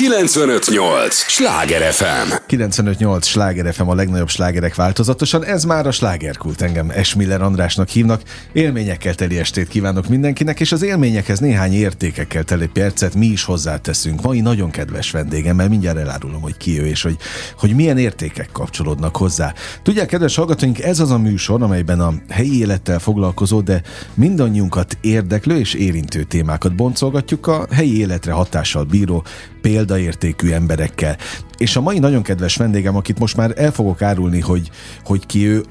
958! 0.00 1.14
Sláger 1.14 1.92
FM! 1.92 2.32
958! 2.46 3.26
Sláger 3.26 3.74
FM 3.74 3.88
a 3.88 3.94
legnagyobb 3.94 4.28
slágerek 4.28 4.74
változatosan. 4.74 5.44
Ez 5.44 5.64
már 5.64 5.86
a 5.86 5.90
slágerkult. 5.90 6.62
Engem 6.62 6.90
Esmiller 6.90 7.42
Andrásnak 7.42 7.88
hívnak. 7.88 8.22
Élményekkel 8.52 9.14
teli 9.14 9.38
estét 9.38 9.68
kívánok 9.68 10.08
mindenkinek, 10.08 10.60
és 10.60 10.72
az 10.72 10.82
élményekhez 10.82 11.38
néhány 11.38 11.72
értékekkel 11.72 12.44
teli 12.44 12.66
percet 12.66 13.14
mi 13.14 13.26
is 13.26 13.44
hozzáteszünk. 13.44 14.22
Mai 14.22 14.40
nagyon 14.40 14.70
kedves 14.70 15.10
vendégemmel 15.10 15.68
mindjárt 15.68 15.98
elárulom, 15.98 16.40
hogy 16.40 16.56
ki 16.56 16.80
ő, 16.80 16.86
és 16.86 17.02
hogy, 17.02 17.16
hogy 17.58 17.74
milyen 17.74 17.98
értékek 17.98 18.48
kapcsolódnak 18.52 19.16
hozzá. 19.16 19.54
Tudják, 19.82 20.08
kedves 20.08 20.36
hallgatóink, 20.36 20.82
ez 20.82 21.00
az 21.00 21.10
a 21.10 21.18
műsor, 21.18 21.62
amelyben 21.62 22.00
a 22.00 22.12
helyi 22.28 22.58
élettel 22.58 22.98
foglalkozó, 22.98 23.60
de 23.60 23.82
mindannyiunkat 24.14 24.96
érdeklő 25.00 25.58
és 25.58 25.74
érintő 25.74 26.22
témákat 26.22 26.74
boncolgatjuk 26.74 27.46
a 27.46 27.66
helyi 27.70 27.98
életre 27.98 28.32
hatással 28.32 28.84
bíró 28.84 29.24
példaértékű 29.60 30.50
emberekkel. 30.50 31.16
És 31.56 31.76
a 31.76 31.80
mai 31.80 31.98
nagyon 31.98 32.22
kedves 32.22 32.56
vendégem, 32.56 32.96
akit 32.96 33.18
most 33.18 33.36
már 33.36 33.52
el 33.56 33.72
fogok 33.72 34.02
árulni, 34.02 34.40
hogy, 34.40 34.70
hogy 35.04 35.26
ki 35.26 35.46
ő, 35.46 35.64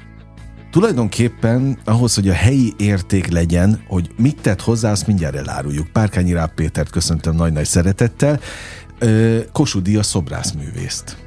Tulajdonképpen 0.71 1.77
ahhoz, 1.85 2.15
hogy 2.15 2.29
a 2.29 2.33
helyi 2.33 2.73
érték 2.77 3.27
legyen, 3.27 3.83
hogy 3.87 4.09
mit 4.17 4.41
tett 4.41 4.61
hozzá, 4.61 4.91
azt 4.91 5.07
mindjárt 5.07 5.35
eláruljuk. 5.35 5.87
Párkányi 5.87 6.33
Ráb 6.33 6.51
Pétert 6.53 6.89
köszöntöm 6.89 7.35
nagy-nagy 7.35 7.65
szeretettel. 7.65 8.39
Kossuth 9.51 9.85
Díjas 9.85 10.05
szobrászművészt. 10.05 11.17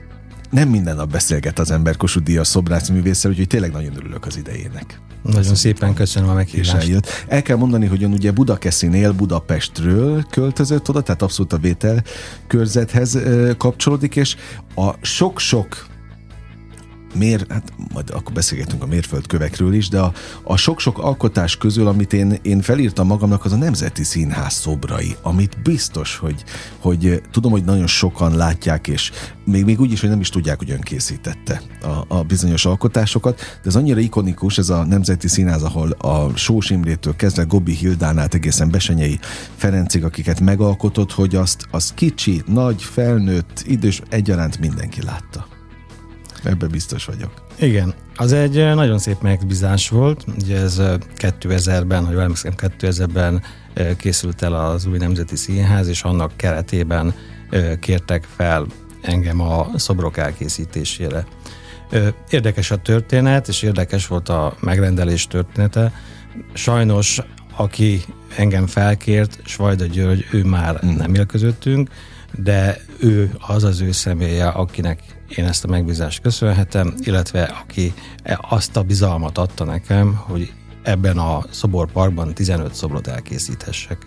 Nem 0.51 0.69
minden 0.69 0.97
nap 0.97 1.11
beszélget 1.11 1.59
az 1.59 1.71
ember 1.71 1.97
Kossuth 1.97 2.27
Díjas 2.27 2.47
szobrászművésszel, 2.47 3.31
úgyhogy 3.31 3.47
tényleg 3.47 3.73
nagyon 3.73 3.97
örülök 3.97 4.27
az 4.27 4.37
idejének. 4.37 5.01
Nagyon 5.23 5.55
szépen 5.55 5.95
köszönöm 5.95 6.29
a 6.29 6.35
meghívást. 6.35 6.75
Eljött. 6.75 7.07
El 7.29 7.43
kell 7.43 7.57
mondani, 7.57 7.87
hogy 7.87 8.03
ön 8.03 8.13
ugye 8.13 8.31
Budakeszinél 8.31 9.13
Budapestről 9.13 10.25
költözött 10.31 10.89
oda, 10.89 11.01
tehát 11.01 11.23
abszolút 11.23 11.53
a 11.53 11.59
vétel 11.59 12.05
körzethez 12.47 13.19
kapcsolódik, 13.57 14.17
és 14.17 14.37
a 14.75 14.91
sok-sok 15.01 15.87
mér, 17.15 17.47
hát 17.49 17.73
majd 17.93 18.11
akkor 18.11 18.33
beszélgetünk 18.33 18.83
a 18.83 18.87
mérföldkövekről 18.87 19.75
is, 19.75 19.89
de 19.89 20.01
a, 20.01 20.13
a 20.43 20.57
sok-sok 20.57 20.99
alkotás 20.99 21.57
közül, 21.57 21.87
amit 21.87 22.13
én, 22.13 22.39
én 22.43 22.61
felírtam 22.61 23.07
magamnak, 23.07 23.45
az 23.45 23.53
a 23.53 23.57
Nemzeti 23.57 24.05
Színház 24.05 24.53
szobrai, 24.53 25.17
amit 25.23 25.63
biztos, 25.63 26.17
hogy, 26.17 26.45
hogy 26.79 27.23
tudom, 27.31 27.51
hogy 27.51 27.65
nagyon 27.65 27.87
sokan 27.87 28.37
látják, 28.37 28.89
és 28.89 29.11
még, 29.45 29.65
még 29.65 29.81
úgy 29.81 29.93
is, 29.93 30.01
hogy 30.01 30.09
nem 30.09 30.21
is 30.21 30.29
tudják, 30.29 30.59
hogy 30.59 30.71
ön 30.71 30.81
készítette 30.81 31.63
a, 31.83 32.17
a 32.17 32.23
bizonyos 32.23 32.65
alkotásokat, 32.65 33.39
de 33.39 33.69
ez 33.69 33.77
annyira 33.77 34.01
ikonikus, 34.01 34.59
ez 34.59 34.69
a 34.69 34.85
Nemzeti 34.85 35.29
Színház, 35.29 35.63
ahol 35.63 35.91
a 35.91 36.37
Sós 36.37 36.71
Imrétől 36.71 37.17
kezdve 37.17 37.43
Gobi 37.43 37.75
Hildán 37.75 38.19
át 38.19 38.35
egészen 38.35 38.71
Besenyei 38.71 39.19
Ferencig, 39.57 40.05
akiket 40.05 40.41
megalkotott, 40.41 41.13
hogy 41.13 41.35
azt, 41.35 41.67
az 41.71 41.93
kicsi, 41.95 42.43
nagy, 42.47 42.83
felnőtt, 42.83 43.63
idős, 43.67 44.03
egyaránt 44.09 44.59
mindenki 44.59 45.03
látta. 45.03 45.52
Ebben 46.43 46.71
biztos 46.71 47.05
vagyok. 47.05 47.33
Igen, 47.59 47.95
az 48.17 48.33
egy 48.33 48.55
nagyon 48.55 48.99
szép 48.99 49.21
megbízás 49.21 49.89
volt. 49.89 50.25
Ugye 50.43 50.59
ez 50.59 50.81
2000-ben, 51.17 52.05
hogy 52.05 52.17
emlékszem, 52.17 52.53
2000-ben 52.57 53.43
készült 53.97 54.43
el 54.43 54.55
az 54.55 54.87
új 54.87 54.99
Nemzeti 54.99 55.37
Színház, 55.37 55.89
és 55.89 56.03
annak 56.03 56.37
keretében 56.37 57.15
kértek 57.81 58.27
fel 58.37 58.67
engem 59.03 59.41
a 59.41 59.71
szobrok 59.77 60.17
elkészítésére. 60.17 61.27
Érdekes 62.31 62.71
a 62.71 62.77
történet, 62.77 63.49
és 63.49 63.63
érdekes 63.63 64.07
volt 64.07 64.29
a 64.29 64.57
megrendelés 64.61 65.27
története. 65.27 65.93
Sajnos, 66.53 67.21
aki 67.57 68.01
engem 68.37 68.67
felkért, 68.67 69.39
Svajda 69.45 69.85
György, 69.85 70.27
ő 70.31 70.45
már 70.45 70.81
mm. 70.87 70.97
nem 70.97 71.15
él 71.15 71.27
közöttünk, 71.27 71.91
de 72.39 72.81
ő 72.99 73.31
az 73.47 73.65
az 73.65 73.81
ő 73.81 73.93
személye, 73.93 74.49
akinek 74.49 75.01
én 75.37 75.45
ezt 75.45 75.65
a 75.65 75.69
megbízást 75.69 76.21
köszönhetem, 76.21 76.95
illetve 77.01 77.43
aki 77.43 77.95
azt 78.51 78.77
a 78.77 78.83
bizalmat 78.83 79.39
adta 79.39 79.65
nekem, 79.65 80.15
hogy 80.15 80.53
ebben 80.83 81.19
a 81.19 81.45
szoborparkban 81.51 82.35
15 82.35 82.75
szobrot 82.75 83.07
elkészíthessek. 83.07 84.07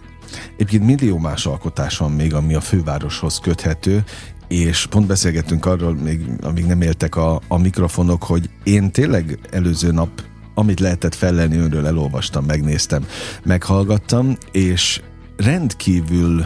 Egyébként 0.54 0.86
millió 0.86 1.18
más 1.18 1.46
alkotás 1.46 1.98
van 1.98 2.12
még, 2.12 2.34
ami 2.34 2.54
a 2.54 2.62
fővároshoz 2.62 3.40
köthető, 3.40 4.04
és 4.48 4.86
pont 4.86 5.08
beszélgettünk 5.08 5.66
arról, 5.66 5.94
még, 5.94 6.30
amíg 6.42 6.66
nem 6.66 6.82
éltek 6.82 7.16
a, 7.16 7.42
a 7.48 7.58
mikrofonok, 7.58 8.24
hogy 8.24 8.50
én 8.64 8.92
tényleg 8.92 9.40
előző 9.52 9.92
nap 9.92 10.10
amit 10.58 10.80
lehetett 10.80 11.16
fellelni 11.16 11.58
önről, 11.58 11.88
elolvastam, 11.88 12.46
megnéztem, 12.46 13.06
meghallgattam, 13.44 14.38
és 14.52 15.02
rendkívül 15.38 16.46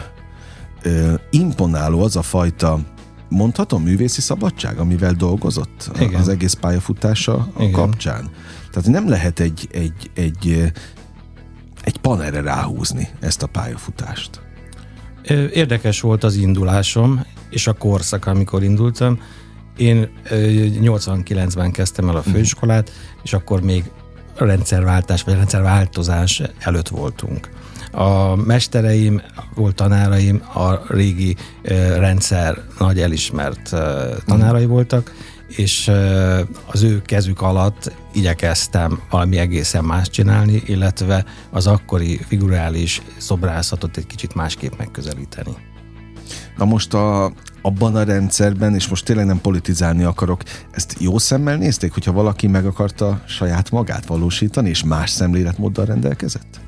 ö, 0.82 1.14
imponáló 1.30 2.02
az 2.02 2.16
a 2.16 2.22
fajta 2.22 2.78
mondhatom, 3.30 3.82
művészi 3.82 4.20
szabadság, 4.20 4.78
amivel 4.78 5.12
dolgozott 5.12 5.90
Igen. 5.94 6.20
az 6.20 6.28
egész 6.28 6.52
pályafutása 6.52 7.48
Igen. 7.58 7.72
kapcsán. 7.72 8.30
Tehát 8.70 8.88
nem 8.88 9.08
lehet 9.08 9.40
egy, 9.40 9.68
egy, 9.72 10.10
egy, 10.14 10.72
egy 11.82 11.96
panerre 11.96 12.40
ráhúzni 12.40 13.08
ezt 13.20 13.42
a 13.42 13.46
pályafutást. 13.46 14.40
Érdekes 15.52 16.00
volt 16.00 16.24
az 16.24 16.34
indulásom, 16.34 17.26
és 17.50 17.66
a 17.66 17.72
korszak, 17.72 18.26
amikor 18.26 18.62
indultam. 18.62 19.18
Én 19.76 20.10
89-ben 20.30 21.70
kezdtem 21.70 22.08
el 22.08 22.16
a 22.16 22.22
mhm. 22.24 22.30
főiskolát, 22.30 22.92
és 23.22 23.32
akkor 23.32 23.62
még 23.62 23.84
rendszerváltás, 24.36 25.22
vagy 25.22 25.34
rendszerváltozás 25.34 26.42
előtt 26.58 26.88
voltunk. 26.88 27.48
A 27.92 28.34
mestereim, 28.34 29.22
volt 29.54 29.74
tanáraim, 29.74 30.42
a 30.54 30.92
régi 30.94 31.36
rendszer 31.96 32.62
nagy 32.78 33.00
elismert 33.00 33.74
tanárai 34.26 34.66
voltak, 34.66 35.12
és 35.48 35.90
az 36.66 36.82
ő 36.82 37.02
kezük 37.02 37.40
alatt 37.40 37.92
igyekeztem 38.12 39.00
valami 39.10 39.38
egészen 39.38 39.84
más 39.84 40.10
csinálni, 40.10 40.62
illetve 40.66 41.24
az 41.50 41.66
akkori 41.66 42.20
figurális 42.26 43.02
szobrászatot 43.16 43.96
egy 43.96 44.06
kicsit 44.06 44.34
másképp 44.34 44.72
megközelíteni. 44.78 45.56
Na 46.56 46.64
most 46.64 46.94
a, 46.94 47.32
abban 47.62 47.96
a 47.96 48.02
rendszerben, 48.02 48.74
és 48.74 48.88
most 48.88 49.04
tényleg 49.04 49.26
nem 49.26 49.40
politizálni 49.40 50.02
akarok, 50.02 50.42
ezt 50.70 50.96
jó 50.98 51.18
szemmel 51.18 51.56
nézték, 51.56 51.92
hogyha 51.92 52.12
valaki 52.12 52.46
meg 52.46 52.66
akarta 52.66 53.22
saját 53.26 53.70
magát 53.70 54.06
valósítani, 54.06 54.68
és 54.68 54.84
más 54.84 55.10
szemléletmóddal 55.10 55.84
rendelkezett? 55.84 56.60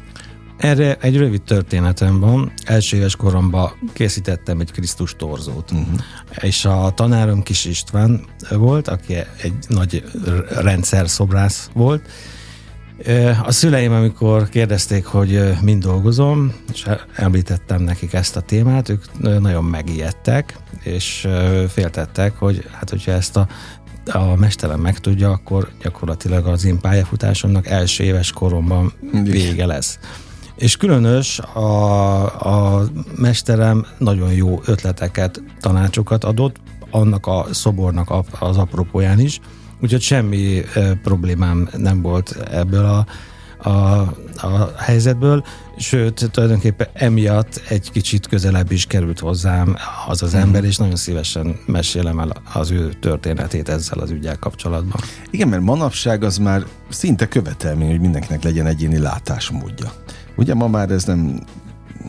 Erre 0.63 0.97
egy 1.01 1.17
rövid 1.17 1.43
történetem 1.43 2.21
van. 2.21 2.53
Első 2.65 2.97
éves 2.97 3.17
koromban 3.17 3.71
készítettem 3.93 4.61
egy 4.61 4.73
Krisztus 4.73 5.15
torzót. 5.17 5.71
Uh-huh. 5.71 6.01
És 6.41 6.65
a 6.65 6.93
tanárom 6.95 7.43
Kis 7.43 7.65
István 7.65 8.25
volt, 8.51 8.89
aki 8.89 9.15
egy 9.15 9.55
nagy 9.69 10.05
rendszer 10.61 11.09
szobrász 11.09 11.71
volt. 11.73 12.09
A 13.45 13.53
szüleim, 13.53 13.93
amikor 13.93 14.49
kérdezték, 14.49 15.05
hogy 15.05 15.53
mind 15.63 15.83
dolgozom, 15.83 16.53
és 16.73 16.87
említettem 17.15 17.83
nekik 17.83 18.13
ezt 18.13 18.37
a 18.37 18.41
témát, 18.41 18.89
ők 18.89 19.05
nagyon 19.41 19.65
megijedtek, 19.65 20.59
és 20.83 21.29
féltettek, 21.69 22.37
hogy 22.37 22.65
hát 22.73 22.91
hogyha 22.91 23.13
ezt 23.13 23.37
a 23.37 23.47
a 24.13 24.35
mesterem 24.37 24.81
megtudja, 24.81 25.31
akkor 25.31 25.69
gyakorlatilag 25.83 26.47
az 26.47 26.65
én 26.65 26.81
pályafutásomnak 26.81 27.67
első 27.67 28.05
éves 28.05 28.33
koromban 28.33 28.93
vége 29.25 29.67
lesz. 29.67 29.99
És 30.57 30.77
különös 30.77 31.39
a, 31.39 32.77
a 32.77 32.85
mesterem 33.17 33.87
nagyon 33.99 34.33
jó 34.33 34.61
ötleteket, 34.65 35.43
tanácsokat 35.61 36.25
adott, 36.25 36.57
annak 36.91 37.27
a 37.27 37.47
szobornak 37.51 38.13
az 38.39 38.57
apropóján 38.57 39.21
is, 39.21 39.41
úgyhogy 39.83 40.01
semmi 40.01 40.63
problémám 41.03 41.69
nem 41.77 42.03
volt 42.03 42.37
ebből 42.51 42.85
a, 42.85 43.07
a, 43.69 44.01
a 44.37 44.73
helyzetből, 44.77 45.45
sőt, 45.77 46.29
tulajdonképpen 46.31 46.89
emiatt 46.93 47.63
egy 47.69 47.91
kicsit 47.91 48.27
közelebb 48.27 48.73
is 48.73 48.87
került 48.87 49.19
hozzám 49.19 49.77
az 50.09 50.23
az 50.23 50.35
ember, 50.35 50.65
és 50.65 50.77
nagyon 50.77 50.97
szívesen 50.97 51.57
mesélem 51.67 52.19
el 52.19 52.33
az 52.53 52.71
ő 52.71 52.93
történetét 53.01 53.69
ezzel 53.69 53.99
az 53.99 54.11
ügyel 54.11 54.39
kapcsolatban. 54.39 55.01
Igen, 55.31 55.49
mert 55.49 55.63
manapság 55.63 56.25
az 56.25 56.39
már 56.39 56.65
szinte 56.89 57.29
követelmény, 57.29 57.91
hogy 57.91 58.01
mindenkinek 58.01 58.43
legyen 58.43 58.67
egyéni 58.67 58.99
látásmódja. 58.99 59.93
Ugye 60.37 60.55
ma 60.55 60.69
már 60.69 60.91
ez 60.91 61.05
nem, 61.05 61.41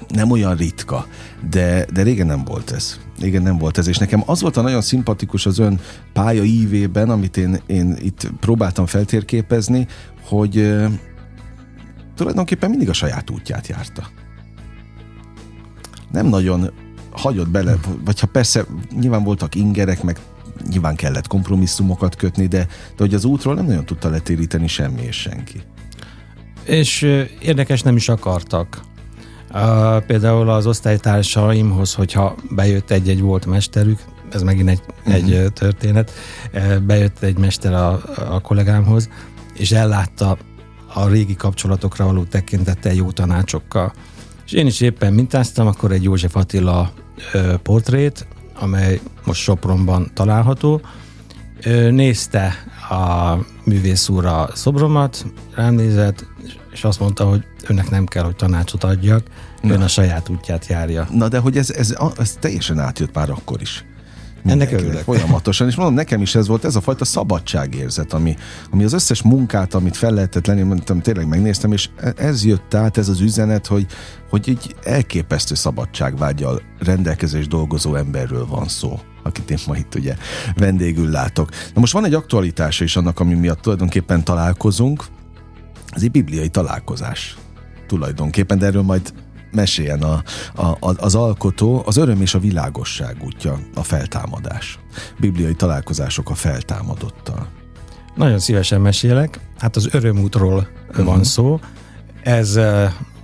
nem 0.07 0.31
olyan 0.31 0.55
ritka, 0.55 1.07
de, 1.49 1.85
de 1.93 2.03
régen 2.03 2.25
nem 2.25 2.43
volt 2.43 2.71
ez. 2.71 2.99
Régen 3.19 3.41
nem 3.41 3.57
volt 3.57 3.77
ez, 3.77 3.87
és 3.87 3.97
nekem 3.97 4.23
az 4.25 4.41
volt 4.41 4.57
a 4.57 4.61
nagyon 4.61 4.81
szimpatikus 4.81 5.45
az 5.45 5.59
ön 5.59 5.79
pálya 6.13 6.43
ívében, 6.43 7.09
amit 7.09 7.37
én, 7.37 7.59
én 7.65 7.97
itt 8.01 8.31
próbáltam 8.39 8.85
feltérképezni, 8.85 9.87
hogy 10.25 10.75
tulajdonképpen 12.15 12.69
mindig 12.69 12.89
a 12.89 12.93
saját 12.93 13.29
útját 13.29 13.67
járta. 13.67 14.07
Nem 16.11 16.25
nagyon 16.25 16.71
hagyott 17.11 17.49
bele, 17.49 17.75
vagy 18.05 18.19
ha 18.19 18.27
persze 18.27 18.65
nyilván 18.99 19.23
voltak 19.23 19.55
ingerek, 19.55 20.03
meg 20.03 20.19
nyilván 20.69 20.95
kellett 20.95 21.27
kompromisszumokat 21.27 22.15
kötni, 22.15 22.47
de, 22.47 22.67
de 22.67 22.97
hogy 22.97 23.13
az 23.13 23.25
útról 23.25 23.55
nem 23.55 23.65
nagyon 23.65 23.85
tudta 23.85 24.09
letéríteni 24.09 24.67
semmi 24.67 25.01
és 25.01 25.15
senki 25.15 25.63
és 26.63 27.01
érdekes 27.39 27.81
nem 27.81 27.95
is 27.95 28.09
akartak. 28.09 28.81
Uh, 29.53 30.05
például 30.05 30.49
az 30.49 30.67
osztálytársaimhoz, 30.67 31.93
hogyha 31.93 32.35
bejött 32.49 32.91
egy-egy 32.91 33.21
volt 33.21 33.45
mesterük, 33.45 33.99
ez 34.31 34.41
megint 34.41 34.69
egy, 34.69 34.81
uh-huh. 34.99 35.13
egy 35.13 35.53
történet, 35.53 36.11
bejött 36.85 37.23
egy 37.23 37.37
mester 37.37 37.73
a, 37.73 38.01
a 38.29 38.39
kollégámhoz, 38.39 39.09
és 39.53 39.71
ellátta 39.71 40.37
a 40.93 41.07
régi 41.07 41.35
kapcsolatokra 41.35 42.05
való 42.05 42.23
tekintettel 42.23 42.93
jó 42.93 43.11
tanácsokkal. 43.11 43.93
És 44.45 44.51
én 44.51 44.67
is 44.67 44.81
éppen 44.81 45.13
mintáztam, 45.13 45.67
akkor 45.67 45.91
egy 45.91 46.03
József 46.03 46.35
Attila 46.35 46.91
ö, 47.33 47.53
portrét, 47.63 48.27
amely 48.59 48.99
most 49.25 49.41
Sopronban 49.41 50.11
található. 50.13 50.81
Ö, 51.63 51.89
nézte 51.89 52.53
a 52.89 53.35
művész 53.63 54.09
úr 54.09 54.25
a 54.25 54.49
szobromat, 54.53 55.25
rám 55.55 55.73
nézett, 55.73 56.25
és 56.71 56.83
azt 56.83 56.99
mondta, 56.99 57.25
hogy 57.25 57.43
önnek 57.67 57.89
nem 57.89 58.05
kell, 58.05 58.23
hogy 58.23 58.35
tanácsot 58.35 58.83
adjak, 58.83 59.23
Na. 59.61 59.73
ön 59.73 59.81
a 59.81 59.87
saját 59.87 60.29
útját 60.29 60.67
járja. 60.67 61.07
Na 61.11 61.27
de 61.27 61.37
hogy 61.37 61.57
ez, 61.57 61.69
ez, 61.69 61.95
ez 62.17 62.37
teljesen 62.39 62.79
átjött 62.79 63.13
már 63.13 63.29
akkor 63.29 63.61
is. 63.61 63.85
Ennek 64.45 64.71
örülök. 64.71 65.03
Folyamatosan, 65.03 65.67
és 65.67 65.75
mondom, 65.75 65.95
nekem 65.95 66.21
is 66.21 66.35
ez 66.35 66.47
volt 66.47 66.65
ez 66.65 66.75
a 66.75 66.81
fajta 66.81 67.05
szabadságérzet, 67.05 68.13
ami, 68.13 68.35
ami 68.71 68.83
az 68.83 68.93
összes 68.93 69.21
munkát, 69.21 69.73
amit 69.73 69.97
fel 69.97 70.11
lehetett 70.11 70.45
lenni, 70.45 70.61
mondtam, 70.61 71.01
tényleg 71.01 71.27
megnéztem, 71.27 71.71
és 71.71 71.89
ez 72.15 72.45
jött 72.45 72.73
át, 72.73 72.97
ez 72.97 73.09
az 73.09 73.19
üzenet, 73.19 73.67
hogy, 73.67 73.85
hogy 74.29 74.49
egy 74.49 74.75
elképesztő 74.83 75.55
szabadságvágyal 75.55 76.61
rendelkezés 76.79 77.47
dolgozó 77.47 77.95
emberről 77.95 78.45
van 78.45 78.67
szó 78.67 78.99
akit 79.23 79.51
én 79.51 79.57
ma 79.67 79.77
itt 79.77 79.95
ugye 79.95 80.15
vendégül 80.55 81.09
látok. 81.09 81.49
Na 81.49 81.79
most 81.79 81.93
van 81.93 82.05
egy 82.05 82.13
aktualitása 82.13 82.83
is 82.83 82.95
annak, 82.95 83.19
ami 83.19 83.33
miatt 83.33 83.61
tulajdonképpen 83.61 84.23
találkozunk, 84.23 85.03
ez 85.89 86.03
egy 86.03 86.11
bibliai 86.11 86.49
találkozás 86.49 87.37
tulajdonképpen, 87.87 88.57
de 88.57 88.65
erről 88.65 88.81
majd 88.81 89.13
meséljen 89.51 90.01
a, 90.01 90.23
a, 90.55 90.77
az 90.97 91.15
alkotó, 91.15 91.83
az 91.85 91.97
öröm 91.97 92.21
és 92.21 92.33
a 92.33 92.39
világosság 92.39 93.17
útja, 93.23 93.59
a 93.75 93.83
feltámadás. 93.83 94.79
Bibliai 95.19 95.55
találkozások 95.55 96.29
a 96.29 96.35
feltámadottal. 96.35 97.47
Nagyon 98.15 98.39
szívesen 98.39 98.81
mesélek. 98.81 99.39
Hát 99.57 99.75
az 99.75 99.87
örömútról 99.91 100.67
uh-huh. 100.89 101.05
van 101.05 101.23
szó. 101.23 101.59
Ez 102.23 102.59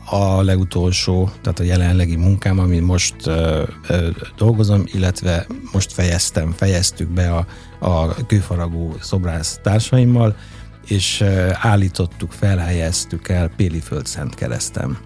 a 0.09 0.41
legutolsó, 0.41 1.29
tehát 1.41 1.59
a 1.59 1.63
jelenlegi 1.63 2.15
munkám, 2.15 2.59
amit 2.59 2.85
most 2.85 3.15
uh, 3.25 3.61
uh, 3.89 4.07
dolgozom, 4.37 4.83
illetve 4.85 5.45
most 5.71 5.93
fejeztem, 5.93 6.51
fejeztük 6.51 7.09
be 7.09 7.35
a, 7.35 7.45
a 7.79 8.25
kőfaragó 8.25 8.95
szobrász 8.99 9.59
társaimmal, 9.63 10.35
és 10.87 11.21
uh, 11.21 11.49
állítottuk, 11.53 12.31
felhelyeztük 12.31 13.29
el 13.29 13.51
Péliföld 13.57 14.05
Szent 14.05 14.35
Keresztem. 14.35 14.97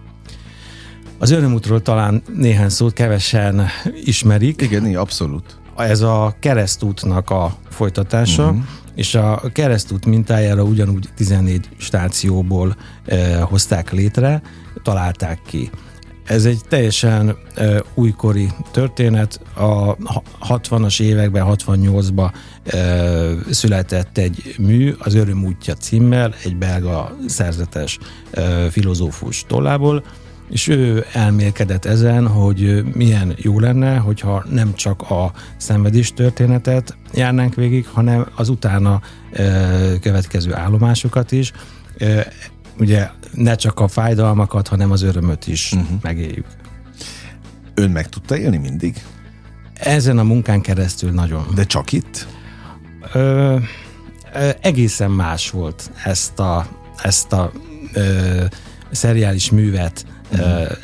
Az 1.17 1.31
örömútról 1.31 1.81
talán 1.81 2.21
néhány 2.35 2.69
szót 2.69 2.93
kevesen 2.93 3.67
ismerik. 4.03 4.61
Igen, 4.61 4.87
így 4.87 4.95
abszolút. 4.95 5.57
Ez 5.77 6.01
a 6.01 6.35
keresztútnak 6.39 7.29
a 7.29 7.57
folytatása, 7.69 8.43
uh-huh. 8.43 8.63
és 8.95 9.15
a 9.15 9.41
keresztút 9.53 10.05
mintájára 10.05 10.63
ugyanúgy 10.63 11.09
14 11.15 11.69
stációból 11.77 12.75
eh, 13.05 13.41
hozták 13.41 13.91
létre, 13.91 14.41
találták 14.83 15.39
ki. 15.47 15.69
Ez 16.23 16.45
egy 16.45 16.61
teljesen 16.69 17.37
uh, 17.57 17.77
újkori 17.93 18.49
történet. 18.71 19.39
A 19.55 19.95
60-as 20.49 21.01
években, 21.01 21.45
68-ban 21.49 22.31
uh, 22.73 23.51
született 23.51 24.17
egy 24.17 24.55
mű, 24.57 24.93
az 24.99 25.13
Öröm 25.13 25.45
útja 25.45 25.73
címmel, 25.73 26.33
egy 26.43 26.55
belga 26.55 27.17
szerzetes 27.27 27.99
uh, 28.37 28.65
filozófus 28.65 29.43
tollából, 29.47 30.03
és 30.49 30.67
ő 30.67 31.05
elmélkedett 31.13 31.85
ezen, 31.85 32.27
hogy 32.27 32.83
milyen 32.93 33.35
jó 33.37 33.59
lenne, 33.59 33.97
hogyha 33.97 34.45
nem 34.49 34.73
csak 34.75 35.01
a 35.01 35.31
szenvedés 35.57 36.13
történetet 36.13 36.97
járnánk 37.13 37.55
végig, 37.55 37.87
hanem 37.87 38.27
az 38.35 38.49
utána 38.49 39.01
következő 40.01 40.53
állomásokat 40.53 41.31
is. 41.31 41.51
Ugye 42.79 43.09
ne 43.31 43.55
csak 43.55 43.79
a 43.79 43.87
fájdalmakat, 43.87 44.67
hanem 44.67 44.91
az 44.91 45.01
örömöt 45.01 45.47
is 45.47 45.71
uh-huh. 45.71 45.97
megéljük. 46.01 46.45
Ön 47.73 47.91
meg 47.91 48.09
tudta 48.09 48.37
élni 48.37 48.57
mindig? 48.57 49.03
Ezen 49.73 50.17
a 50.17 50.23
munkán 50.23 50.61
keresztül 50.61 51.11
nagyon. 51.11 51.45
De 51.55 51.63
csak 51.63 51.91
itt? 51.91 52.27
Ö, 53.13 53.57
ö, 54.33 54.49
egészen 54.61 55.11
más 55.11 55.49
volt 55.49 55.91
ezt 56.03 56.39
a, 56.39 56.67
ezt 57.01 57.31
a 57.31 57.51
ö, 57.93 58.43
szeriális 58.91 59.51
művet 59.51 60.05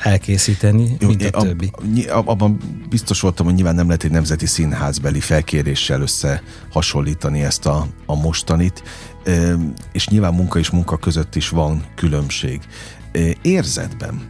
elkészíteni, 0.04 0.98
Jó, 1.00 1.08
mint 1.08 1.24
a 1.24 1.42
többi. 1.42 1.72
Abban 2.10 2.58
biztos 2.90 3.22
voltam, 3.22 3.46
hogy 3.46 3.56
nyilván 3.56 3.76
nem 3.76 3.86
lehet 3.86 4.04
egy 4.04 4.12
nemzeti 4.12 4.46
színházbeli 4.46 5.20
felkéréssel 5.20 6.02
összehasonlítani 6.02 7.42
ezt 7.42 7.66
a, 7.66 7.88
a 8.06 8.16
mostanit, 8.16 8.84
és 9.92 10.08
nyilván 10.08 10.34
munka 10.34 10.60
és 10.60 10.70
munka 10.70 10.98
között 10.98 11.36
is 11.36 11.50
van 11.50 11.84
különbség. 11.96 12.60
Érzetben, 13.42 14.22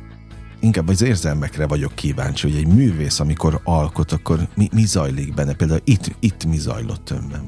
inkább 0.60 0.88
az 0.88 1.02
érzelmekre 1.02 1.68
vagyok 1.68 1.96
kíváncsi, 1.96 2.50
hogy 2.50 2.58
egy 2.58 2.68
művész, 2.68 3.20
amikor 3.20 3.62
alkot, 3.64 4.12
akkor 4.12 4.48
mi, 4.56 4.70
mi 4.74 4.86
zajlik 4.86 5.34
benne? 5.34 5.54
Például 5.54 5.82
itt, 5.84 6.16
itt 6.20 6.46
mi 6.46 6.58
zajlott 6.58 7.10
önben 7.10 7.46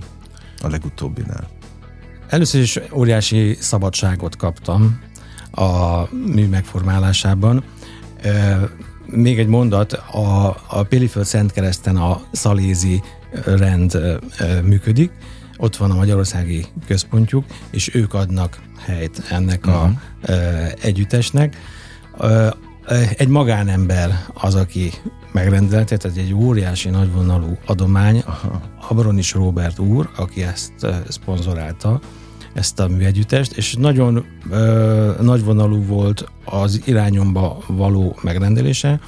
a 0.62 0.68
legutóbbinál? 0.68 1.48
Először 2.30 2.62
is 2.62 2.80
óriási 2.94 3.58
szabadságot 3.60 4.36
kaptam 4.36 5.00
a 5.52 6.02
mű 6.26 6.48
megformálásában. 6.48 7.64
Még 9.06 9.40
egy 9.40 9.48
mondat, 9.48 9.94
a, 9.94 10.56
a 10.68 10.84
Péliföld 10.84 11.26
Szentkereszten 11.26 11.96
a 11.96 12.22
szalézi 12.32 13.02
rend 13.46 14.20
működik, 14.64 15.12
ott 15.58 15.76
van 15.76 15.92
a 15.92 15.96
Magyarországi 15.96 16.66
központjuk, 16.88 17.46
és 17.72 17.96
ők 17.96 18.14
adnak 18.14 18.60
helyt 18.80 19.24
ennek 19.30 19.68
uh-huh. 19.68 19.84
a 19.84 19.92
uh, 20.30 20.72
együttesnek. 20.82 21.56
Egy 23.18 23.28
magánember 23.28 24.26
az, 24.34 24.56
aki 24.56 24.92
megrendelte, 25.32 25.98
tehát 25.98 26.18
egy 26.18 26.34
óriási 26.34 26.90
nagyvonalú 26.90 27.58
adomány, 27.66 28.24
Aha. 28.26 28.62
Abronis 28.90 29.34
Robert 29.34 29.80
úr, 29.80 30.10
aki 30.16 30.44
ezt 30.44 30.74
szponzorálta, 31.08 32.00
ezt 32.54 32.80
a 32.80 32.88
műegyüttest, 32.88 33.52
és 33.52 33.74
nagyon 33.74 34.26
ö, 34.50 35.12
nagyvonalú 35.22 35.86
volt 35.86 36.32
az 36.46 36.82
irányomba 36.86 37.64
való 37.68 38.18
megrendelése, 38.22 39.00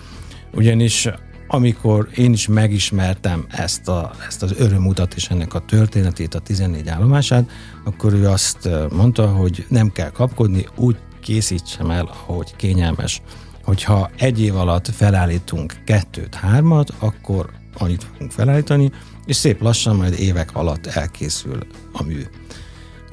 ugyanis 0.53 1.09
amikor 1.47 2.09
én 2.15 2.33
is 2.33 2.47
megismertem 2.47 3.45
ezt, 3.49 3.87
a, 3.87 4.11
ezt 4.27 4.43
az 4.43 4.53
örömutat 4.57 5.13
és 5.13 5.27
ennek 5.29 5.53
a 5.53 5.59
történetét, 5.59 6.35
a 6.35 6.39
14 6.39 6.87
állomását, 6.87 7.49
akkor 7.83 8.13
ő 8.13 8.27
azt 8.27 8.69
mondta, 8.91 9.27
hogy 9.27 9.65
nem 9.69 9.91
kell 9.91 10.09
kapkodni, 10.09 10.65
úgy 10.75 10.97
készítsem 11.21 11.89
el, 11.89 12.09
ahogy 12.27 12.55
kényelmes. 12.55 13.21
Hogyha 13.63 14.09
egy 14.17 14.41
év 14.41 14.55
alatt 14.55 14.87
felállítunk 14.87 15.73
kettőt, 15.85 16.35
hármat, 16.35 16.93
akkor 16.99 17.49
annyit 17.77 18.03
fogunk 18.03 18.31
felállítani, 18.31 18.91
és 19.25 19.35
szép 19.35 19.61
lassan 19.61 19.95
majd 19.95 20.19
évek 20.19 20.55
alatt 20.55 20.85
elkészül 20.85 21.59
a 21.91 22.03
mű. 22.03 22.23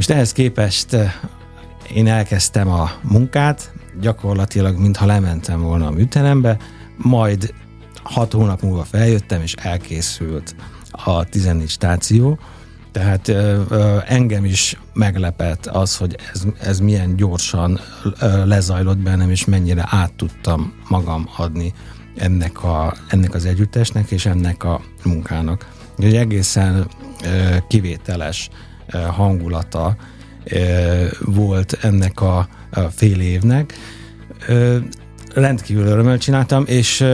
Most 0.01 0.13
ehhez 0.13 0.33
képest 0.33 0.93
eh, 0.93 1.13
én 1.95 2.07
elkezdtem 2.07 2.69
a 2.69 2.91
munkát, 3.03 3.73
gyakorlatilag 4.01 4.79
mintha 4.79 5.07
lementem 5.07 5.61
volna 5.61 5.87
a 5.87 5.91
műterembe, 5.91 6.57
majd 6.97 7.55
hat 8.03 8.33
hónap 8.33 8.63
múlva 8.63 8.85
feljöttem, 8.85 9.43
és 9.43 9.55
elkészült 9.55 10.55
a 10.91 11.25
14 11.25 11.69
stáció, 11.69 12.39
tehát 12.93 13.29
ö, 13.29 13.63
ö, 13.69 13.99
engem 14.07 14.45
is 14.45 14.79
meglepett 14.93 15.67
az, 15.67 15.97
hogy 15.97 16.17
ez, 16.33 16.43
ez 16.61 16.81
milyen 16.81 17.17
gyorsan 17.17 17.81
ö, 18.21 18.47
lezajlott 18.47 18.99
bennem, 18.99 19.31
és 19.31 19.45
mennyire 19.45 19.85
át 19.87 20.13
tudtam 20.13 20.73
magam 20.89 21.29
adni 21.37 21.73
ennek, 22.17 22.63
a, 22.63 22.95
ennek 23.09 23.35
az 23.35 23.45
együttesnek 23.45 24.11
és 24.11 24.27
ennek 24.27 24.65
a 24.65 24.81
munkának. 25.05 25.69
Egy 25.99 26.17
egészen 26.17 26.87
ö, 27.25 27.57
kivételes 27.69 28.51
hangulata 28.93 29.97
volt 31.21 31.79
ennek 31.81 32.21
a 32.21 32.49
fél 32.91 33.21
évnek. 33.21 33.75
Rendkívül 35.35 35.87
örömmel 35.87 36.19
csináltam, 36.19 36.65
és 36.67 37.05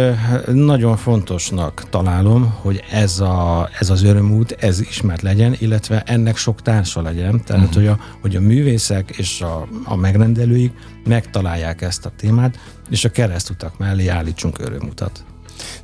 nagyon 0.52 0.97
fontosnak 0.97 1.88
találom, 1.90 2.54
hogy 2.61 2.83
ez, 2.90 3.21
a, 3.21 3.68
ez 3.78 3.90
az 3.90 4.02
örömút, 4.02 4.56
ez 4.61 4.80
ismert 4.80 5.23
legyen, 5.23 5.56
illetve 5.59 6.02
ennek 6.02 6.37
sok 6.37 6.62
társa 6.62 7.02
legyen, 7.02 7.45
tehát 7.45 7.62
uh-huh. 7.62 7.75
hogy, 7.75 7.87
a, 7.87 7.99
hogy 8.21 8.37
a 8.37 8.40
művészek 8.40 9.11
és 9.16 9.40
a, 9.40 9.68
a 9.85 9.97
megrendelőik 9.97 10.73
megtalálják 11.04 11.83
ezt 11.83 12.06
a 12.06 12.12
témát, 12.16 12.59
és 12.90 13.04
a 13.04 13.11
keresztutak 13.11 13.78
mellé 13.78 14.06
állítsunk 14.06 14.59
örömutat. 14.59 15.25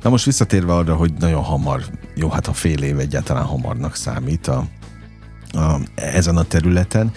Na 0.01 0.09
most 0.09 0.25
visszatérve 0.25 0.73
arra, 0.73 0.95
hogy 0.95 1.13
nagyon 1.19 1.43
hamar, 1.43 1.83
jó, 2.15 2.29
hát 2.29 2.47
a 2.47 2.53
fél 2.53 2.83
év 2.83 2.99
egyáltalán 2.99 3.43
hamarnak 3.43 3.95
számít 3.95 4.47
a, 4.47 4.65
a, 5.53 5.79
ezen 5.95 6.37
a 6.37 6.43
területen, 6.43 7.11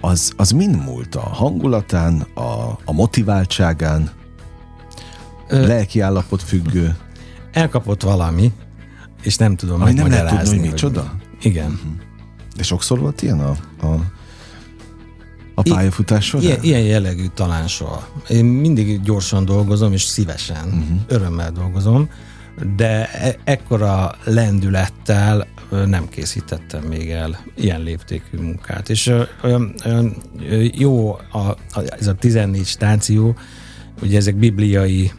az, 0.00 0.32
az 0.36 0.50
mind 0.50 0.84
múlt 0.84 1.14
a 1.14 1.20
hangulatán, 1.20 2.20
a, 2.34 2.78
a 2.84 2.92
motiváltságán? 2.92 4.10
Lelki 5.48 6.00
állapot 6.00 6.42
függő. 6.42 6.96
Elkapott 7.52 8.02
valami, 8.02 8.52
és 9.22 9.36
nem 9.36 9.56
tudom 9.56 9.80
Ami 9.80 9.92
nem 9.92 10.08
lehet 10.08 10.42
tudni, 10.42 10.58
hogy 10.58 10.68
micsoda? 10.68 11.00
Hogy... 11.00 11.46
Igen. 11.46 11.70
Uh-huh. 11.70 11.92
De 12.56 12.62
sokszor 12.62 12.98
volt 12.98 13.22
ilyen 13.22 13.40
a, 13.40 13.56
a, 13.86 13.94
a 15.54 15.62
pályafutás 15.62 16.24
során? 16.24 16.46
Ilyen, 16.46 16.62
ilyen 16.62 16.80
jellegű 16.80 17.26
talán 17.34 17.68
soha. 17.68 18.08
Én 18.28 18.44
mindig 18.44 19.02
gyorsan 19.02 19.44
dolgozom, 19.44 19.92
és 19.92 20.02
szívesen, 20.02 20.64
uh-huh. 20.64 21.00
örömmel 21.06 21.52
dolgozom, 21.52 22.08
de 22.76 23.10
e- 23.10 23.36
ekkora 23.44 24.14
lendülettel 24.24 25.46
nem 25.70 26.08
készítettem 26.08 26.82
még 26.82 27.10
el 27.10 27.44
ilyen 27.54 27.82
léptékű 27.82 28.38
munkát. 28.38 28.88
És 28.88 29.12
jó 30.72 31.12
a, 31.12 31.56
ez 31.98 32.06
a 32.06 32.14
14 32.14 32.66
stáció, 32.66 33.36
ugye 34.02 34.16
ezek 34.16 34.36
bibliai 34.36 35.10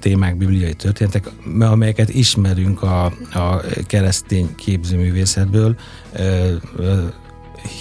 témák, 0.00 0.36
bibliai 0.36 0.74
történetek, 0.74 1.30
amelyeket 1.60 2.08
ismerünk 2.08 2.82
a, 2.82 3.04
a 3.32 3.60
keresztény 3.86 4.54
képzőművészetből, 4.54 5.76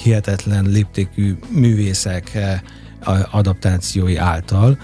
hihetetlen 0.03 0.65
léptékű 0.65 1.35
művészek 1.49 2.37
adaptációi 3.31 4.17
által, 4.17 4.77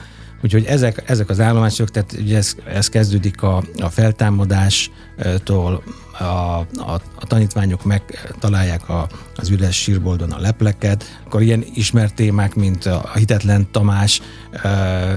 Úgyhogy 0.44 0.66
ezek, 0.66 1.10
ezek 1.10 1.30
az 1.30 1.40
állomások, 1.40 1.90
tehát 1.90 2.16
ugye 2.20 2.38
ez, 2.38 2.56
ez 2.74 2.90
kezdődik 2.90 3.42
a, 3.42 3.64
a 3.78 3.90
feltámadástól, 3.90 5.84
a, 6.22 6.60
a, 6.60 7.02
a 7.16 7.26
tanítványok 7.28 7.84
megtalálják 7.84 8.90
a, 8.90 9.08
az 9.36 9.50
üres 9.50 9.76
sírboldon 9.76 10.32
a 10.32 10.40
lepleket, 10.40 11.22
akkor 11.26 11.42
ilyen 11.42 11.64
ismert 11.74 12.16
témák, 12.16 12.56
mint 12.56 12.86
a 12.86 13.12
hitetlen 13.16 13.72
Tamás 13.72 14.22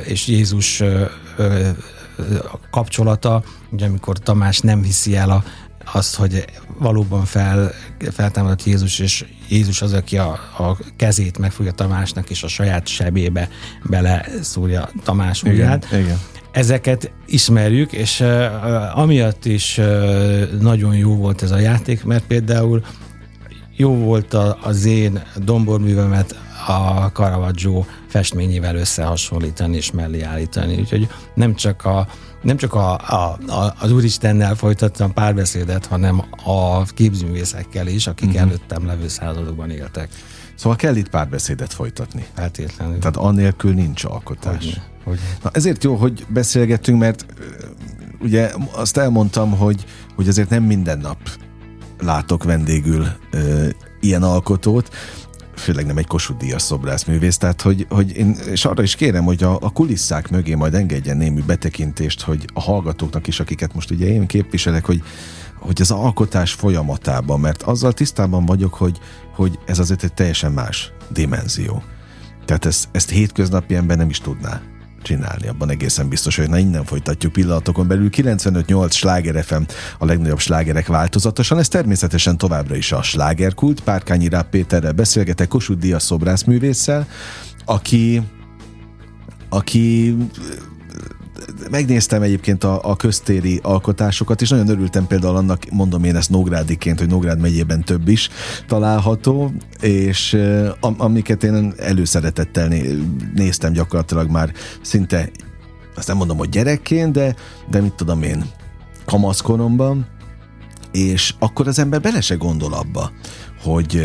és 0.04 0.26
Jézus 0.26 0.82
kapcsolata, 2.70 3.42
ugye 3.70 3.86
amikor 3.86 4.18
Tamás 4.18 4.58
nem 4.58 4.82
hiszi 4.82 5.16
el 5.16 5.30
a, 5.30 5.44
azt, 5.92 6.14
hogy 6.14 6.44
valóban 6.78 7.24
fel, 7.24 7.70
feltámadott 8.12 8.64
Jézus, 8.64 8.98
és 8.98 9.24
Jézus 9.48 9.82
az, 9.82 9.92
aki 9.92 10.18
a, 10.18 10.30
a 10.58 10.78
kezét 10.96 11.38
megfogja 11.38 11.72
Tamásnak, 11.72 12.30
és 12.30 12.42
a 12.42 12.48
saját 12.48 12.86
sebébe 12.86 13.48
bele 13.82 14.26
szúrja 14.42 14.90
Tamás 15.02 15.42
ujját. 15.42 15.86
Igen, 15.90 16.00
igen. 16.00 16.18
Ezeket 16.54 17.12
ismerjük, 17.26 17.92
és 17.92 18.20
uh, 18.20 18.98
amiatt 18.98 19.44
is 19.44 19.78
uh, 19.78 20.52
nagyon 20.60 20.96
jó 20.96 21.16
volt 21.16 21.42
ez 21.42 21.50
a 21.50 21.58
játék, 21.58 22.04
mert 22.04 22.26
például 22.26 22.84
jó 23.76 23.94
volt 23.94 24.34
a, 24.34 24.58
az 24.62 24.84
én 24.84 25.22
domborművemet 25.36 26.38
a 26.66 27.06
Caravaggio 27.12 27.84
festményével 28.08 28.76
összehasonlítani 28.76 29.76
és 29.76 29.90
mellé 29.90 30.20
állítani. 30.20 30.76
Úgyhogy 30.78 31.08
nem 31.34 31.54
csak 31.54 31.84
a 31.84 32.06
nem 32.42 32.56
csak 32.56 32.74
a, 32.74 32.92
a, 32.92 33.38
a, 33.46 33.74
az 33.80 33.92
Úristennel 33.92 34.54
folytattam 34.54 35.12
párbeszédet, 35.12 35.86
hanem 35.86 36.24
a 36.44 36.82
képzőművészekkel 36.84 37.86
is, 37.86 38.06
akik 38.06 38.28
uh-huh. 38.28 38.42
előttem 38.42 38.86
levő 38.86 39.08
századokban 39.08 39.70
éltek. 39.70 40.08
Szóval 40.54 40.76
kell 40.76 40.96
itt 40.96 41.08
párbeszédet 41.08 41.72
folytatni. 41.72 42.26
Feltétlenül. 42.34 42.98
Tehát 42.98 43.16
annélkül 43.16 43.74
nincs 43.74 44.04
alkotás. 44.04 44.64
Hogyne, 44.64 44.93
hogyne. 45.04 45.22
Na 45.42 45.50
ezért 45.52 45.84
jó, 45.84 45.94
hogy 45.94 46.26
beszélgettünk, 46.28 46.98
mert 46.98 47.26
ugye 48.20 48.50
azt 48.72 48.96
elmondtam, 48.96 49.50
hogy, 49.50 49.84
hogy 50.14 50.28
azért 50.28 50.50
nem 50.50 50.62
minden 50.62 50.98
nap 50.98 51.18
látok 51.98 52.44
vendégül 52.44 53.06
ö, 53.30 53.68
ilyen 54.00 54.22
alkotót, 54.22 54.90
főleg 55.56 55.86
nem 55.86 55.98
egy 55.98 56.06
Kossuth 56.06 56.40
Díjas 56.40 56.62
szobrászművész, 56.62 57.36
tehát 57.36 57.62
hogy, 57.62 57.86
hogy 57.88 58.16
én, 58.16 58.36
és 58.50 58.64
arra 58.64 58.82
is 58.82 58.94
kérem, 58.94 59.24
hogy 59.24 59.42
a, 59.42 59.58
a 59.60 59.70
kulisszák 59.70 60.30
mögé 60.30 60.54
majd 60.54 60.74
engedjen 60.74 61.16
némi 61.16 61.40
betekintést, 61.40 62.22
hogy 62.22 62.44
a 62.54 62.60
hallgatóknak 62.60 63.26
is, 63.26 63.40
akiket 63.40 63.74
most 63.74 63.90
ugye 63.90 64.06
én 64.06 64.26
képviselek, 64.26 64.84
hogy, 64.84 65.02
hogy 65.58 65.80
az 65.80 65.90
alkotás 65.90 66.52
folyamatában, 66.52 67.40
mert 67.40 67.62
azzal 67.62 67.92
tisztában 67.92 68.46
vagyok, 68.46 68.74
hogy, 68.74 68.98
hogy 69.34 69.58
ez 69.66 69.78
azért 69.78 70.04
egy 70.04 70.14
teljesen 70.14 70.52
más 70.52 70.92
dimenzió. 71.10 71.82
Tehát 72.44 72.64
ezt, 72.64 72.88
ezt 72.92 73.10
hétköznapi 73.10 73.74
ember 73.74 73.96
nem 73.96 74.08
is 74.08 74.18
tudná 74.18 74.60
csinálni, 75.04 75.48
abban 75.48 75.70
egészen 75.70 76.08
biztos, 76.08 76.36
hogy 76.36 76.48
na 76.48 76.58
innen 76.58 76.84
folytatjuk 76.84 77.32
pillanatokon 77.32 77.88
belül. 77.88 78.08
95-8 78.12 78.90
sláger 78.90 79.44
FM 79.44 79.62
a 79.98 80.04
legnagyobb 80.04 80.38
slágerek 80.38 80.86
változatosan, 80.86 81.58
ez 81.58 81.68
természetesen 81.68 82.38
továbbra 82.38 82.76
is 82.76 82.92
a 82.92 83.02
slágerkult. 83.02 83.80
Párkányi 83.80 84.28
Ráb 84.28 84.46
Péterrel 84.50 84.92
beszélgetek, 84.92 85.48
Kossuth 85.48 85.80
Díaz 85.80 86.02
szobrászművésszel, 86.02 87.06
aki 87.64 88.22
aki 89.48 90.16
megnéztem 91.70 92.22
egyébként 92.22 92.64
a, 92.64 92.80
a 92.82 92.96
köztéri 92.96 93.60
alkotásokat, 93.62 94.40
és 94.40 94.48
nagyon 94.48 94.68
örültem 94.68 95.06
például 95.06 95.36
annak, 95.36 95.62
mondom 95.70 96.04
én 96.04 96.16
ezt 96.16 96.30
Nógrádiként, 96.30 96.98
hogy 96.98 97.08
Nógrád 97.08 97.40
megyében 97.40 97.84
több 97.84 98.08
is 98.08 98.28
található, 98.66 99.52
és 99.80 100.38
am, 100.80 100.94
amiket 100.98 101.44
én 101.44 101.74
előszeretettel 101.76 102.72
néztem 103.34 103.72
gyakorlatilag 103.72 104.30
már 104.30 104.52
szinte, 104.82 105.30
azt 105.96 106.08
nem 106.08 106.16
mondom, 106.16 106.36
hogy 106.36 106.48
gyerekként, 106.48 107.12
de, 107.12 107.34
de 107.70 107.80
mit 107.80 107.92
tudom 107.92 108.22
én, 108.22 108.44
kamaszkoromban, 109.04 110.06
és 110.92 111.34
akkor 111.38 111.68
az 111.68 111.78
ember 111.78 112.00
bele 112.00 112.20
se 112.20 112.34
gondol 112.34 112.72
abba, 112.72 113.10
hogy, 113.62 114.04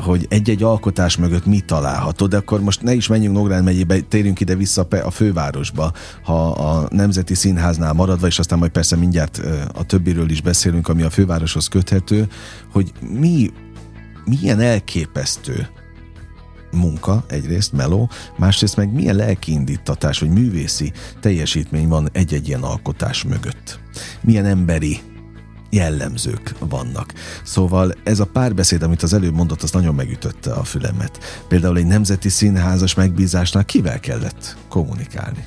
hogy 0.00 0.26
egy-egy 0.28 0.62
alkotás 0.62 1.16
mögött 1.16 1.46
mi 1.46 1.60
található, 1.60 2.26
de 2.26 2.36
akkor 2.36 2.60
most 2.60 2.82
ne 2.82 2.92
is 2.92 3.06
menjünk 3.06 3.36
Nógrád 3.36 3.64
megyébe, 3.64 4.00
térjünk 4.00 4.40
ide 4.40 4.54
vissza 4.54 4.86
a 5.04 5.10
fővárosba, 5.10 5.92
ha 6.22 6.50
a 6.50 6.88
Nemzeti 6.90 7.34
Színháznál 7.34 7.92
maradva, 7.92 8.26
és 8.26 8.38
aztán 8.38 8.58
majd 8.58 8.70
persze 8.70 8.96
mindjárt 8.96 9.40
a 9.74 9.84
többiről 9.84 10.30
is 10.30 10.42
beszélünk, 10.42 10.88
ami 10.88 11.02
a 11.02 11.10
fővároshoz 11.10 11.68
köthető, 11.68 12.28
hogy 12.72 12.92
mi 13.18 13.50
milyen 14.24 14.60
elképesztő 14.60 15.68
munka, 16.72 17.24
egyrészt 17.28 17.72
meló, 17.72 18.10
másrészt 18.38 18.76
meg 18.76 18.92
milyen 18.92 19.16
lelkiindítatás, 19.16 20.18
vagy 20.18 20.30
művészi 20.30 20.92
teljesítmény 21.20 21.88
van 21.88 22.08
egy-egy 22.12 22.48
ilyen 22.48 22.62
alkotás 22.62 23.24
mögött. 23.24 23.80
Milyen 24.20 24.44
emberi 24.44 25.00
jellemzők 25.70 26.54
vannak. 26.58 27.12
Szóval 27.42 27.92
ez 28.04 28.20
a 28.20 28.26
párbeszéd, 28.26 28.82
amit 28.82 29.02
az 29.02 29.12
előbb 29.12 29.34
mondott, 29.34 29.62
az 29.62 29.70
nagyon 29.70 29.94
megütötte 29.94 30.52
a 30.52 30.64
fülemet. 30.64 31.42
Például 31.48 31.76
egy 31.76 31.86
nemzeti 31.86 32.28
színházas 32.28 32.94
megbízásnál 32.94 33.64
kivel 33.64 34.00
kellett 34.00 34.56
kommunikálni? 34.68 35.44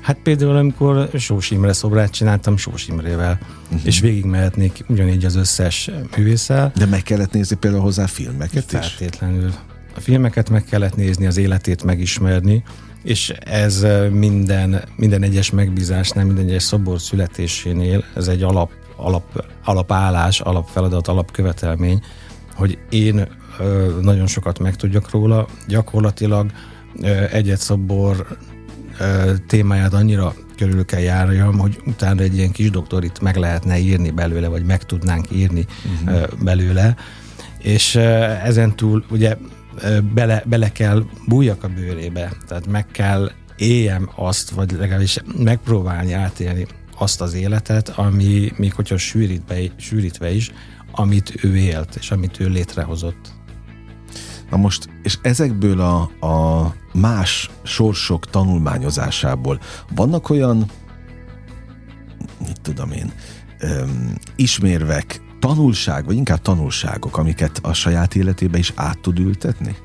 Hát 0.00 0.18
például, 0.22 0.56
amikor 0.56 1.08
Sós 1.14 1.50
Imre 1.50 1.72
szobrát 1.72 2.10
csináltam 2.10 2.56
Sós 2.56 2.88
Imrével, 2.88 3.38
uh-huh. 3.64 3.80
és 3.86 4.00
végigmehetnék 4.00 4.84
ugyanígy 4.88 5.24
az 5.24 5.34
összes 5.34 5.90
művésszel. 6.16 6.72
De 6.76 6.86
meg 6.86 7.02
kellett 7.02 7.32
nézni 7.32 7.56
például 7.56 7.82
hozzá 7.82 8.06
filmeket 8.06 8.72
is? 8.72 8.78
Feltétlenül. 8.78 9.52
A 9.96 10.00
filmeket 10.00 10.50
meg 10.50 10.64
kellett 10.64 10.96
nézni, 10.96 11.26
az 11.26 11.36
életét 11.36 11.82
megismerni, 11.82 12.62
és 13.02 13.28
ez 13.44 13.86
minden, 14.10 14.84
minden 14.96 15.22
egyes 15.22 15.50
megbízásnál, 15.50 16.24
minden 16.24 16.44
egyes 16.44 16.62
szobor 16.62 17.00
születésénél, 17.00 18.04
ez 18.14 18.28
egy 18.28 18.42
alap 18.42 18.70
alap, 18.96 19.44
alapállás, 19.64 20.40
alapfeladat, 20.40 21.08
alapkövetelmény, 21.08 22.02
hogy 22.54 22.78
én 22.90 23.28
ö, 23.58 23.98
nagyon 24.00 24.26
sokat 24.26 24.58
megtudjak 24.58 25.10
róla. 25.10 25.46
Gyakorlatilag 25.68 26.50
egyet 27.30 27.60
szobor 27.60 28.38
témáját 29.46 29.94
annyira 29.94 30.34
körül 30.56 30.84
kell 30.84 31.00
járjam, 31.00 31.58
hogy 31.58 31.80
utána 31.86 32.22
egy 32.22 32.36
ilyen 32.36 32.50
kis 32.50 32.70
doktorit 32.70 33.20
meg 33.20 33.36
lehetne 33.36 33.78
írni 33.78 34.10
belőle, 34.10 34.48
vagy 34.48 34.64
meg 34.64 34.82
tudnánk 34.82 35.30
írni 35.30 35.66
uh-huh. 36.02 36.26
belőle. 36.42 36.96
És 37.58 37.94
ezen 38.44 38.76
túl 38.76 39.04
ugye 39.10 39.36
bele, 40.14 40.42
bele 40.46 40.72
kell 40.72 41.04
bújjak 41.26 41.64
a 41.64 41.68
bőrébe, 41.68 42.32
tehát 42.48 42.66
meg 42.66 42.86
kell 42.86 43.30
éljem 43.56 44.10
azt, 44.16 44.50
vagy 44.50 44.72
legalábbis 44.72 45.18
megpróbálni 45.38 46.12
átélni 46.12 46.66
azt 46.98 47.20
az 47.20 47.34
életet, 47.34 47.88
ami 47.88 48.52
még 48.56 48.74
hogyha 48.74 48.96
sűrítve, 48.96 49.56
sűrítve 49.76 50.32
is, 50.32 50.52
amit 50.92 51.44
ő 51.44 51.56
élt, 51.56 51.94
és 51.94 52.10
amit 52.10 52.40
ő 52.40 52.48
létrehozott. 52.48 53.32
Na 54.50 54.56
most, 54.56 54.88
és 55.02 55.18
ezekből 55.22 55.80
a, 55.80 56.26
a 56.26 56.74
más 56.92 57.50
sorsok 57.62 58.30
tanulmányozásából 58.30 59.60
vannak 59.94 60.30
olyan, 60.30 60.70
mit 62.46 62.60
tudom 62.60 62.92
én, 62.92 63.12
öm, 63.58 64.14
ismérvek, 64.36 65.20
tanulság, 65.38 66.04
vagy 66.04 66.16
inkább 66.16 66.42
tanulságok, 66.42 67.16
amiket 67.16 67.58
a 67.62 67.72
saját 67.72 68.14
életébe 68.14 68.58
is 68.58 68.72
át 68.74 68.98
tud 68.98 69.18
ültetni? 69.18 69.76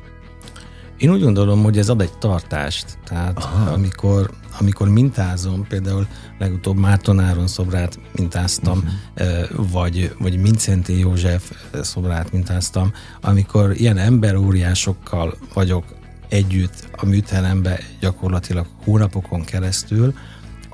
Én 1.00 1.12
úgy 1.12 1.22
gondolom, 1.22 1.64
hogy 1.64 1.78
ez 1.78 1.90
ad 1.90 2.02
egy 2.02 2.18
tartást. 2.18 2.98
Tehát 3.06 3.38
Aha. 3.38 3.72
amikor, 3.72 4.30
amikor 4.60 4.90
mintázom, 4.90 5.68
például 5.68 6.08
legutóbb 6.40 6.78
Márton 6.78 7.20
Áron 7.20 7.48
szobrát 7.48 8.00
mintáztam, 8.16 8.84
uh-huh. 9.18 9.70
vagy, 9.72 10.16
vagy 10.20 10.38
Mincenti 10.38 11.00
József 11.00 11.52
szobrát 11.82 12.32
mintáztam, 12.32 12.94
amikor 13.22 13.72
ilyen 13.76 13.98
emberóriásokkal 13.98 15.38
vagyok 15.54 15.84
együtt 16.30 16.90
a 16.92 17.06
műterembe 17.06 17.80
gyakorlatilag 18.00 18.66
hónapokon 18.84 19.44
keresztül, 19.44 20.14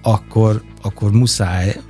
akkor, 0.01 0.63
akkor 0.81 1.11
muszáj 1.11 1.81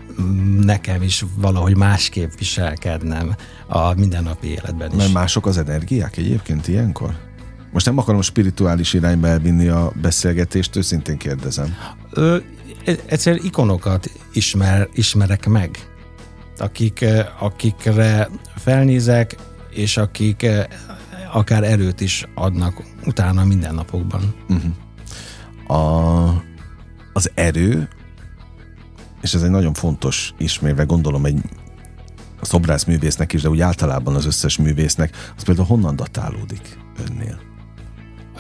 nekem 0.62 1.02
is 1.02 1.26
valahogy 1.38 1.78
másképp 1.78 2.32
viselkednem 2.38 3.36
a 3.68 3.94
mindennapi 3.94 4.48
életben 4.48 4.90
is. 4.92 4.98
Mert 4.98 5.14
mások 5.14 5.46
az 5.46 5.58
energiák 5.58 6.18
egyébként 6.18 6.68
ilyenkor? 6.68 7.16
Most 7.76 7.88
nem 7.88 7.98
akarom 7.98 8.22
spirituális 8.22 8.94
irányba 8.94 9.28
elvinni 9.28 9.68
a 9.68 9.92
beszélgetést, 10.02 10.76
őszintén 10.76 11.18
kérdezem. 11.18 11.76
Ö, 12.12 12.38
e, 12.86 12.96
egyszer 13.06 13.36
ikonokat 13.44 14.12
ismer, 14.34 14.90
ismerek 14.94 15.48
meg, 15.48 15.90
akik, 16.58 17.06
akikre 17.40 18.30
felnézek, 18.56 19.36
és 19.70 19.98
akik 19.98 20.46
akár 21.34 21.64
erőt 21.64 22.02
is 22.02 22.26
adnak 22.36 22.84
utána 23.06 23.44
mindennapokban. 23.44 24.36
Uh-huh. 24.50 25.78
A, 25.80 26.44
az 27.14 27.32
erő, 27.34 27.88
és 29.22 29.34
ez 29.34 29.42
egy 29.42 29.50
nagyon 29.50 29.74
fontos 29.74 30.34
ismérve, 30.38 30.84
gondolom 30.84 31.26
egy 31.26 31.42
szobrászművésznek 32.42 33.34
is, 33.34 33.42
de 33.42 33.50
úgy 33.50 33.62
általában 33.62 34.16
az 34.16 34.26
összes 34.26 34.58
művésznek, 34.58 35.34
az 35.38 35.44
például 35.44 35.68
honnan 35.68 35.96
datálódik 35.96 36.78
önnél? 37.10 37.54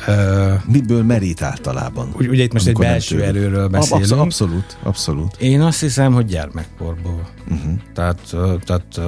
Ö, 0.07 0.53
Miből 0.65 1.03
merít 1.03 1.41
általában? 1.41 2.13
Ugye 2.17 2.43
itt 2.43 2.53
most 2.53 2.67
egy 2.67 2.77
belső 2.77 3.23
erőről 3.23 3.67
beszélünk. 3.67 4.11
Abszolút, 4.11 4.77
abszolút. 4.83 5.35
Én 5.39 5.61
azt 5.61 5.79
hiszem, 5.79 6.13
hogy 6.13 6.25
gyermekkorból. 6.25 7.29
Uh-huh. 7.51 7.73
Tehát, 7.93 8.35
tehát 8.63 9.01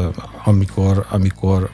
amikor, 0.44 1.06
amikor 1.10 1.70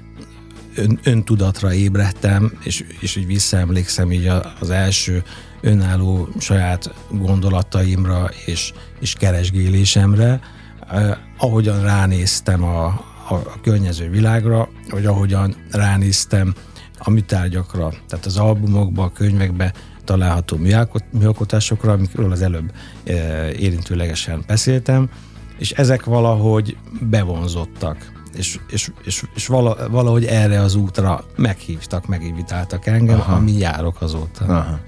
ön, 0.75 1.00
öntudatra 1.03 1.74
ébredtem, 1.74 2.51
és, 2.63 2.84
és 3.00 3.15
így 3.15 3.25
visszaemlékszem 3.25 4.12
így 4.12 4.32
az 4.60 4.70
első 4.70 5.24
önálló 5.62 6.27
saját 6.39 6.93
gondolataimra 7.10 8.29
és, 8.46 8.74
és 9.00 9.13
keresgélésemre, 9.13 10.39
eh, 10.89 11.17
ahogyan 11.38 11.82
ránéztem 11.82 12.63
a, 12.63 12.86
a, 13.29 13.34
a 13.34 13.60
környező 13.62 14.10
világra, 14.10 14.70
vagy 14.89 15.05
ahogyan 15.05 15.55
ránéztem 15.72 16.53
a 17.04 17.10
műtárgyakra, 17.10 17.94
tehát 18.08 18.26
az 18.26 18.38
albumokba, 18.38 19.04
a 19.04 19.12
könyvekbe 19.12 19.74
található 20.04 20.58
műalkotásokra, 21.12 21.92
amikről 21.92 22.32
az 22.32 22.42
előbb 22.42 22.72
e, 23.04 23.14
érintőlegesen 23.52 24.44
beszéltem, 24.48 25.10
és 25.58 25.72
ezek 25.72 26.04
valahogy 26.04 26.78
bevonzottak 27.02 28.12
és, 28.36 28.60
és, 28.68 28.92
és, 29.04 29.24
és 29.36 29.48
valahogy 29.48 30.26
erre 30.26 30.60
az 30.60 30.76
útra 30.76 31.24
meghívtak, 31.36 32.08
meginvitáltak 32.08 32.86
engem, 32.86 33.20
Aha. 33.20 33.36
ami 33.36 33.52
járok 33.52 34.02
azóta. 34.02 34.46
Aha. 34.46 34.80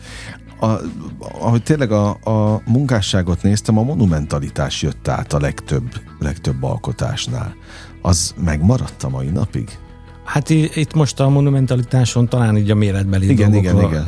A, 0.59 0.81
ahogy 1.19 1.63
tényleg 1.63 1.91
a, 1.91 2.09
a 2.09 2.61
munkásságot 2.65 3.41
néztem, 3.41 3.77
a 3.77 3.83
monumentalitás 3.83 4.81
jött 4.81 5.07
át 5.07 5.33
a 5.33 5.39
legtöbb, 5.39 6.01
legtöbb 6.19 6.63
alkotásnál. 6.63 7.55
Az 8.01 8.33
megmaradt 8.43 9.03
a 9.03 9.09
mai 9.09 9.29
napig? 9.29 9.77
Hát 10.25 10.49
itt 10.49 10.93
most 10.93 11.19
a 11.19 11.29
monumentalitáson 11.29 12.27
talán 12.27 12.57
így 12.57 12.71
a 12.71 12.75
méretbeli 12.75 13.29
igen, 13.29 13.53
igen, 13.53 13.81
igen. 13.81 14.05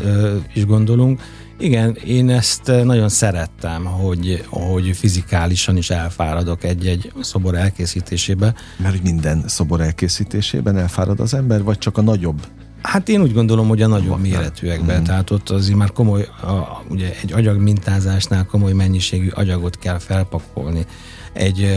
is 0.54 0.66
gondolunk. 0.66 1.22
Igen, 1.60 1.98
én 2.06 2.30
ezt 2.30 2.72
nagyon 2.84 3.10
szerettem, 3.10 3.86
hogy, 3.86 4.46
hogy 4.48 4.98
fizikálisan 4.98 5.78
is 5.78 5.90
elfáradok 5.90 6.64
egy-egy 6.64 7.12
szobor 7.20 7.56
elkészítésébe. 7.56 8.54
Mert 8.78 8.94
hogy 8.94 9.04
minden 9.04 9.44
szobor 9.48 9.82
elkészítésében 9.82 10.78
elfárad 10.78 11.20
az 11.20 11.34
ember, 11.34 11.64
vagy 11.64 11.78
csak 11.78 11.98
a 11.98 12.02
nagyobb? 12.02 12.48
Hát 12.82 13.10
én 13.10 13.22
úgy 13.22 13.34
gondolom, 13.34 13.68
hogy 13.68 13.82
a 13.82 13.88
nagyobb 13.88 14.20
méretűekben, 14.20 15.02
mm. 15.02 15.04
tehát 15.04 15.30
ott 15.30 15.50
azért 15.50 15.78
már 15.78 15.92
komoly, 15.92 16.22
a, 16.22 16.84
ugye 16.90 17.14
egy 17.22 17.34
agyag 17.34 17.62
mintázásnál 17.62 18.46
komoly 18.46 18.74
mennyiségű 18.74 19.30
agyagot 19.30 19.78
kell 19.78 20.00
felpakolni. 20.00 20.86
Egy 21.34 21.68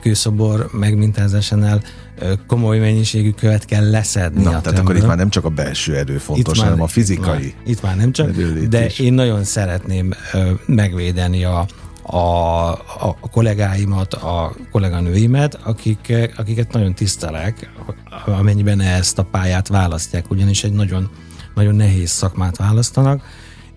kőszobor 0.00 0.68
megmintázásánál 0.72 1.82
komoly 2.46 2.78
mennyiségű 2.78 3.30
követ 3.30 3.64
kell 3.64 3.90
leszedni. 3.90 4.42
Na, 4.42 4.56
a 4.56 4.60
tehát 4.60 4.78
akkor 4.78 4.96
itt 4.96 5.06
már 5.06 5.16
nem 5.16 5.30
csak 5.30 5.44
a 5.44 5.48
belső 5.48 5.96
erő 5.96 6.18
fontos, 6.18 6.60
hanem 6.60 6.82
a 6.82 6.86
fizikai. 6.86 7.44
Itt 7.44 7.54
már, 7.54 7.66
itt 7.66 7.82
már 7.82 7.96
nem 7.96 8.12
csak, 8.12 8.30
de 8.68 8.84
is. 8.84 8.98
én 8.98 9.12
nagyon 9.12 9.44
szeretném 9.44 10.12
megvédeni 10.66 11.44
a, 11.44 11.66
a, 12.02 12.16
a, 12.16 13.16
a 13.20 13.28
kollégáimat, 13.30 14.14
a 14.14 14.54
kolléganőimet, 14.70 15.58
akik, 15.62 16.12
akiket 16.36 16.72
nagyon 16.72 16.94
tisztelek, 16.94 17.70
amennyiben 18.24 18.80
ezt 18.80 19.18
a 19.18 19.22
pályát 19.22 19.68
választják, 19.68 20.30
ugyanis 20.30 20.64
egy 20.64 20.72
nagyon, 20.72 21.10
nagyon 21.54 21.74
nehéz 21.74 22.10
szakmát 22.10 22.56
választanak, 22.56 23.22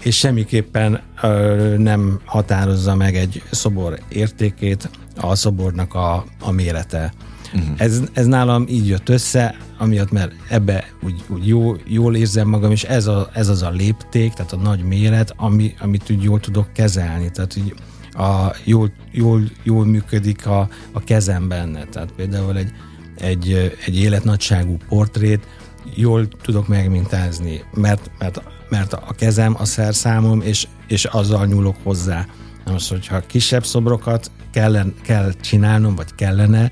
és 0.04 0.18
semmiképpen 0.18 1.02
ö, 1.22 1.76
nem 1.78 2.20
határozza 2.26 2.96
meg 2.96 3.16
egy 3.16 3.44
szobor 3.52 4.00
értékét 4.10 4.90
a 5.16 5.36
szobornak 5.36 5.94
a, 5.94 6.26
a 6.40 6.52
mérete. 6.52 7.14
Uh-huh. 7.54 7.70
Ez, 7.78 8.02
ez 8.14 8.26
nálam 8.26 8.66
így 8.70 8.88
jött 8.88 9.10
össze, 9.10 9.56
amiatt, 9.78 10.12
mert 10.12 10.34
ebbe 10.50 10.90
úgy, 11.04 11.24
úgy 11.28 11.48
jó, 11.48 11.76
jól 11.86 12.16
érzem 12.16 12.48
magam, 12.48 12.72
és 12.72 12.84
ez, 12.84 13.08
a, 13.08 13.30
ez 13.34 13.48
az 13.48 13.62
a 13.62 13.70
lépték, 13.70 14.34
tehát 14.34 14.52
a 14.52 14.58
nagy 14.58 14.84
méret, 14.84 15.34
ami, 15.38 15.74
amit 15.80 16.10
úgy 16.10 16.24
jól 16.24 16.40
tudok 16.40 16.74
kezelni. 16.74 17.32
Tehát 17.32 17.56
így 17.56 17.74
a, 18.12 18.56
jól, 18.64 18.92
jól, 19.12 19.42
jól 19.64 19.86
működik 19.86 20.48
a, 20.48 20.70
a 20.92 21.00
kezem 21.00 21.48
benne. 21.48 21.86
Tehát 21.86 22.12
például 22.12 22.58
egy, 22.58 22.72
egy, 23.18 23.76
egy 23.86 23.98
életnagyságú 24.00 24.78
portrét 24.88 25.48
jól 25.96 26.28
tudok 26.28 26.68
megmintázni, 26.68 27.64
mert, 27.74 28.12
mert, 28.20 28.42
mert 28.70 28.94
a 28.94 29.14
kezem 29.18 29.56
a 29.58 29.66
szerszámom, 29.66 30.42
és, 30.42 30.68
és 30.88 31.06
azzal 31.06 31.46
nyúlok 31.46 31.76
hozzá. 31.84 32.26
Most, 32.66 32.90
hogyha 32.90 33.20
kisebb 33.20 33.66
szobrokat 33.66 34.32
kell, 34.52 34.94
kell 35.02 35.34
csinálnom, 35.42 35.96
vagy 35.96 36.16
kellene, 36.16 36.72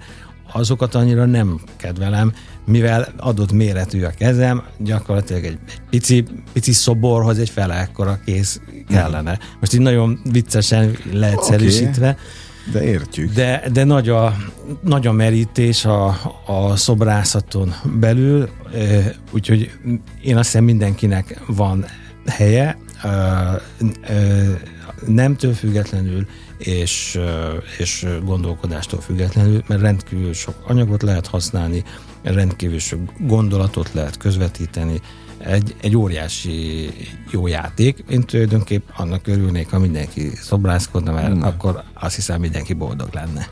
azokat 0.51 0.95
annyira 0.95 1.25
nem 1.25 1.59
kedvelem, 1.75 2.33
mivel 2.65 3.13
adott 3.17 3.51
méretű 3.51 4.03
a 4.03 4.09
kezem, 4.09 4.63
gyakorlatilag 4.77 5.43
egy, 5.43 5.57
egy 5.69 5.81
pici, 5.89 6.25
pici 6.53 6.71
szoborhoz 6.71 7.39
egy 7.39 7.49
fele 7.49 7.73
ekkora 7.73 8.19
kész 8.25 8.61
kellene. 8.89 9.39
Most 9.59 9.73
így 9.73 9.81
nagyon 9.81 10.19
viccesen 10.31 10.97
leegyszerűsítve. 11.11 12.09
Okay. 12.09 12.21
De 12.71 12.83
értjük. 12.83 13.33
De, 13.33 13.63
de 13.71 13.83
nagy, 13.83 14.09
a, 14.09 14.35
nagy 14.81 15.07
a 15.07 15.11
merítés 15.11 15.85
a, 15.85 16.07
a 16.45 16.75
szobrászaton 16.75 17.73
belül, 17.99 18.49
úgyhogy 19.31 19.71
én 20.23 20.37
azt 20.37 20.45
hiszem 20.45 20.63
mindenkinek 20.63 21.41
van 21.47 21.85
helye, 22.25 22.77
nemtől 25.05 25.53
függetlenül, 25.53 26.27
és, 26.57 27.19
és 27.77 28.07
gondolkodástól 28.25 29.01
függetlenül, 29.01 29.63
mert 29.67 29.81
rendkívül 29.81 30.33
sok 30.33 30.55
anyagot 30.67 31.01
lehet 31.01 31.27
használni, 31.27 31.83
rendkívül 32.23 32.79
sok 32.79 32.99
gondolatot 33.19 33.93
lehet 33.93 34.17
közvetíteni, 34.17 35.01
egy, 35.37 35.75
egy 35.81 35.95
óriási 35.95 36.89
jó 37.31 37.47
játék. 37.47 38.03
Én 38.09 38.21
tulajdonképp 38.21 38.87
annak 38.95 39.27
örülnék, 39.27 39.69
ha 39.69 39.79
mindenki 39.79 40.31
szobrászkodna, 40.35 41.11
mert 41.11 41.35
Na. 41.35 41.47
akkor 41.47 41.83
azt 41.93 42.15
hiszem 42.15 42.39
mindenki 42.39 42.73
boldog 42.73 43.09
lenne. 43.13 43.47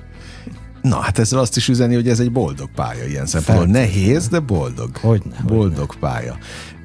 Na, 0.82 1.00
hát 1.00 1.20
ezzel 1.20 1.40
azt 1.40 1.58
is 1.58 1.68
üzeni, 1.68 1.96
hogy 1.96 2.10
ez 2.10 2.20
egy 2.20 2.32
boldog 2.32 2.70
pálya 2.76 3.06
ilyen 3.06 3.26
szempontból. 3.26 3.68
Nehéz, 3.68 4.28
de 4.28 4.40
boldog. 4.40 4.98
Hogyne, 4.98 5.36
boldog 5.46 5.92
hogyne. 5.92 6.00
pálya. 6.00 6.38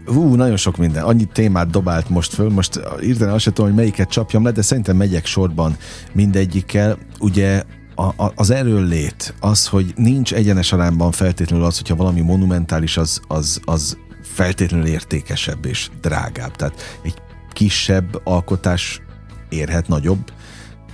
Hú, 0.07 0.35
nagyon 0.35 0.57
sok 0.57 0.77
minden. 0.77 1.05
Annyi 1.05 1.25
témát 1.25 1.71
dobált 1.71 2.09
most 2.09 2.35
föl. 2.35 2.51
Most 2.51 2.81
írtani 3.03 3.33
azt 3.33 3.43
sem 3.43 3.53
tudom, 3.53 3.71
hogy 3.71 3.79
melyiket 3.79 4.09
csapjam 4.09 4.45
le, 4.45 4.51
de 4.51 4.63
szerintem 4.63 4.97
megyek 4.97 5.27
sorban 5.27 5.77
mindegyikkel. 6.13 6.99
Ugye 7.19 7.63
a, 7.95 8.25
a, 8.25 8.33
az 8.35 8.51
erőllét, 8.51 9.35
az, 9.41 9.67
hogy 9.67 9.93
nincs 9.97 10.35
egyenes 10.35 10.73
arányban 10.73 11.13
feltétlenül 11.13 11.65
az, 11.65 11.77
hogyha 11.77 11.97
valami 11.97 12.21
monumentális, 12.21 12.97
az, 12.97 13.21
az, 13.29 13.61
az 13.65 13.99
feltétlenül 14.23 14.87
értékesebb 14.87 15.65
és 15.65 15.91
drágább. 16.01 16.57
Tehát 16.57 16.99
egy 17.03 17.15
kisebb 17.53 18.21
alkotás 18.25 19.01
érhet 19.49 19.89
nagyobb 19.89 20.33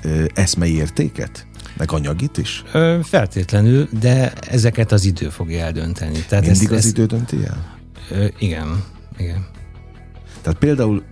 ö, 0.03 0.25
eszmei 0.35 0.75
értéket? 0.75 1.47
Meg 1.77 1.93
anyagit 1.93 2.39
is? 2.39 2.63
Ö, 2.73 2.99
feltétlenül, 3.03 3.89
de 4.01 4.33
ezeket 4.33 4.93
az 4.93 5.05
idő 5.05 5.29
fogja 5.29 5.65
eldönteni. 5.65 6.25
Tehát 6.29 6.45
Mindig 6.45 6.71
ezt, 6.71 6.73
az 6.73 6.87
idő 6.87 7.07
dönti 7.07 7.45
el? 7.45 7.79
Ö, 8.11 8.27
igen, 8.39 8.85
igen. 9.17 9.47
Tehát 10.43 10.59
például 10.59 11.05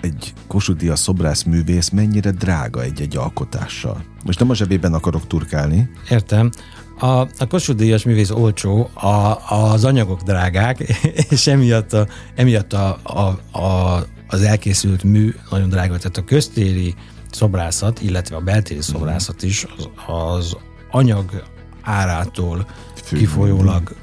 egy 0.00 0.32
Kossuth 0.46 0.78
Díjas 0.78 0.98
szobrász 0.98 1.42
művész 1.42 1.88
mennyire 1.88 2.30
drága 2.30 2.82
egy-egy 2.82 3.16
alkotással? 3.16 4.04
Most 4.24 4.38
nem 4.38 4.50
a 4.50 4.54
zsebében 4.54 4.94
akarok 4.94 5.26
turkálni. 5.26 5.90
Értem. 6.10 6.50
A, 6.98 7.06
a 7.06 7.46
Kossuth 7.48 7.78
Díjas 7.78 8.04
művész 8.04 8.30
olcsó, 8.30 8.90
a, 8.94 9.36
az 9.54 9.84
anyagok 9.84 10.22
drágák, 10.22 10.78
és 11.30 11.46
emiatt, 11.46 11.92
a, 11.92 12.06
emiatt 12.34 12.72
a, 12.72 12.98
a, 13.02 13.58
a, 13.58 14.04
az 14.28 14.42
elkészült 14.42 15.02
mű 15.02 15.34
nagyon 15.50 15.68
drága. 15.68 15.96
Tehát 15.96 16.16
a 16.16 16.24
köztéri 16.24 16.94
szobrászat, 17.30 18.02
illetve 18.02 18.36
a 18.36 18.40
beltéri 18.40 18.82
szobrászat 18.82 19.42
is 19.42 19.66
az, 19.76 19.88
az 20.06 20.56
anyag 20.90 21.42
árától 21.82 22.66
Fű, 22.94 23.16
kifolyólag 23.16 23.94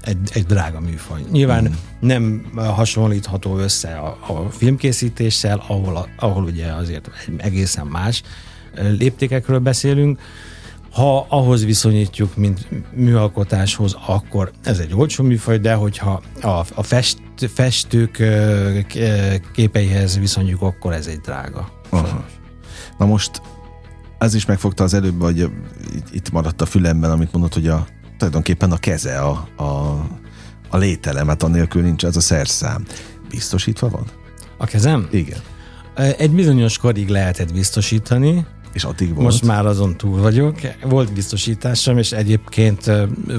egy, 0.00 0.30
egy 0.32 0.46
drága 0.46 0.80
műfaj. 0.80 1.20
Nyilván 1.30 1.64
mm. 1.64 1.72
nem 2.06 2.50
hasonlítható 2.54 3.58
össze 3.58 3.96
a, 3.96 4.18
a 4.32 4.50
filmkészítéssel, 4.50 5.62
ahol, 5.68 6.08
ahol 6.16 6.44
ugye 6.44 6.72
azért 6.72 7.10
egészen 7.36 7.86
más, 7.86 8.22
léptékekről 8.98 9.58
beszélünk. 9.58 10.20
Ha 10.90 11.26
ahhoz 11.28 11.64
viszonyítjuk, 11.64 12.36
mint 12.36 12.68
műalkotáshoz, 12.92 13.96
akkor 14.06 14.50
ez 14.64 14.78
egy 14.78 14.94
olcsó 14.94 15.24
műfaj, 15.24 15.58
de 15.58 15.74
hogyha 15.74 16.22
a, 16.42 16.48
a 16.74 16.82
fest, 16.82 17.18
festők 17.36 18.22
képeihez 19.52 20.18
viszonyítjuk, 20.18 20.62
akkor 20.62 20.92
ez 20.92 21.06
egy 21.06 21.20
drága. 21.20 21.68
Aha. 21.90 22.24
Na 22.98 23.06
most 23.06 23.42
ez 24.18 24.34
is 24.34 24.46
megfogta 24.46 24.84
az 24.84 24.94
előbb, 24.94 25.22
hogy 25.22 25.50
itt 26.12 26.30
maradt 26.30 26.60
a 26.60 26.66
fülemben, 26.66 27.10
amit 27.10 27.32
mondott, 27.32 27.54
hogy 27.54 27.66
a, 27.66 27.86
tulajdonképpen 28.16 28.72
a 28.72 28.78
keze, 28.78 29.18
a, 29.18 29.48
a, 29.56 29.64
a 30.68 30.76
lételem, 30.76 31.28
hát 31.28 31.42
annélkül 31.42 31.82
nincs 31.82 32.04
ez 32.04 32.16
a 32.16 32.20
szerszám. 32.20 32.84
Biztosítva 33.28 33.88
van? 33.88 34.04
A 34.56 34.66
kezem? 34.66 35.08
Igen. 35.10 35.38
Egy 35.94 36.30
bizonyos 36.30 36.78
korig 36.78 37.08
lehetett 37.08 37.52
biztosítani, 37.52 38.46
és 38.72 38.84
addig 38.84 39.14
volt? 39.14 39.20
Most 39.20 39.44
már 39.44 39.66
azon 39.66 39.96
túl 39.96 40.20
vagyok. 40.20 40.58
Volt 40.82 41.12
biztosításom, 41.12 41.98
és 41.98 42.12
egyébként 42.12 42.90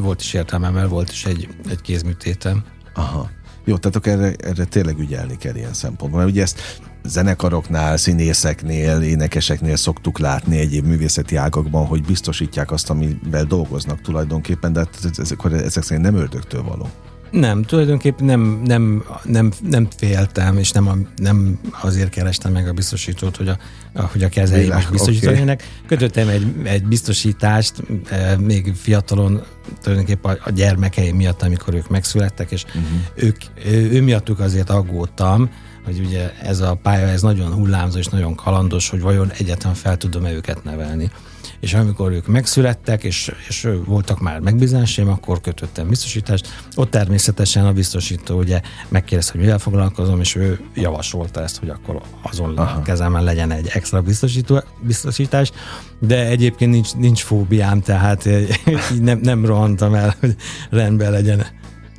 volt 0.01 0.21
is 0.21 0.33
értelmem, 0.33 0.73
mert 0.73 0.89
volt 0.89 1.11
is 1.11 1.25
egy, 1.25 1.47
egy 1.69 1.81
kézműtétem. 1.81 2.63
Aha. 2.93 3.29
Jó, 3.65 3.77
tehát 3.77 4.07
erre, 4.07 4.35
erre 4.49 4.65
tényleg 4.65 4.99
ügyelni 4.99 5.37
kell 5.37 5.55
ilyen 5.55 5.73
szempontból. 5.73 6.19
Mert 6.19 6.31
ugye 6.31 6.41
ezt 6.41 6.79
zenekaroknál, 7.07 7.97
színészeknél, 7.97 9.01
énekeseknél 9.01 9.75
szoktuk 9.75 10.19
látni 10.19 10.57
egyéb 10.57 10.85
művészeti 10.85 11.35
ágakban, 11.35 11.85
hogy 11.85 12.03
biztosítják 12.03 12.71
azt, 12.71 12.89
amivel 12.89 13.43
dolgoznak 13.43 14.01
tulajdonképpen, 14.01 14.73
de 14.73 14.79
hát 14.79 15.17
ezek, 15.17 15.39
ezek 15.51 15.83
szerint 15.83 16.05
nem 16.05 16.15
ördögtől 16.15 16.63
való. 16.63 16.89
Nem, 17.31 17.63
tulajdonképpen 17.63 18.25
nem, 18.25 18.61
nem, 18.65 19.03
nem, 19.23 19.51
nem 19.61 19.87
féltem, 19.97 20.57
és 20.57 20.71
nem, 20.71 20.87
a, 20.87 20.95
nem 21.15 21.59
azért 21.81 22.09
kerestem 22.09 22.51
meg 22.51 22.67
a 22.67 22.73
biztosítót, 22.73 23.37
hogy 23.37 23.47
a, 23.47 23.57
hogy 24.01 24.23
a 24.23 24.29
kezeim 24.29 24.77
is 24.77 24.87
biztosítanak. 24.87 25.41
Okay. 25.41 25.55
Kötöttem 25.87 26.27
egy, 26.27 26.53
egy 26.63 26.85
biztosítást 26.85 27.73
e, 28.09 28.37
még 28.37 28.73
fiatalon, 28.75 29.41
tulajdonképpen 29.81 30.31
a, 30.31 30.37
a 30.45 30.51
gyermekeim 30.51 31.15
miatt, 31.15 31.41
amikor 31.41 31.73
ők 31.73 31.89
megszülettek, 31.89 32.51
és 32.51 32.63
uh-huh. 32.63 32.83
ők, 33.15 33.37
ő, 33.65 33.91
ő 33.91 34.01
miattuk 34.01 34.39
azért 34.39 34.69
aggódtam, 34.69 35.49
hogy 35.87 35.99
ugye 36.05 36.33
ez 36.41 36.59
a 36.59 36.79
pálya 36.81 37.07
ez 37.07 37.21
nagyon 37.21 37.53
hullámzó 37.53 37.97
és 37.97 38.07
nagyon 38.07 38.35
kalandos, 38.35 38.89
hogy 38.89 39.01
vajon 39.01 39.31
egyetlen 39.31 39.73
fel 39.73 39.97
tudom-e 39.97 40.31
őket 40.31 40.63
nevelni 40.63 41.11
és 41.59 41.73
amikor 41.73 42.11
ők 42.11 42.27
megszülettek, 42.27 43.03
és, 43.03 43.31
és 43.47 43.67
voltak 43.85 44.19
már 44.19 44.39
megbízásaim, 44.39 45.09
akkor 45.09 45.41
kötöttem 45.41 45.87
biztosítást. 45.87 46.47
Ott 46.75 46.91
természetesen 46.91 47.65
a 47.65 47.73
biztosító 47.73 48.37
ugye 48.37 48.61
megkérdezte, 48.87 49.31
hogy 49.31 49.41
mivel 49.41 49.59
foglalkozom, 49.59 50.19
és 50.19 50.35
ő 50.35 50.59
javasolta 50.73 51.41
ezt, 51.41 51.57
hogy 51.57 51.69
akkor 51.69 52.01
azon 52.21 52.57
a 52.57 52.81
kezemen 52.81 53.23
legyen 53.23 53.51
egy 53.51 53.69
extra 53.73 54.01
biztosító, 54.01 54.63
biztosítás, 54.81 55.51
de 55.99 56.25
egyébként 56.25 56.71
nincs, 56.71 56.93
nincs 56.93 57.21
fóbiám, 57.21 57.81
tehát 57.81 58.25
így 58.93 59.01
nem, 59.01 59.19
nem 59.19 59.45
rohantam 59.45 59.93
el, 59.93 60.15
hogy 60.19 60.35
rendben 60.69 61.11
legyen 61.11 61.45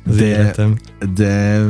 az 0.07 0.15
de, 0.15 0.25
életem. 0.25 0.77
De 1.15 1.61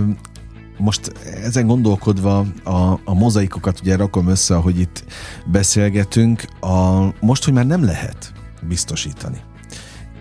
most 0.79 1.11
ezen 1.43 1.67
gondolkodva 1.67 2.45
a, 2.63 2.99
a 3.03 3.13
mozaikokat 3.13 3.79
ugye 3.79 3.95
rakom 3.95 4.27
össze, 4.27 4.55
ahogy 4.55 4.79
itt 4.79 5.03
beszélgetünk, 5.45 6.45
a, 6.59 7.07
most, 7.19 7.43
hogy 7.43 7.53
már 7.53 7.65
nem 7.65 7.83
lehet 7.83 8.33
biztosítani, 8.61 9.41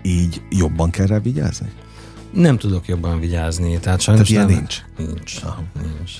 így 0.01 0.41
jobban 0.49 0.89
kell 0.89 1.05
rá 1.05 1.19
vigyázni? 1.19 1.71
Nem 2.33 2.57
tudok 2.57 2.87
jobban 2.87 3.19
vigyázni, 3.19 3.79
tehát 3.79 4.01
sajnos 4.01 4.27
tehát 4.27 4.47
ilyen 4.49 4.55
nem, 4.55 4.67
nincs? 4.97 5.07
Nincs. 5.13 5.39
Aha. 5.43 5.63
nincs. 5.81 6.11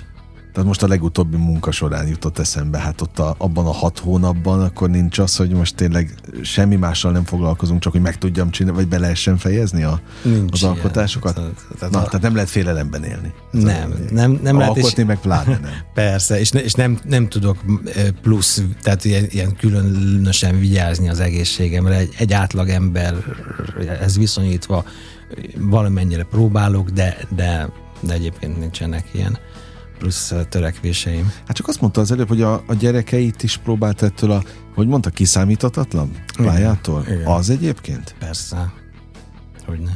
Tehát 0.54 0.68
most 0.68 0.84
a 0.84 0.88
legutóbbi 0.88 1.38
munka 1.38 1.72
során 1.72 2.08
jutott 2.08 2.40
eszembe, 2.40 2.78
hát 2.78 3.02
ott 3.02 3.20
a, 3.20 3.36
abban 3.38 3.66
a 3.66 3.72
hat 3.72 4.00
hónapban 4.00 4.62
akkor 4.62 4.90
nincs 4.90 5.20
az, 5.20 5.36
hogy 5.36 5.50
most 5.50 5.76
tényleg 5.76 6.14
semmi 6.42 6.76
mással 6.76 7.12
nem 7.12 7.24
foglalkozunk, 7.24 7.82
csak 7.82 7.92
hogy 7.92 8.02
meg 8.02 8.18
tudjam 8.18 8.50
csinálni, 8.52 8.78
vagy 8.78 8.88
be 8.88 9.00
lehessen 9.00 9.38
fejezni 9.38 9.84
a, 9.84 10.02
nincs 10.22 10.54
az 10.54 10.62
ilyen. 10.62 10.74
alkotásokat. 10.74 11.34
Tehát, 11.36 11.66
tehát, 11.80 11.94
Na, 11.94 12.00
a... 12.00 12.06
tehát 12.06 12.22
nem 12.22 12.34
lehet 12.34 12.50
félelemben 12.50 13.04
élni. 13.04 13.34
Nem, 13.52 13.94
nem, 14.12 14.40
nem 14.44 14.58
lehet. 14.58 14.76
Alkotni 14.76 15.02
és... 15.02 15.08
meg 15.08 15.20
pláne 15.20 15.60
nem. 15.62 15.72
Persze, 15.94 16.40
és, 16.40 16.52
ne, 16.52 16.64
és 16.64 16.74
nem, 16.74 17.00
nem 17.04 17.28
tudok 17.28 17.58
plusz, 18.22 18.64
tehát 18.82 19.06
ilyen, 19.06 19.26
ilyen 19.30 19.56
különösen 19.56 20.60
vigyázni 20.60 21.10
az 21.10 21.20
egészségemre. 21.20 21.96
Egy, 21.96 22.14
egy 22.18 22.34
átlag 22.34 22.70
ember 22.70 23.16
ez 24.02 24.18
viszonyítva 24.18 24.84
valamennyire 25.58 26.24
próbálok, 26.24 26.90
de, 26.90 27.18
de, 27.36 27.70
de 28.00 28.14
egyébként 28.14 28.60
nincsenek 28.60 29.06
ilyen 29.12 29.38
plusz 30.00 30.34
törekvéseim. 30.50 31.32
Hát 31.48 31.56
csak 31.56 31.68
azt 31.68 31.82
mondta 31.82 32.02
az 32.02 32.12
előbb, 32.12 32.28
hogy 32.28 32.42
a, 32.42 32.64
a 32.68 32.74
gyerekeit 32.74 33.44
is 33.44 33.58
próbált 33.58 34.02
ettől 34.02 34.32
a, 34.32 34.44
hogy 34.76 34.88
mondta, 34.88 35.10
kiszámíthatatlan 35.10 36.12
pályától? 36.38 37.04
Igen. 37.08 37.26
Az 37.26 37.50
egyébként? 37.50 38.16
Persze. 38.20 38.74
Hogyne. 39.66 39.92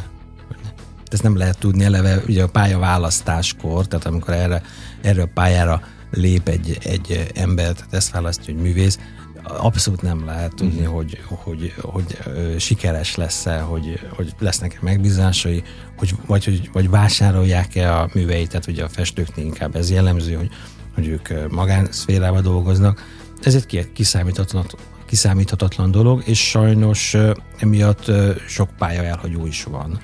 Hogyne. 0.48 0.74
Ezt 1.12 1.24
nem 1.24 1.38
lehet 1.38 1.58
tudni 1.58 1.84
eleve, 1.84 2.22
ugye 2.28 2.44
a 2.44 2.48
pályaválasztáskor, 2.48 3.88
tehát 3.88 4.06
amikor 4.06 4.34
erre, 4.34 4.62
erre 5.02 5.22
a 5.22 5.30
pályára 5.34 5.82
lép 6.12 6.48
egy, 6.48 6.78
egy 6.84 7.32
ember, 7.36 7.74
tehát 7.74 7.94
ezt 7.94 8.12
választja, 8.12 8.54
hogy 8.54 8.64
művész, 8.64 9.00
abszolút 9.44 10.02
nem 10.02 10.26
lehet 10.26 10.56
tudni, 10.56 10.80
uh-huh. 10.80 10.96
hogy, 10.96 11.20
hogy, 11.26 11.74
hogy, 11.82 12.18
hogy 12.22 12.60
sikeres 12.60 13.16
lesz-e, 13.16 13.60
hogy, 13.60 14.00
hogy 14.16 14.34
lesznek-e 14.40 14.78
megbízásai, 14.82 15.64
hogy, 15.98 16.16
vagy, 16.28 16.46
hogy, 16.46 16.70
vagy 16.74 16.90
vásárolják-e 16.90 17.98
a 18.00 18.10
műveit, 18.14 18.50
tehát 18.50 18.68
ugye 18.68 18.84
a 18.84 18.90
festőknél 18.90 19.46
inkább 19.46 19.76
ez 19.76 19.92
jellemző, 19.92 20.34
hogy, 20.34 20.50
hogy 20.96 21.08
ők 21.08 21.52
magánszférában 21.52 22.44
dolgoznak. 22.44 23.04
Ez 23.42 23.56
egy 23.56 23.92
kiszámíthatatlan, 23.94 24.66
kiszámíthatatlan 25.06 25.92
dolog, 25.92 26.22
és 26.26 26.50
sajnos 26.50 27.18
emiatt 27.58 28.12
sok 28.48 28.70
pálya 28.78 29.04
elhagyó 29.04 29.46
is 29.46 29.64
van. 29.64 30.00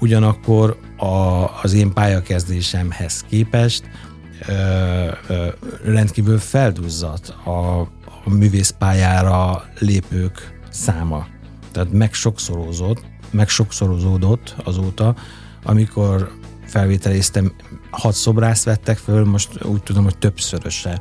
Ugyanakkor 0.00 0.78
a, 0.96 1.06
az 1.62 1.72
én 1.72 1.92
pályakezdésemhez 1.92 3.24
képest 3.28 3.82
ö, 4.48 4.52
ö, 5.28 5.48
rendkívül 5.84 6.38
felduzzadt 6.38 7.28
a, 7.28 7.88
a 8.24 8.30
művészpályára 8.30 9.64
lépők 9.78 10.60
száma. 10.70 11.26
Tehát 11.72 11.92
megsokszorozódott, 11.92 13.04
megsokszorozódott 13.30 14.54
azóta, 14.64 15.14
amikor 15.62 16.30
felvételiztem, 16.66 17.52
hat 17.90 18.14
szobrászt 18.14 18.64
vettek 18.64 18.98
föl, 18.98 19.24
most 19.24 19.64
úgy 19.64 19.82
tudom, 19.82 20.04
hogy 20.04 20.18
többszöröse 20.18 21.00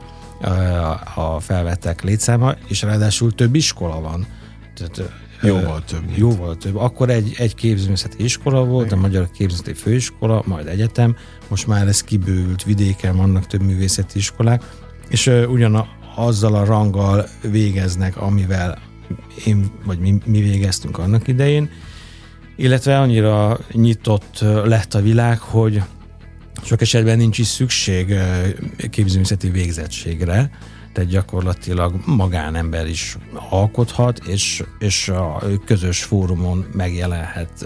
a 1.15 1.39
felvettek 1.39 2.03
létszáma, 2.03 2.53
és 2.67 2.81
ráadásul 2.81 3.35
több 3.35 3.55
iskola 3.55 4.01
van. 4.01 4.27
Tehát, 4.75 5.11
jóval 5.41 5.83
több. 5.83 6.03
Jóval 6.15 6.55
több. 6.55 6.75
Akkor 6.75 7.09
egy, 7.09 7.35
egy 7.37 7.55
képzőművészeti 7.55 8.23
iskola 8.23 8.65
volt, 8.65 8.85
Igen. 8.85 8.97
a 8.97 9.01
Magyar 9.01 9.29
Képzőművészeti 9.31 9.73
Főiskola, 9.73 10.43
majd 10.45 10.67
egyetem, 10.67 11.15
most 11.47 11.67
már 11.67 11.87
ez 11.87 12.01
kibővült 12.01 12.63
vidéken, 12.63 13.15
vannak 13.15 13.47
több 13.47 13.61
művészeti 13.61 14.17
iskolák, 14.17 14.63
és 15.09 15.31
ugyan 15.47 15.75
azzal 16.17 16.55
a 16.55 16.65
ranggal 16.65 17.27
végeznek, 17.41 18.17
amivel 18.17 18.77
én 19.45 19.71
vagy 19.85 19.99
mi, 19.99 20.17
mi 20.25 20.41
végeztünk 20.41 20.97
annak 20.97 21.27
idején, 21.27 21.69
illetve 22.55 22.99
annyira 22.99 23.59
nyitott 23.71 24.39
lett 24.63 24.93
a 24.93 25.01
világ, 25.01 25.39
hogy 25.39 25.81
sok 26.63 26.81
esetben 26.81 27.17
nincs 27.17 27.37
is 27.37 27.47
szükség 27.47 28.15
képzőművészeti 28.89 29.49
végzettségre, 29.49 30.49
tehát 30.93 31.09
gyakorlatilag 31.09 32.01
magánember 32.05 32.87
is 32.87 33.17
alkothat, 33.49 34.19
és, 34.25 34.63
és 34.79 35.09
a 35.09 35.43
közös 35.65 36.03
fórumon 36.03 36.65
megjelenhet 36.73 37.65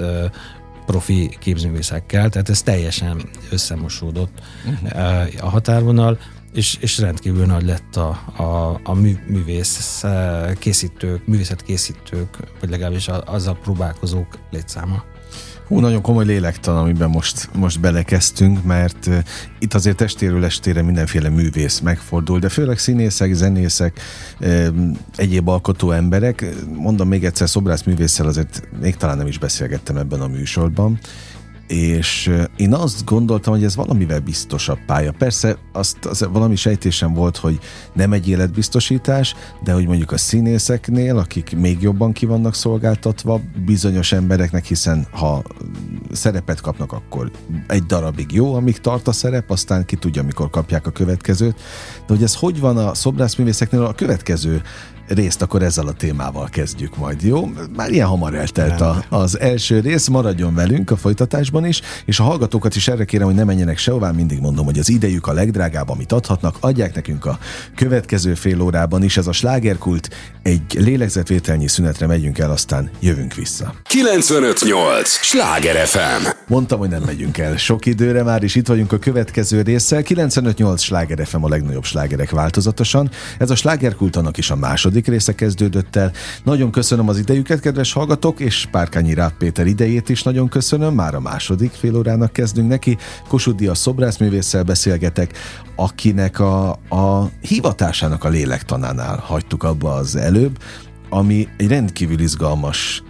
profi 0.86 1.36
képzőművészekkel, 1.40 2.30
tehát 2.30 2.50
ez 2.50 2.62
teljesen 2.62 3.22
összemosódott 3.52 4.42
uh-huh. 4.66 5.28
a 5.40 5.50
határvonal 5.50 6.20
és, 6.54 6.78
és 6.80 6.98
rendkívül 6.98 7.46
nagy 7.46 7.66
lett 7.66 7.96
a, 7.96 8.10
a, 8.38 8.80
a 8.84 8.94
mű, 8.94 9.16
művész 9.28 10.04
eh, 10.04 10.54
készítők, 10.60 11.28
művészetkészítők, 11.28 12.38
vagy 12.60 12.70
legalábbis 12.70 13.08
azzal 13.08 13.58
próbálkozók 13.58 14.28
létszáma. 14.52 15.04
Hú, 15.72 15.80
nagyon 15.80 16.02
komoly 16.02 16.26
lélektan, 16.26 16.78
amiben 16.78 17.10
most, 17.10 17.50
most 17.56 17.80
belekezdtünk, 17.80 18.64
mert 18.64 19.06
uh, 19.06 19.18
itt 19.60 19.74
azért 19.74 19.98
testéről 19.98 20.46
estére 20.46 20.82
mindenféle 20.82 21.30
művész 21.30 21.80
megfordul, 21.80 22.40
de 22.40 22.50
főleg 22.50 22.78
színészek, 22.78 23.34
zenészek, 23.34 24.00
uh, 24.40 24.68
egyéb 25.16 25.48
alkotó 25.48 25.92
emberek. 25.92 26.46
Mondom 26.76 27.08
még 27.08 27.26
egyszer, 27.26 27.50
szobrászművésszel 27.50 28.28
azért 28.28 28.68
még 28.82 28.96
talán 28.96 29.18
nem 29.18 29.28
is 29.28 29.38
beszélgettem 29.38 29.98
ebben 29.98 30.22
a 30.22 30.28
műsorban 30.28 31.00
és 31.72 32.32
én 32.56 32.74
azt 32.74 33.06
gondoltam, 33.06 33.54
hogy 33.54 33.64
ez 33.64 33.76
valamivel 33.76 34.20
biztosabb 34.20 34.78
pálya. 34.86 35.12
Persze 35.12 35.58
azt, 35.72 36.06
az 36.06 36.28
valami 36.32 36.56
sejtésem 36.56 37.14
volt, 37.14 37.38
hogy 37.38 37.60
nem 37.94 38.14
egy 38.14 38.28
életbiztosítás, 38.28 39.36
de 39.64 39.74
hogy 39.74 39.86
mondjuk 39.88 40.12
a 40.12 40.18
színészeknél, 40.18 41.18
akik 41.18 41.56
még 41.58 41.82
jobban 41.82 42.12
ki 42.12 42.26
vannak 42.26 42.56
szolgáltatva, 42.56 43.42
bizonyos 43.66 44.12
embereknek, 44.12 44.66
hiszen 44.66 45.08
ha 45.12 45.44
szerepet 46.12 46.62
kapnak, 46.62 46.92
akkor 46.92 47.32
egy 47.68 47.84
darabig 47.84 48.32
jó, 48.32 48.54
amíg 48.54 48.78
tart 48.78 49.08
a 49.08 49.12
szerep, 49.12 49.52
aztán 49.52 49.86
ki 49.86 49.96
tudja, 49.96 50.24
mikor 50.24 50.50
kapják 50.50 50.88
a 50.88 50.92
következőt. 50.92 51.56
De 52.08 52.14
hogy 52.14 52.24
ez 52.24 52.36
hogy 52.36 52.60
van 52.60 52.78
a 52.78 52.94
szobrászművészeknél, 52.94 53.84
a 53.84 53.94
következő 53.94 54.62
részt 55.08 55.42
akkor 55.42 55.64
ezzel 55.64 55.88
a 55.88 55.94
témával 55.94 56.50
kezdjük 56.50 56.98
majd, 56.98 57.22
jó? 57.22 57.52
Már 57.76 57.92
ilyen 57.92 58.08
hamar 58.08 58.36
eltelt 58.36 58.82
a, 58.82 59.04
az 59.10 59.40
első 59.40 59.80
rész, 59.80 60.08
maradjon 60.08 60.56
velünk 60.56 60.92
a 60.92 60.96
folytatásban 60.96 61.66
is, 61.66 61.82
és 62.06 62.20
a 62.20 62.24
hallgatókat 62.24 62.76
is 62.76 62.88
erre 62.88 63.06
kérem, 63.06 63.26
hogy 63.26 63.36
ne 63.36 63.44
menjenek 63.44 63.78
sehová, 63.78 64.12
mindig 64.12 64.40
mondom, 64.40 64.66
hogy 64.66 64.80
az 64.80 64.90
idejük 64.90 65.28
a 65.28 65.34
legdrágább, 65.34 65.90
amit 65.90 66.12
adhatnak, 66.12 66.58
adják 66.60 66.96
nekünk 66.96 67.26
a 67.26 67.40
következő 67.76 68.34
fél 68.34 68.62
órában 68.62 69.04
is, 69.04 69.18
ez 69.18 69.28
a 69.28 69.32
slágerkult, 69.32 70.10
egy 70.44 70.62
lélegzetvételnyi 70.74 71.68
szünetre 71.68 72.08
megyünk 72.08 72.40
el, 72.40 72.52
aztán 72.52 72.90
jövünk 73.00 73.34
vissza. 73.34 73.74
958! 73.84 75.10
Sláger 75.10 75.88
FM! 75.88 76.28
Mondtam, 76.48 76.80
hogy 76.80 76.90
nem 76.90 77.04
megyünk 77.06 77.38
el 77.38 77.58
sok 77.58 77.86
időre 77.86 78.24
már, 78.24 78.44
is 78.44 78.56
itt 78.56 78.68
vagyunk 78.68 78.92
a 78.92 78.98
következő 78.98 79.62
résszel. 79.62 80.02
958 80.02 80.82
Sláger 80.82 81.28
FM 81.28 81.44
a 81.44 81.50
legnagyobb 81.50 81.84
slágerek 81.84 82.30
változatosan. 82.30 83.10
Ez 83.38 83.50
a 83.50 83.56
slágerkult 83.56 84.16
annak 84.16 84.38
is 84.38 84.50
a 84.50 84.56
második 84.56 85.01
második 85.02 85.08
része 85.08 85.36
kezdődött 85.36 85.96
el. 85.96 86.12
Nagyon 86.44 86.72
köszönöm 86.72 87.10
az 87.10 87.18
idejüket, 87.18 87.60
kedves 87.60 87.94
hallgatók, 87.94 88.40
és 88.40 88.68
Párkányi 88.72 89.14
Ráb 89.14 89.32
Péter 89.38 89.66
idejét 89.66 90.10
is 90.10 90.24
nagyon 90.24 90.50
köszönöm. 90.50 90.94
Már 90.94 91.16
a 91.16 91.20
második 91.20 91.72
fél 91.72 91.96
órának 91.96 92.34
kezdünk 92.34 92.70
neki. 92.70 92.98
Kossuth 93.28 93.70
a 93.70 93.76
szobrászművésszel 93.76 94.64
beszélgetek, 94.64 95.38
akinek 95.76 96.40
a, 96.40 96.70
a 96.90 97.30
hivatásának 97.42 98.24
a 98.24 98.30
lélektanánál 98.30 99.18
hagytuk 99.18 99.64
abba 99.64 99.94
az 99.94 100.16
előbb, 100.16 100.58
ami 101.10 101.48
egy 101.58 101.68
rendkívül 101.68 102.20
izgalmas 102.20 103.04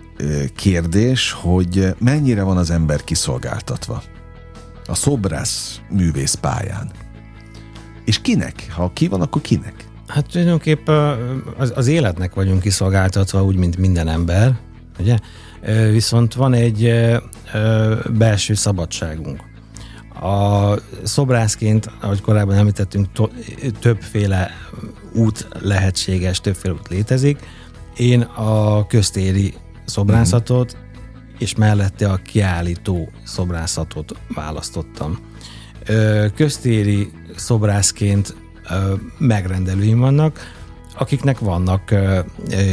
kérdés, 0.55 1.31
hogy 1.31 1.95
mennyire 1.99 2.43
van 2.43 2.57
az 2.57 2.69
ember 2.69 3.03
kiszolgáltatva 3.03 4.03
a 4.87 4.95
szobrász 4.95 5.79
művész 5.89 6.33
pályán. 6.33 6.91
És 8.05 8.21
kinek? 8.21 8.71
Ha 8.71 8.91
ki 8.93 9.07
van, 9.07 9.21
akkor 9.21 9.41
kinek? 9.41 9.90
Hát 10.13 10.25
tulajdonképpen 10.31 11.17
az, 11.57 11.71
az 11.75 11.87
életnek 11.87 12.33
vagyunk 12.33 12.61
kiszolgáltatva, 12.61 13.43
úgy, 13.43 13.55
mint 13.55 13.77
minden 13.77 14.07
ember, 14.07 14.59
ugye? 14.99 15.17
Viszont 15.91 16.33
van 16.33 16.53
egy 16.53 16.93
belső 18.17 18.53
szabadságunk. 18.53 19.43
A 20.21 20.73
szobrászként, 21.03 21.91
ahogy 22.01 22.21
korábban 22.21 22.55
említettünk, 22.55 23.07
többféle 23.79 24.51
út 25.13 25.47
lehetséges, 25.59 26.41
többféle 26.41 26.73
út 26.73 26.87
létezik. 26.87 27.39
Én 27.97 28.21
a 28.21 28.87
köztéri 28.87 29.53
szobrászatot, 29.85 30.77
és 31.39 31.55
mellette 31.55 32.09
a 32.09 32.15
kiállító 32.15 33.09
szobrászatot 33.23 34.15
választottam. 34.33 35.19
Köztéri 36.35 37.11
szobrászként 37.35 38.35
megrendelőim 39.17 39.99
vannak, 39.99 40.39
akiknek 40.97 41.39
vannak 41.39 41.95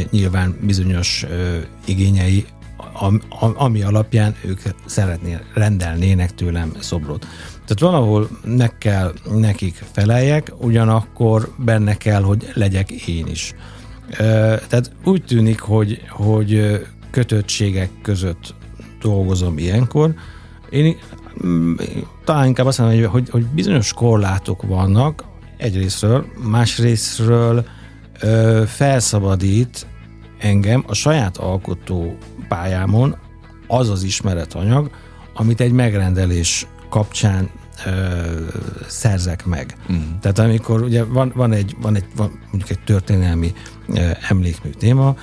nyilván 0.09 0.57
bizonyos 0.61 1.25
igényei, 1.85 2.45
ami 3.55 3.81
alapján 3.81 4.35
ők 4.45 4.59
szeretnének, 4.85 5.45
rendelnének 5.53 6.35
tőlem 6.35 6.71
szobrot. 6.79 7.27
Tehát 7.51 7.79
valahol 7.79 8.29
meg 8.43 8.77
kell 8.77 9.13
nekik 9.31 9.83
feleljek, 9.91 10.51
ugyanakkor 10.57 11.53
benne 11.57 11.97
kell, 11.97 12.21
hogy 12.21 12.51
legyek 12.53 12.91
én 12.91 13.27
is. 13.27 13.53
Tehát 14.67 14.91
úgy 15.03 15.23
tűnik, 15.23 15.59
hogy, 15.59 16.01
hogy 16.09 16.81
kötöttségek 17.11 17.89
között 18.01 18.53
dolgozom 19.01 19.57
ilyenkor. 19.57 20.13
Én 20.69 20.97
talán 22.23 22.47
inkább 22.47 22.65
azt 22.65 22.79
mondom, 22.79 23.09
hogy, 23.09 23.29
hogy 23.29 23.45
bizonyos 23.45 23.93
korlátok 23.93 24.61
vannak, 24.61 25.23
egyrésztről, 25.59 26.25
másrésztről 26.43 27.65
ö, 28.19 28.63
felszabadít 28.67 29.85
engem 30.39 30.83
a 30.87 30.93
saját 30.93 31.37
alkotó 31.37 32.17
pályámon 32.47 33.15
az 33.67 33.89
az 33.89 34.03
ismeretanyag, 34.03 34.89
amit 35.33 35.61
egy 35.61 35.71
megrendelés 35.71 36.67
kapcsán 36.89 37.49
ö, 37.85 37.91
szerzek 38.87 39.45
meg. 39.45 39.77
Mm. 39.91 39.97
Tehát 40.21 40.39
amikor 40.39 40.81
ugye 40.81 41.03
van, 41.03 41.31
van 41.35 41.51
egy, 41.51 41.75
van 41.81 41.95
egy 41.95 42.05
van 42.15 42.39
mondjuk 42.51 42.69
egy 42.69 42.83
történelmi 42.83 43.53
ö, 43.87 44.09
emlékmű 44.29 44.69
téma, 44.69 45.15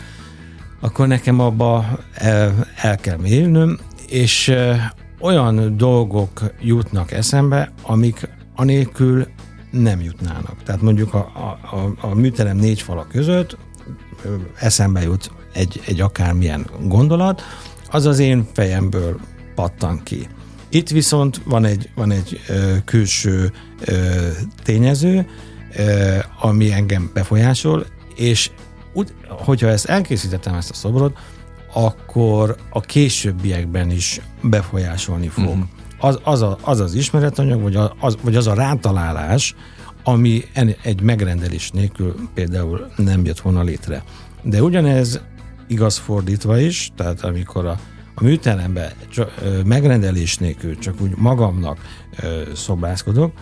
akkor 0.81 1.07
nekem 1.07 1.41
abba 1.41 1.99
el, 2.15 2.67
el 2.77 2.97
kell 2.97 3.17
mérnöm, 3.17 3.79
és 4.09 4.49
ö, 4.49 4.75
olyan 5.21 5.77
dolgok 5.77 6.41
jutnak 6.61 7.13
eszembe, 7.13 7.73
amik 7.83 8.29
anélkül 8.55 9.27
nem 9.71 10.01
jutnának. 10.01 10.63
Tehát 10.63 10.81
mondjuk 10.81 11.15
a, 11.15 11.19
a, 11.19 11.77
a, 11.77 11.95
a 12.01 12.15
műterem 12.15 12.57
négy 12.57 12.83
fala 12.83 13.07
között 13.07 13.57
eszembe 14.59 15.03
jut 15.03 15.31
egy, 15.53 15.81
egy 15.87 16.01
akármilyen 16.01 16.67
gondolat, 16.83 17.43
az 17.91 18.07
az 18.07 18.19
én 18.19 18.47
fejemből 18.53 19.21
pattan 19.55 20.01
ki. 20.03 20.29
Itt 20.69 20.89
viszont 20.89 21.41
van 21.45 21.65
egy, 21.65 21.91
van 21.95 22.11
egy 22.11 22.41
ö, 22.49 22.77
külső 22.85 23.53
ö, 23.85 24.29
tényező, 24.63 25.27
ö, 25.77 26.17
ami 26.41 26.73
engem 26.73 27.11
befolyásol, 27.15 27.87
és 28.15 28.51
úgy, 28.93 29.15
hogyha 29.29 29.69
ezt 29.69 29.87
elkészítettem, 29.87 30.55
ezt 30.55 30.71
a 30.71 30.75
szobrot, 30.75 31.19
akkor 31.73 32.57
a 32.71 32.81
későbbiekben 32.81 33.91
is 33.91 34.21
befolyásolni 34.43 35.29
fog. 35.29 35.45
Uh-huh 35.45 35.69
az 35.99 36.19
az, 36.23 36.43
a, 36.43 36.59
az, 36.63 36.81
az 36.81 36.95
ismeretanyag, 36.95 37.63
vagy 37.63 37.77
az, 37.99 38.17
vagy 38.23 38.37
az 38.37 38.47
a 38.47 38.55
rátalálás, 38.55 39.55
ami 40.05 40.45
egy 40.83 41.01
megrendelés 41.01 41.71
nélkül 41.71 42.15
például 42.35 42.91
nem 42.97 43.25
jött 43.25 43.41
volna 43.41 43.63
létre. 43.63 44.03
De 44.43 44.63
ugyanez 44.63 45.21
igaz 45.69 45.97
fordítva 45.97 46.59
is, 46.59 46.91
tehát 46.97 47.21
amikor 47.21 47.67
a, 47.67 47.79
a 48.15 48.23
műterembe 48.23 48.95
csak, 49.09 49.35
ö, 49.43 49.63
megrendelés 49.63 50.37
nélkül 50.37 50.79
csak 50.79 51.01
úgy 51.01 51.17
magamnak 51.17 51.79
ö, 52.23 52.43
szobrászkodok, 52.55 53.33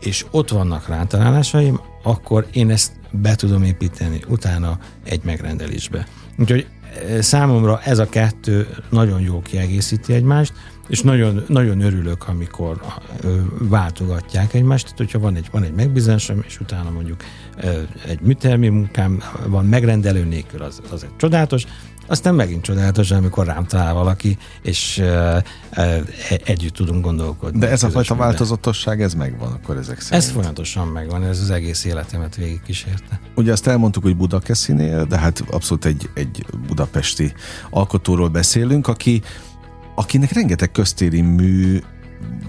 és 0.00 0.26
ott 0.30 0.50
vannak 0.50 0.88
rátalálásaim, 0.88 1.80
akkor 2.02 2.46
én 2.52 2.70
ezt 2.70 2.92
be 3.10 3.34
tudom 3.34 3.62
építeni 3.62 4.20
utána 4.28 4.78
egy 5.04 5.20
megrendelésbe. 5.24 6.06
Úgyhogy 6.38 6.66
számomra 7.20 7.80
ez 7.80 7.98
a 7.98 8.08
kettő 8.08 8.68
nagyon 8.90 9.20
jó 9.20 9.40
kiegészíti 9.40 10.12
egymást, 10.12 10.52
és 10.88 11.00
nagyon, 11.00 11.44
nagyon 11.48 11.80
örülök, 11.80 12.28
amikor 12.28 12.80
váltogatják 13.58 14.54
egymást, 14.54 14.84
tehát 14.84 14.98
hogyha 14.98 15.18
van 15.18 15.36
egy, 15.36 15.48
van 15.50 15.62
egy 15.62 15.74
megbízásom, 15.74 16.42
és 16.46 16.60
utána 16.60 16.90
mondjuk 16.90 17.22
egy 18.06 18.20
műtermi 18.20 18.68
munkám 18.68 19.22
van 19.46 19.64
megrendelő 19.64 20.24
nélkül, 20.24 20.62
az, 20.62 20.80
az 20.90 21.04
egy 21.04 21.16
csodálatos, 21.16 21.66
aztán 22.06 22.34
megint 22.34 22.62
csodálatos, 22.62 23.10
amikor 23.10 23.46
rám 23.46 23.66
talál 23.66 23.94
valaki, 23.94 24.38
és 24.62 24.98
uh, 25.02 25.36
uh, 25.76 25.96
együtt 26.44 26.74
tudunk 26.74 27.04
gondolkodni. 27.04 27.58
De 27.58 27.70
ez 27.70 27.82
a 27.82 27.90
fajta 27.90 28.14
változatosság, 28.14 29.02
ez 29.02 29.14
megvan 29.14 29.52
akkor 29.52 29.76
ezek 29.76 30.00
szerint? 30.00 30.22
Ez 30.22 30.30
folyamatosan 30.30 30.88
megvan, 30.88 31.24
ez 31.24 31.40
az 31.40 31.50
egész 31.50 31.84
életemet 31.84 32.36
végigkísérte. 32.36 33.20
Ugye 33.34 33.52
azt 33.52 33.66
elmondtuk, 33.66 34.02
hogy 34.02 34.16
Budakeszinél, 34.16 35.04
de 35.04 35.18
hát 35.18 35.44
abszolút 35.50 35.84
egy, 35.84 36.10
egy 36.14 36.46
budapesti 36.66 37.32
alkotóról 37.70 38.28
beszélünk, 38.28 38.88
aki 38.88 39.22
akinek 39.94 40.32
rengeteg 40.32 40.70
köztéri 40.70 41.20
mű 41.20 41.80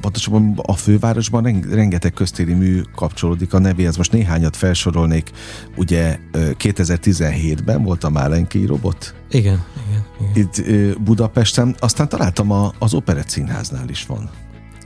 pontosabban 0.02 0.60
a 0.62 0.74
fővárosban 0.74 1.62
rengeteg 1.72 2.14
köztéri 2.14 2.54
mű 2.54 2.82
kapcsolódik 2.96 3.54
a 3.54 3.60
nevéhez. 3.60 3.98
Most 3.98 4.12
néhányat 4.12 4.56
felsorolnék. 4.56 5.32
Ugye 5.76 6.20
2017-ben 6.34 7.84
volt 7.84 8.04
a 8.04 8.10
Málenki 8.10 8.66
robot. 8.66 9.16
Igen, 9.30 9.64
igen, 9.88 10.06
igen. 10.20 10.34
Itt 10.34 10.64
Budapesten. 11.00 11.76
Aztán 11.80 12.10
találtam 12.10 12.52
a, 12.52 12.74
az 12.80 12.94
Operett 12.94 13.30
Színháznál 13.30 13.90
is 13.90 14.06
van. 14.06 14.30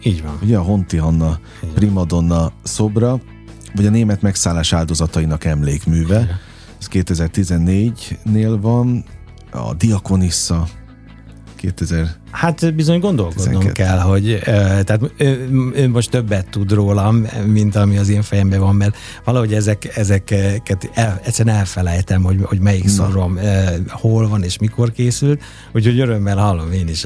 Így 0.03 0.23
van. 0.23 0.37
Ugye 0.41 0.57
a 0.57 0.61
Honti 0.61 0.97
Hanna 0.97 1.39
primadonna 1.73 2.51
szobra, 2.63 3.19
vagy 3.75 3.85
a 3.85 3.89
német 3.89 4.21
megszállás 4.21 4.73
áldozatainak 4.73 5.45
emlékműve. 5.45 6.19
Igen. 6.19 6.39
Ez 6.79 6.87
2014-nél 6.91 8.57
van. 8.61 9.03
A 9.51 9.73
Diakonissa 9.73 10.67
2000 11.75 12.15
Hát 12.31 12.73
bizony 12.75 12.99
gondolkodnom 12.99 13.59
12. 13.59 13.71
kell, 13.71 13.99
hogy 13.99 14.39
tehát 14.83 14.99
ő, 15.17 15.49
ő 15.75 15.89
most 15.89 16.09
többet 16.09 16.49
tud 16.49 16.71
rólam, 16.71 17.27
mint 17.45 17.75
ami 17.75 17.97
az 17.97 18.09
én 18.09 18.21
fejemben 18.21 18.59
van, 18.59 18.75
mert 18.75 18.97
valahogy 19.23 19.53
ezek, 19.53 19.97
ezeket 19.97 20.89
el, 20.93 21.21
egyszerűen 21.23 21.55
elfelejtem, 21.55 22.23
hogy, 22.23 22.37
hogy 22.43 22.59
melyik 22.59 22.83
Na. 22.83 22.89
szorom 22.89 23.39
hol 23.87 24.27
van 24.27 24.43
és 24.43 24.57
mikor 24.57 24.91
készült, 24.91 25.41
úgyhogy 25.73 25.99
örömmel 25.99 26.37
hallom 26.37 26.71
én 26.71 26.87
is, 26.87 27.03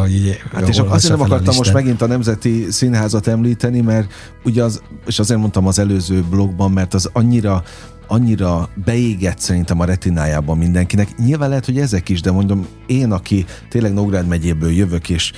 hogy 0.00 0.40
Hát 0.52 0.68
és 0.68 0.78
azért 0.78 1.16
nem 1.16 1.26
akartam 1.26 1.54
most 1.56 1.72
megint 1.72 2.02
a 2.02 2.06
Nemzeti 2.06 2.66
Színházat 2.70 3.26
említeni, 3.26 3.80
mert 3.80 4.12
ugye 4.44 4.62
az, 4.62 4.82
és 5.06 5.18
azért 5.18 5.40
mondtam 5.40 5.66
az 5.66 5.78
előző 5.78 6.24
blogban, 6.30 6.70
mert 6.70 6.94
az 6.94 7.10
annyira 7.12 7.64
annyira 8.06 8.68
beégett 8.84 9.38
szerintem 9.38 9.80
a 9.80 9.84
retinájában 9.84 10.58
mindenkinek. 10.58 11.16
Nyilván 11.18 11.48
lehet, 11.48 11.64
hogy 11.64 11.78
ezek 11.78 12.08
is, 12.08 12.20
de 12.20 12.30
mondom, 12.30 12.66
én, 12.86 13.12
aki 13.12 13.44
tényleg 13.68 13.92
Nógrád 13.92 14.26
megyéből 14.26 14.72
jövök, 14.72 15.08
és 15.08 15.32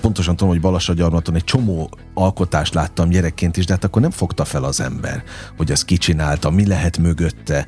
pontosan 0.00 0.36
tudom, 0.36 0.52
hogy 0.52 0.60
Balassagyarmaton 0.60 1.34
egy 1.34 1.44
csomó 1.44 1.90
alkotást 2.14 2.74
láttam 2.74 3.08
gyerekként 3.08 3.56
is, 3.56 3.64
de 3.66 3.72
hát 3.72 3.84
akkor 3.84 4.02
nem 4.02 4.10
fogta 4.10 4.44
fel 4.44 4.64
az 4.64 4.80
ember, 4.80 5.22
hogy 5.56 5.72
az 5.72 5.84
kicsinálta, 5.84 6.50
mi 6.50 6.66
lehet 6.66 6.98
mögötte, 6.98 7.66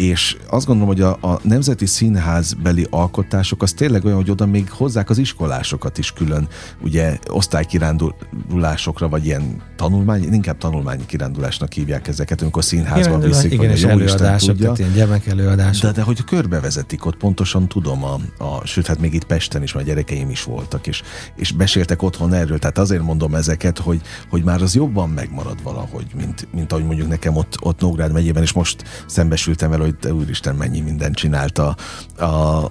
és 0.00 0.36
azt 0.50 0.66
gondolom, 0.66 0.94
hogy 0.94 1.00
a, 1.00 1.32
a 1.32 1.40
Nemzeti 1.42 1.86
Színház 1.86 2.52
beli 2.52 2.86
alkotások 2.90 3.62
az 3.62 3.72
tényleg 3.72 4.04
olyan, 4.04 4.16
hogy 4.16 4.30
oda 4.30 4.46
még 4.46 4.70
hozzák 4.70 5.10
az 5.10 5.18
iskolásokat 5.18 5.98
is 5.98 6.12
külön, 6.12 6.48
ugye 6.82 7.18
osztálykirándulásokra, 7.28 9.08
vagy 9.08 9.24
ilyen 9.26 9.62
tanulmány, 9.76 10.32
inkább 10.32 10.58
tanulmányi 10.58 11.06
kirándulásnak 11.06 11.72
hívják 11.72 12.08
ezeket, 12.08 12.42
amikor 12.42 12.64
színházba 12.64 13.16
Igen, 13.16 13.28
viszik, 13.28 13.52
igen, 13.52 13.70
vagy 13.70 13.80
jó 13.80 13.88
előadások, 13.88 14.48
tudja. 14.48 14.62
tehát 14.62 14.78
ilyen 14.78 14.92
gyermekelőadások. 14.92 15.82
De, 15.82 15.92
de 15.92 16.02
hogy 16.02 16.24
körbevezetik 16.24 17.06
ott, 17.06 17.16
pontosan 17.16 17.68
tudom, 17.68 18.04
a, 18.04 18.18
a, 18.38 18.66
sőt, 18.66 18.86
hát 18.86 18.98
még 18.98 19.14
itt 19.14 19.24
Pesten 19.24 19.62
is, 19.62 19.72
mert 19.72 19.86
gyerekeim 19.86 20.30
is 20.30 20.44
voltak, 20.44 20.86
és, 20.86 21.02
és 21.36 21.52
beséltek 21.52 22.02
otthon 22.02 22.32
erről, 22.32 22.58
tehát 22.58 22.78
azért 22.78 23.02
mondom 23.02 23.34
ezeket, 23.34 23.78
hogy, 23.78 24.00
hogy 24.30 24.44
már 24.44 24.62
az 24.62 24.74
jobban 24.74 25.08
megmarad 25.08 25.62
valahogy, 25.62 26.06
mint, 26.16 26.48
mint 26.52 26.72
ahogy 26.72 26.84
mondjuk 26.84 27.08
nekem 27.08 27.36
ott, 27.36 27.56
ott 27.60 27.80
Nógrád 27.80 28.12
megyében, 28.12 28.42
és 28.42 28.52
most 28.52 28.84
szembesültem 29.06 29.70
vele, 29.70 29.89
hogy 29.90 29.98
te 29.98 30.14
úristen, 30.14 30.54
mennyi 30.54 30.80
mindent 30.80 31.14
csinált 31.14 31.58
a, 31.58 31.76
a, 32.18 32.24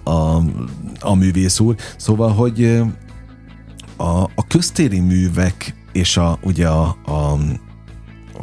a, 0.04 0.44
a 1.00 1.16
művész 1.16 1.60
úr. 1.60 1.76
Szóval, 1.98 2.34
hogy 2.34 2.82
a, 3.98 4.22
a 4.22 4.48
köztéri 4.48 5.00
művek 5.00 5.76
és 5.92 6.18
a, 6.18 6.40
ugye 6.44 6.68
a, 6.68 6.98
a, 7.06 7.38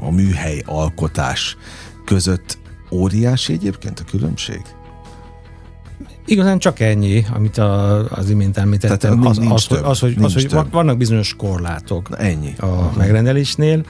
a 0.01 0.11
műhely 0.11 0.63
alkotás 0.67 1.57
között 2.05 2.59
óriási 2.91 3.53
egyébként 3.53 4.01
a 4.01 4.05
különbség? 4.11 4.63
Igazán 6.27 6.59
csak 6.59 6.81
ennyi, 6.81 7.25
amit 7.35 7.59
a, 7.59 8.05
az 8.11 8.31
imént 8.31 8.57
említettem. 8.57 8.99
Tehát 8.99 9.27
az, 9.31 9.39
nincs 9.39 9.53
az, 9.53 9.65
több, 9.65 9.85
az, 9.85 9.99
hogy, 9.99 10.17
nincs 10.17 10.25
az, 10.25 10.33
hogy 10.33 10.47
több. 10.47 10.73
vannak 10.73 10.97
bizonyos 10.97 11.35
korlátok 11.37 12.09
Na 12.09 12.17
ennyi. 12.17 12.53
a 12.59 12.93
megrendelésnél, 12.97 13.85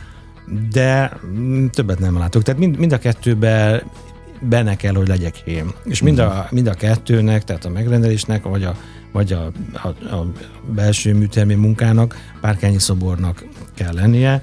de 0.73 1.19
többet 1.71 1.99
nem 1.99 2.19
látok. 2.19 2.43
Tehát 2.43 2.61
mind, 2.61 2.79
mind 2.79 2.93
a 2.93 2.99
kettőben 2.99 3.83
benne 4.41 4.77
kell, 4.77 4.95
hogy 4.95 5.09
legyek 5.09 5.39
én. 5.45 5.73
És 5.85 6.03
mind 6.03 6.19
a, 6.19 6.47
mind 6.51 6.67
a 6.67 6.75
kettőnek, 6.75 7.45
tehát 7.45 7.65
a 7.65 7.71
megrendelésnek, 7.71 8.43
vagy 8.43 8.65
a, 8.65 8.77
vagy 9.13 9.33
a, 9.33 9.53
a, 9.73 9.89
a 10.15 10.27
belső 10.75 11.15
műtermi 11.15 11.55
munkának, 11.55 12.17
párkányi 12.41 12.79
szobornak 12.79 13.45
kell 13.75 13.95
lennie, 13.95 14.43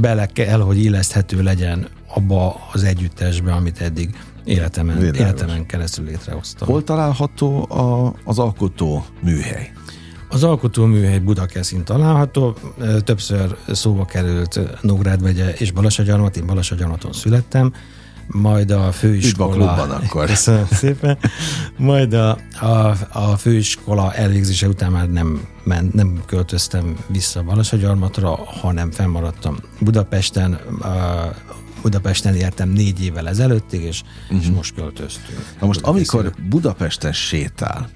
bele 0.00 0.26
kell, 0.26 0.60
hogy 0.60 0.78
illeszthető 0.78 1.42
legyen 1.42 1.88
abba 2.14 2.60
az 2.72 2.84
együttesbe, 2.84 3.52
amit 3.52 3.80
eddig 3.80 4.18
életemen, 4.44 5.14
életemen 5.14 5.66
keresztül 5.66 6.04
létrehoztam. 6.04 6.68
Hol 6.68 6.84
található 6.84 7.70
a, 7.70 8.14
az 8.24 8.38
alkotó 8.38 9.04
műhely? 9.22 9.72
Az 10.30 10.44
alkotóműhely 10.44 11.18
Budakeszin 11.18 11.84
található, 11.84 12.56
többször 13.04 13.56
szóba 13.68 14.04
került 14.04 14.60
Nógrád 14.82 15.22
megye 15.22 15.52
és 15.52 15.72
Balassagyarmat, 15.72 16.36
én 16.36 16.46
Balassagyarmaton 16.46 17.12
születtem, 17.12 17.72
majd 18.28 18.70
a 18.70 18.92
főiskola... 18.92 19.54
Üdv 19.54 19.60
a 19.60 19.74
klubban 19.74 19.90
akkor. 19.90 20.26
Köszönöm 20.36 20.66
szépen. 20.70 21.18
Majd 21.76 22.12
a, 22.12 22.38
a, 22.60 22.96
a 23.12 23.36
főiskola 23.36 24.14
elvégzése 24.14 24.68
után 24.68 24.92
már 24.92 25.10
nem, 25.10 25.48
men, 25.64 25.90
nem 25.92 26.22
költöztem 26.26 26.96
vissza 27.06 27.42
Balassagyarmatra, 27.42 28.34
hanem 28.34 28.90
fennmaradtam 28.90 29.56
Budapesten, 29.80 30.52
a, 30.52 30.88
Budapesten 31.82 32.34
értem 32.34 32.68
négy 32.68 33.04
évvel 33.04 33.28
ezelőttig, 33.28 33.82
és, 33.82 34.02
uh-huh. 34.22 34.40
és 34.40 34.48
most 34.48 34.74
költöztünk. 34.74 35.44
Na 35.60 35.66
most, 35.66 35.80
Budakeszin. 35.80 36.18
amikor 36.20 36.34
Budapesten 36.48 37.12
sétál, 37.12 37.88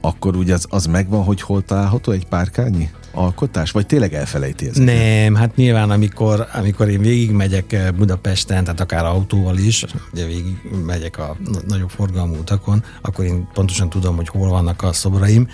akkor 0.00 0.36
ugye 0.36 0.54
az, 0.54 0.66
az 0.68 0.86
megvan, 0.86 1.24
hogy 1.24 1.40
hol 1.40 1.62
található 1.62 2.12
egy 2.12 2.26
párkányi 2.26 2.90
alkotás? 3.16 3.70
Vagy 3.70 3.86
tényleg 3.86 4.14
elfelejti 4.14 4.68
ezeket? 4.68 4.94
Nem, 4.94 5.34
hát 5.34 5.56
nyilván 5.56 5.90
amikor, 5.90 6.46
amikor 6.52 6.88
én 6.88 7.00
végigmegyek 7.00 7.72
eh, 7.72 7.90
Budapesten, 7.90 8.64
tehát 8.64 8.80
akár 8.80 9.04
autóval 9.04 9.56
is, 9.56 9.84
ugye 10.12 10.26
végig 10.26 10.60
megyek 10.84 11.18
a 11.18 11.36
nagyobb 11.68 11.90
forgalmú 11.90 12.34
utakon, 12.34 12.84
akkor 13.02 13.24
én 13.24 13.48
pontosan 13.52 13.88
tudom, 13.88 14.16
hogy 14.16 14.28
hol 14.28 14.48
vannak 14.48 14.82
a 14.82 14.92
szobraim, 14.92 15.48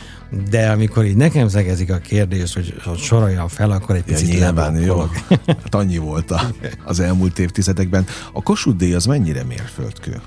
de 0.50 0.70
amikor 0.70 1.04
így 1.04 1.16
nekem 1.16 1.48
szegezik 1.48 1.92
a 1.92 1.98
kérdés, 1.98 2.54
hogy, 2.54 2.74
hogy 2.84 2.98
soroljam 2.98 3.48
fel, 3.48 3.70
akkor 3.70 3.96
egy 3.96 4.04
Ja, 4.06 4.14
picit 4.14 4.28
nyilván, 4.28 4.80
jó. 4.80 5.00
Hát 5.46 5.74
annyi 5.74 5.98
volt 5.98 6.30
a, 6.30 6.40
az 6.84 7.00
elmúlt 7.00 7.38
évtizedekben. 7.38 8.06
A 8.32 8.42
Kossuth 8.42 8.76
díj 8.76 8.94
az 8.94 9.06
mennyire 9.06 9.44
mérföldkő? 9.44 10.20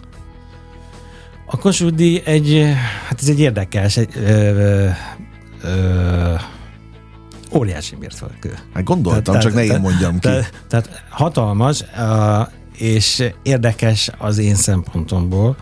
A 1.45 1.57
Kossuth 1.57 1.95
díj 1.95 2.21
egy, 2.25 2.73
hát 3.07 3.21
ez 3.21 3.27
egy 3.27 3.39
érdekes, 3.39 3.97
egy, 3.97 4.09
ö, 4.15 4.89
ö, 5.63 6.33
óriási 7.55 7.95
mérföldkő. 7.99 8.53
Hát 8.73 8.83
gondoltam, 8.83 9.39
csak 9.39 9.53
ne 9.53 9.63
én 9.63 9.79
mondjam 9.79 10.13
ki. 10.13 10.19
Tehát, 10.19 10.63
tehát 10.67 11.03
hatalmas, 11.09 11.81
uh, 11.81 12.47
és 12.77 13.23
érdekes 13.43 14.11
az 14.17 14.37
én 14.37 14.55
szempontomból, 14.55 15.57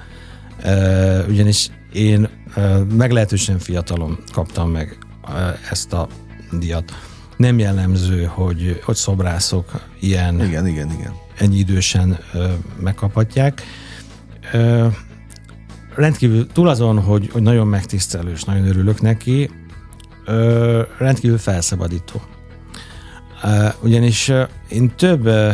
uh, 0.63 1.25
ugyanis 1.27 1.69
én 1.93 2.29
uh, 2.56 2.84
meglehetősen 2.86 3.60
fiatalon 3.60 4.17
kaptam 4.32 4.71
meg 4.71 4.97
uh, 5.23 5.32
ezt 5.69 5.93
a 5.93 6.08
díjat. 6.51 6.93
Nem 7.38 7.60
jellemző, 7.60 8.23
hogy, 8.23 8.82
hogy 8.86 8.95
szobrászok 8.95 9.82
ilyen 9.99 10.43
Igen, 10.43 10.67
igen, 10.67 10.91
igen. 10.91 11.13
ennyi 11.38 11.58
idősen 11.58 12.19
ö, 12.34 12.47
megkaphatják. 12.79 13.62
Ö, 14.51 14.88
rendkívül, 15.95 16.47
túl 16.47 16.67
azon, 16.67 16.99
hogy, 16.99 17.29
hogy 17.32 17.41
nagyon 17.41 17.67
megtisztelő, 17.67 18.32
és 18.32 18.43
nagyon 18.43 18.67
örülök 18.67 19.01
neki, 19.01 19.49
ö, 20.26 20.82
rendkívül 20.98 21.38
felszabadító. 21.38 22.22
Ö, 23.44 23.68
ugyanis 23.82 24.30
ö, 24.30 24.44
én 24.70 24.96
több 24.96 25.26
ö, 25.26 25.52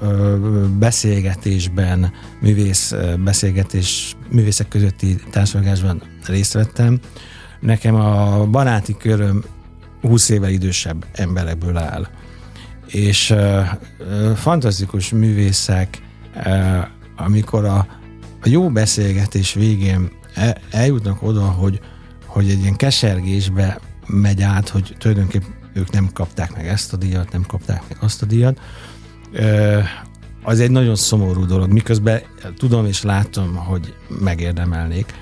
ö, 0.00 0.36
beszélgetésben, 0.78 2.12
művész 2.40 2.92
ö, 2.92 3.14
beszélgetés, 3.16 4.16
művészek 4.30 4.68
közötti 4.68 5.16
társadalmásban 5.30 6.02
részt 6.26 6.52
vettem. 6.52 7.00
Nekem 7.60 7.94
a 7.94 8.44
baráti 8.46 8.96
köröm 8.96 9.44
20 10.00 10.28
éve 10.28 10.50
idősebb 10.50 11.04
emberekből 11.12 11.76
áll 11.76 12.06
és 12.86 13.30
uh, 13.30 13.66
fantasztikus 14.34 15.10
művészek, 15.10 16.02
uh, 16.36 16.86
amikor 17.16 17.64
a, 17.64 17.76
a 18.42 18.48
jó 18.48 18.70
beszélgetés 18.70 19.54
végén 19.54 20.10
el, 20.34 20.56
eljutnak 20.70 21.22
oda, 21.22 21.44
hogy, 21.44 21.80
hogy 22.36 22.50
egy 22.50 22.60
ilyen 22.60 22.76
kesergésbe 22.76 23.78
megy 24.06 24.42
át, 24.42 24.68
hogy 24.68 24.96
tulajdonképpen 24.98 25.54
ők 25.72 25.90
nem 25.90 26.10
kapták 26.12 26.56
meg 26.56 26.66
ezt 26.66 26.92
a 26.92 26.96
díjat, 26.96 27.32
nem 27.32 27.42
kapták 27.46 27.82
meg 27.88 27.98
azt 28.00 28.22
a 28.22 28.26
díjat. 28.26 28.60
Az 30.42 30.60
egy 30.60 30.70
nagyon 30.70 30.96
szomorú 30.96 31.44
dolog, 31.46 31.72
miközben 31.72 32.20
tudom 32.56 32.86
és 32.86 33.02
látom, 33.02 33.54
hogy 33.54 33.94
megérdemelnék. 34.20 35.14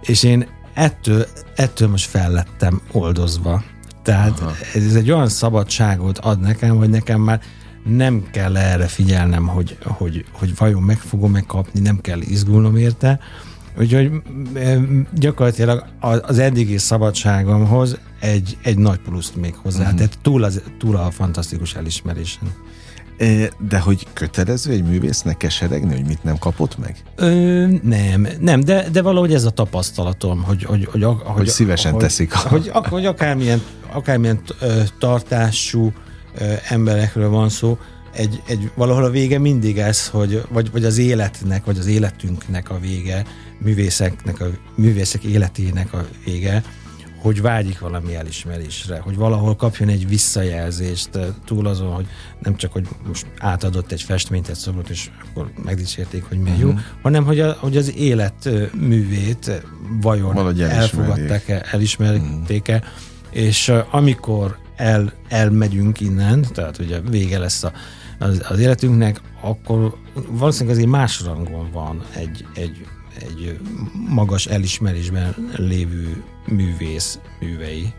És 0.00 0.22
én 0.22 0.46
ettől, 0.74 1.26
ettől 1.54 1.88
most 1.88 2.08
fellettem 2.08 2.80
oldozva. 2.92 3.62
Tehát 4.02 4.40
Aha. 4.40 4.52
ez 4.74 4.94
egy 4.94 5.10
olyan 5.10 5.28
szabadságot 5.28 6.18
ad 6.18 6.40
nekem, 6.40 6.76
hogy 6.76 6.90
nekem 6.90 7.20
már 7.20 7.40
nem 7.84 8.24
kell 8.32 8.56
erre 8.56 8.86
figyelnem, 8.86 9.46
hogy, 9.46 9.78
hogy, 9.82 10.24
hogy 10.32 10.56
vajon 10.56 10.82
meg 10.82 10.98
fogom 10.98 11.30
megkapni, 11.30 11.80
nem 11.80 12.00
kell 12.00 12.20
izgulnom 12.20 12.76
érte. 12.76 13.20
Úgyhogy 13.80 14.10
gyakorlatilag 15.14 15.84
az 16.22 16.38
eddigi 16.38 16.78
szabadságomhoz 16.78 17.98
egy, 18.20 18.56
egy 18.62 18.78
nagy 18.78 18.98
pluszt 18.98 19.36
még 19.36 19.54
hozzá. 19.54 19.80
Uh-huh. 19.80 19.96
Tehát 19.96 20.18
túl, 20.22 20.44
az, 20.44 20.62
túl 20.78 20.96
a 20.96 21.10
fantasztikus 21.10 21.74
elismerésen. 21.74 22.52
E, 23.18 23.50
De 23.68 23.78
hogy 23.78 24.06
kötelező 24.12 24.72
egy 24.72 24.84
művésznek 24.84 25.36
keseregni, 25.36 25.94
hogy 25.94 26.06
mit 26.06 26.22
nem 26.22 26.38
kapott 26.38 26.78
meg? 26.78 26.96
Ö, 27.16 27.66
nem, 27.82 28.28
nem, 28.40 28.60
de, 28.60 28.88
de 28.92 29.02
valahogy 29.02 29.34
ez 29.34 29.44
a 29.44 29.50
tapasztalatom, 29.50 30.42
hogy, 30.42 30.62
hogy, 30.62 30.84
hogy, 30.84 31.04
hogy, 31.04 31.16
Hogy 31.24 31.48
szívesen 31.48 31.92
hogy, 31.92 32.00
teszik. 32.00 32.32
Hogy, 32.32 32.68
hogy, 32.68 32.86
hogy 32.86 33.06
akármilyen, 33.06 33.62
akármilyen 33.92 34.40
tartású 34.98 35.92
emberekről 36.68 37.28
van 37.28 37.48
szó, 37.48 37.78
egy, 38.12 38.42
egy, 38.46 38.70
valahol 38.74 39.04
a 39.04 39.10
vége 39.10 39.38
mindig 39.38 39.78
ez, 39.78 40.08
hogy 40.08 40.42
vagy, 40.48 40.70
vagy 40.70 40.84
az 40.84 40.98
életnek, 40.98 41.64
vagy 41.64 41.78
az 41.78 41.86
életünknek 41.86 42.70
a 42.70 42.78
vége, 42.78 43.24
művészeknek 43.62 44.40
a, 44.40 44.46
művészek 44.74 45.24
életének 45.24 45.92
a 45.92 46.06
vége, 46.24 46.62
hogy 47.22 47.40
vágyik 47.40 47.78
valami 47.78 48.14
elismerésre, 48.14 48.98
hogy 48.98 49.16
valahol 49.16 49.56
kapjon 49.56 49.88
egy 49.88 50.08
visszajelzést 50.08 51.16
eh, 51.16 51.26
túl 51.44 51.66
azon, 51.66 51.92
hogy 51.92 52.06
nem 52.38 52.56
csak, 52.56 52.72
hogy 52.72 52.88
most 53.06 53.26
átadott 53.38 53.92
egy 53.92 54.02
festményt, 54.02 54.48
egy 54.48 54.54
szobrot, 54.54 54.88
és 54.88 55.10
akkor 55.28 55.50
megdicsérték, 55.64 56.24
hogy 56.28 56.38
milyen 56.38 56.56
uh-huh. 56.56 56.72
jó, 56.72 56.78
hanem 57.02 57.24
hogy, 57.24 57.40
a, 57.40 57.56
hogy 57.60 57.76
az 57.76 57.94
élet 57.96 58.46
eh, 58.46 58.68
művét 58.72 59.48
eh, 59.48 59.60
vajon 60.00 60.34
Valahogy 60.34 60.62
elfogadták-e, 60.62 61.66
elismerték-e, 61.70 62.74
uh-huh. 62.74 62.90
és 63.30 63.72
amikor 63.90 64.58
el, 64.76 65.12
elmegyünk 65.28 66.00
innen, 66.00 66.46
tehát 66.52 66.78
ugye 66.78 67.00
vége 67.00 67.38
lesz 67.38 67.62
a 67.62 67.72
az, 68.20 68.42
az 68.48 68.58
életünknek, 68.58 69.20
akkor 69.40 69.96
valószínűleg 70.28 70.76
azért 70.76 70.90
más 70.90 71.22
rangon 71.22 71.70
van 71.72 72.02
egy, 72.14 72.46
egy, 72.54 72.86
egy 73.18 73.60
magas 74.08 74.46
elismerésben 74.46 75.34
lévő 75.56 76.22
művész 76.46 77.18
művei. 77.40 77.92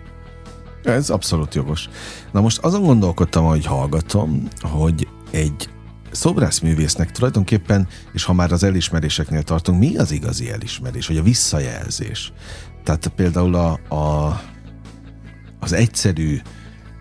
Ez 0.84 1.10
abszolút 1.10 1.56
jogos. 1.56 1.90
Na 2.32 2.42
most 2.42 2.58
azon 2.58 2.84
gondolkodtam, 2.84 3.46
hogy 3.46 3.66
hallgatom, 3.66 4.48
hogy 4.62 5.08
egy 5.32 5.70
szobrászművésznek 6.12 7.12
tulajdonképpen, 7.12 7.88
és 8.14 8.24
ha 8.24 8.34
már 8.34 8.52
az 8.52 8.64
elismeréseknél 8.64 9.44
tartunk, 9.44 9.80
mi 9.80 9.98
az 9.98 10.12
igazi 10.12 10.52
elismerés, 10.52 11.08
vagy 11.08 11.18
a 11.18 11.24
visszajelzés? 11.24 12.34
Tehát 12.84 13.08
például 13.08 13.56
a, 13.56 13.96
a, 13.96 14.42
az 15.60 15.74
egyszerű 15.74 16.38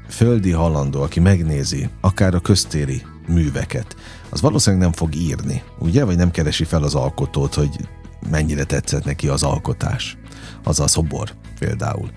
földi 0.08 0.50
halandó, 0.50 1.02
aki 1.02 1.20
megnézi 1.20 1.88
akár 2.00 2.34
a 2.34 2.40
köztéri 2.40 3.02
műveket, 3.26 3.96
az 4.28 4.40
valószínűleg 4.40 4.84
nem 4.84 4.94
fog 4.94 5.14
írni, 5.14 5.62
ugye? 5.78 6.04
Vagy 6.04 6.16
nem 6.16 6.30
keresi 6.30 6.64
fel 6.64 6.82
az 6.82 6.94
alkotót, 6.94 7.54
hogy 7.54 7.88
mennyire 8.30 8.64
tetszett 8.64 9.04
neki 9.04 9.28
az 9.28 9.42
alkotás, 9.42 10.18
az 10.64 10.80
a 10.80 10.86
szobor 10.86 11.32
például. 11.58 12.10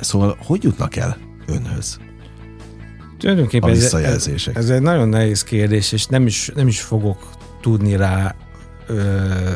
Szóval 0.00 0.36
hogy 0.44 0.62
jutnak 0.62 0.96
el 0.96 1.16
önhöz? 1.46 1.98
Tulajdonképpen 3.18 3.68
a 3.68 3.72
ez, 3.72 3.78
visszajelzések. 3.78 4.56
ez, 4.56 4.64
ez 4.64 4.70
egy 4.70 4.82
nagyon 4.82 5.08
nehéz 5.08 5.42
kérdés, 5.42 5.92
és 5.92 6.06
nem 6.06 6.26
is, 6.26 6.50
nem 6.54 6.66
is 6.66 6.80
fogok 6.80 7.30
tudni 7.60 7.96
rá 7.96 8.34
ö, 8.86 9.52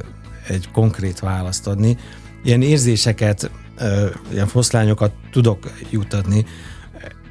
egy 0.47 0.71
konkrét 0.71 1.19
választ 1.19 1.67
adni. 1.67 1.97
Ilyen 2.43 2.63
érzéseket, 2.63 3.51
ö, 3.79 4.07
ilyen 4.33 4.47
foszlányokat 4.47 5.13
tudok 5.31 5.71
jutatni. 5.91 6.45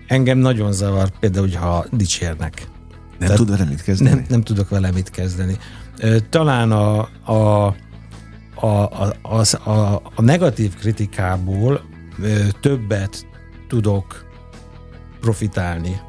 Engem 0.07 0.37
nagyon 0.37 0.71
zavar 0.71 1.09
például, 1.19 1.49
ha 1.49 1.85
dicsérnek. 1.91 2.67
Nem 2.99 3.27
Tehát 3.27 3.35
tud 3.35 3.49
vele 3.49 3.63
mit 3.69 3.81
kezdeni? 3.81 4.09
Nem, 4.09 4.25
nem 4.29 4.41
tudok 4.41 4.69
vele 4.69 4.91
mit 4.91 5.09
kezdeni. 5.09 5.57
Ö, 5.99 6.17
talán 6.29 6.71
a, 6.71 6.99
a, 7.31 7.75
a, 8.61 8.67
a, 8.67 9.13
a, 9.63 10.01
a, 10.15 10.21
negatív 10.21 10.75
kritikából 10.75 11.81
ö, 12.21 12.37
többet 12.61 13.27
tudok 13.67 14.25
profitálni, 15.19 16.01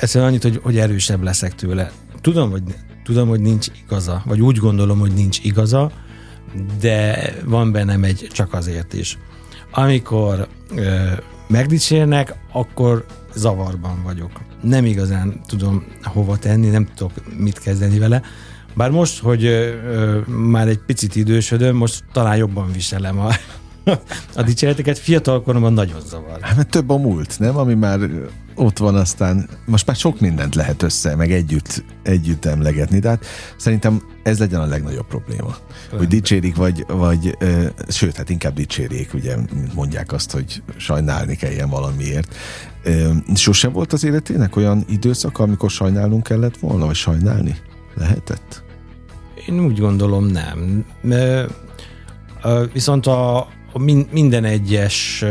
Egyszerűen 0.00 0.30
annyit, 0.30 0.42
hogy, 0.42 0.60
hogy 0.62 0.78
erősebb 0.78 1.22
leszek 1.22 1.54
tőle. 1.54 1.90
Tudom, 2.20 2.50
hogy, 2.50 2.62
tudom, 3.04 3.28
hogy 3.28 3.40
nincs 3.40 3.66
igaza, 3.84 4.22
vagy 4.24 4.40
úgy 4.40 4.56
gondolom, 4.56 4.98
hogy 4.98 5.12
nincs 5.12 5.38
igaza, 5.42 5.90
de 6.80 7.32
van 7.44 7.72
bennem 7.72 8.04
egy 8.04 8.28
csak 8.32 8.54
azért 8.54 8.92
is. 8.92 9.18
Amikor 9.70 10.48
ö, 10.74 11.06
megdicsérnek, 11.48 12.34
akkor 12.52 13.04
zavarban 13.34 14.02
vagyok. 14.02 14.30
Nem 14.62 14.84
igazán 14.84 15.40
tudom 15.46 15.84
hova 16.02 16.36
tenni, 16.36 16.68
nem 16.68 16.88
tudok 16.94 17.12
mit 17.38 17.58
kezdeni 17.58 17.98
vele. 17.98 18.22
Bár 18.76 18.90
most, 18.90 19.18
hogy 19.18 19.44
ö, 19.44 20.18
már 20.26 20.68
egy 20.68 20.78
picit 20.78 21.16
idősödöm, 21.16 21.76
most 21.76 22.04
talán 22.12 22.36
jobban 22.36 22.72
viselem 22.72 23.18
a, 23.18 23.30
a 24.34 24.42
dicséreteket. 24.42 24.98
Fiatalkoromban 24.98 25.72
nagyon 25.72 26.00
zavar. 26.00 26.40
Hát 26.40 26.56
mert 26.56 26.70
több 26.70 26.90
a 26.90 26.96
múlt, 26.96 27.38
nem? 27.38 27.56
Ami 27.56 27.74
már 27.74 27.98
ott 28.54 28.78
van 28.78 28.94
aztán, 28.94 29.48
most 29.66 29.86
már 29.86 29.96
sok 29.96 30.20
mindent 30.20 30.54
lehet 30.54 30.82
össze, 30.82 31.16
meg 31.16 31.32
együtt, 31.32 31.84
együtt 32.02 32.44
emlegetni, 32.44 32.98
tehát 32.98 33.26
szerintem 33.56 34.02
ez 34.22 34.38
legyen 34.38 34.60
a 34.60 34.66
legnagyobb 34.66 35.06
probléma. 35.06 35.56
Ön. 35.92 35.98
Hogy 35.98 36.08
dicsérik, 36.08 36.56
vagy, 36.56 36.84
vagy 36.88 37.36
ö, 37.38 37.66
sőt, 37.88 38.16
hát 38.16 38.30
inkább 38.30 38.54
dicsérjék, 38.54 39.14
ugye 39.14 39.36
mondják 39.74 40.12
azt, 40.12 40.30
hogy 40.32 40.62
sajnálni 40.76 41.36
kelljen 41.36 41.68
valamiért. 41.68 42.34
Ö, 42.82 43.10
sosem 43.34 43.72
volt 43.72 43.92
az 43.92 44.04
életének 44.04 44.56
olyan 44.56 44.84
időszak, 44.88 45.38
amikor 45.38 45.70
sajnálnunk 45.70 46.22
kellett 46.22 46.56
volna, 46.56 46.86
vagy 46.86 46.94
sajnálni 46.94 47.56
lehetett? 47.94 48.64
Én 49.46 49.60
úgy 49.60 49.78
gondolom 49.78 50.26
nem. 50.26 50.84
Viszont 52.72 53.06
a, 53.06 53.38
a 53.72 53.78
minden 54.10 54.44
egyes 54.44 55.24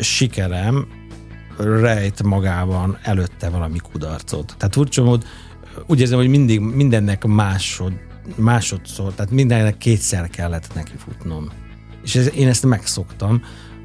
sikerem 0.00 0.86
rejt 1.58 2.22
magában 2.22 2.98
előtte 3.02 3.48
valami 3.48 3.78
kudarcot. 3.92 4.54
Tehát 4.58 4.74
furcsa 4.74 5.02
mód, 5.02 5.24
úgy 5.86 6.00
érzem, 6.00 6.18
hogy 6.18 6.28
mindig 6.28 6.60
mindennek 6.60 7.24
másod, 7.24 7.92
másodszor, 8.34 9.14
tehát 9.14 9.30
mindennek 9.30 9.78
kétszer 9.78 10.28
kellett 10.28 10.74
neki 10.74 10.92
futnom. 10.96 11.48
És 12.02 12.14
ez, 12.14 12.34
én 12.34 12.48
ezt 12.48 12.66
megszoktam, 12.66 13.42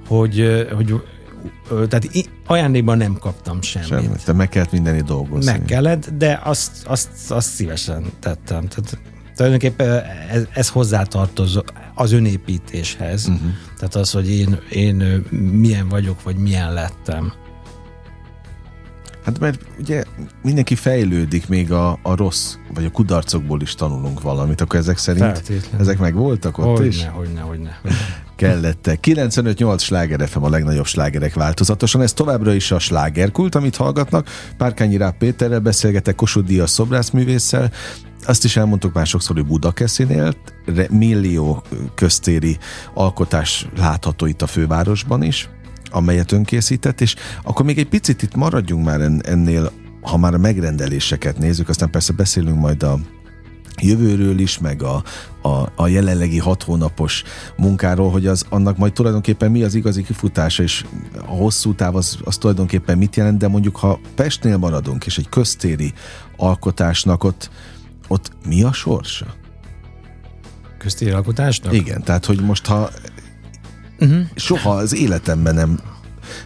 hogy, 0.08 0.68
hogy 0.76 1.04
tehát 1.68 2.10
ajándékban 2.46 2.98
nem 2.98 3.18
kaptam 3.20 3.62
semmit. 3.62 3.88
Semmit, 3.88 4.26
te 4.26 4.34
meg 4.34 4.50
kellett 4.50 4.72
mindenni 4.72 5.02
dolgozni. 5.02 5.52
Meg 5.52 5.66
kellett, 5.66 6.10
de 6.10 6.40
azt, 6.44 6.86
azt, 6.86 7.10
azt 7.32 7.50
szívesen 7.50 8.04
tettem. 8.20 8.68
Tehát 8.68 8.98
tulajdonképpen 9.36 10.04
ez, 10.30 10.44
ez 10.54 10.70
hozzátartoz 10.70 11.60
az 11.96 12.12
önépítéshez. 12.12 13.28
Uh-huh. 13.28 13.52
Tehát 13.78 13.96
az, 13.96 14.12
hogy 14.12 14.30
én, 14.30 14.60
én 14.70 15.24
milyen 15.52 15.90
vagyok, 15.90 16.24
vagy 16.24 16.36
milyen 16.36 16.74
lettem. 16.74 17.34
Hát 19.26 19.40
mert 19.40 19.66
ugye 19.80 20.04
mindenki 20.42 20.76
fejlődik, 20.76 21.48
még 21.48 21.72
a, 21.72 22.00
a 22.02 22.16
rossz, 22.16 22.56
vagy 22.74 22.86
a 22.86 22.90
kudarcokból 22.90 23.62
is 23.62 23.76
tanulunk 23.76 24.22
valamit, 24.22 24.62
akkor 24.62 24.80
ezek 24.80 24.98
szerint 24.98 25.24
Feltétlen. 25.24 25.82
ezek 25.82 25.98
meg 25.98 26.14
voltak 26.14 26.58
ott 26.58 26.66
hogyne, 26.66 26.86
is? 26.86 27.08
Hogyne, 27.08 27.40
hogyne, 27.42 27.80
hogyne. 27.82 27.98
Kellette. 28.36 28.98
95-8 29.02 29.80
sláger 29.80 30.28
FM 30.28 30.44
a 30.44 30.50
legnagyobb 30.50 30.86
slágerek 30.86 31.34
változatosan. 31.34 32.02
Ez 32.02 32.14
továbbra 32.14 32.54
is 32.54 32.72
a 32.72 32.80
slágerkult, 32.80 33.56
amit 33.56 33.76
hallgatnak. 33.76 34.30
Párkányi 34.58 34.98
Ráb 34.98 35.18
Péterrel 35.18 35.60
beszélgetek, 35.60 36.16
Kossuth 36.16 36.48
Díjas 36.48 36.70
szobrászművésszel. 36.70 37.72
Azt 38.26 38.44
is 38.44 38.58
elmondtuk 38.58 38.94
már 38.94 39.06
sokszor, 39.06 39.36
hogy 39.36 39.46
Budakeszinél 39.46 40.34
millió 40.90 41.64
köztéri 41.96 42.58
alkotás 42.94 43.68
látható 43.78 44.26
itt 44.26 44.42
a 44.42 44.48
fővárosban 44.48 45.24
is 45.24 45.50
amelyet 45.94 46.32
önkészített, 46.32 47.02
és 47.02 47.16
akkor 47.44 47.66
még 47.66 47.78
egy 47.78 47.88
picit 47.88 48.22
itt 48.22 48.36
maradjunk 48.36 48.86
már 48.86 49.02
ennél, 49.22 49.72
ha 50.02 50.18
már 50.18 50.34
a 50.34 50.38
megrendeléseket 50.38 51.38
nézzük, 51.38 51.70
aztán 51.70 51.90
persze 51.90 52.14
beszélünk 52.14 52.60
majd 52.60 52.84
a 52.84 53.00
jövőről 53.82 54.40
is, 54.40 54.60
meg 54.60 54.84
a, 54.84 55.04
a, 55.42 55.72
a 55.76 55.88
jelenlegi 55.88 56.38
hat 56.38 56.64
hónapos 56.64 57.24
munkáról, 57.58 58.12
hogy 58.12 58.28
az 58.28 58.46
annak 58.50 58.78
majd 58.78 58.94
tulajdonképpen 58.94 59.52
mi 59.52 59.64
az 59.64 59.76
igazi 59.76 60.04
kifutása, 60.04 60.64
és 60.64 60.86
a 61.26 61.32
hosszú 61.32 61.74
táv 61.74 61.96
az, 61.96 62.18
az 62.24 62.38
tulajdonképpen 62.38 62.98
mit 62.98 63.16
jelent, 63.16 63.38
de 63.38 63.48
mondjuk 63.48 63.76
ha 63.76 64.00
Pestnél 64.16 64.58
maradunk, 64.58 65.06
és 65.06 65.18
egy 65.18 65.30
köztéri 65.30 65.94
alkotásnak 66.38 67.24
ott, 67.24 67.50
ott 68.08 68.32
mi 68.48 68.64
a 68.64 68.74
sorsa? 68.74 69.26
Köztéri 70.78 71.12
alkotásnak? 71.12 71.74
Igen, 71.74 72.04
tehát 72.04 72.26
hogy 72.26 72.42
most 72.42 72.66
ha 72.66 72.90
Uh-huh. 74.00 74.26
Soha 74.36 74.70
az 74.70 74.96
életemben 74.96 75.56
nem 75.56 75.80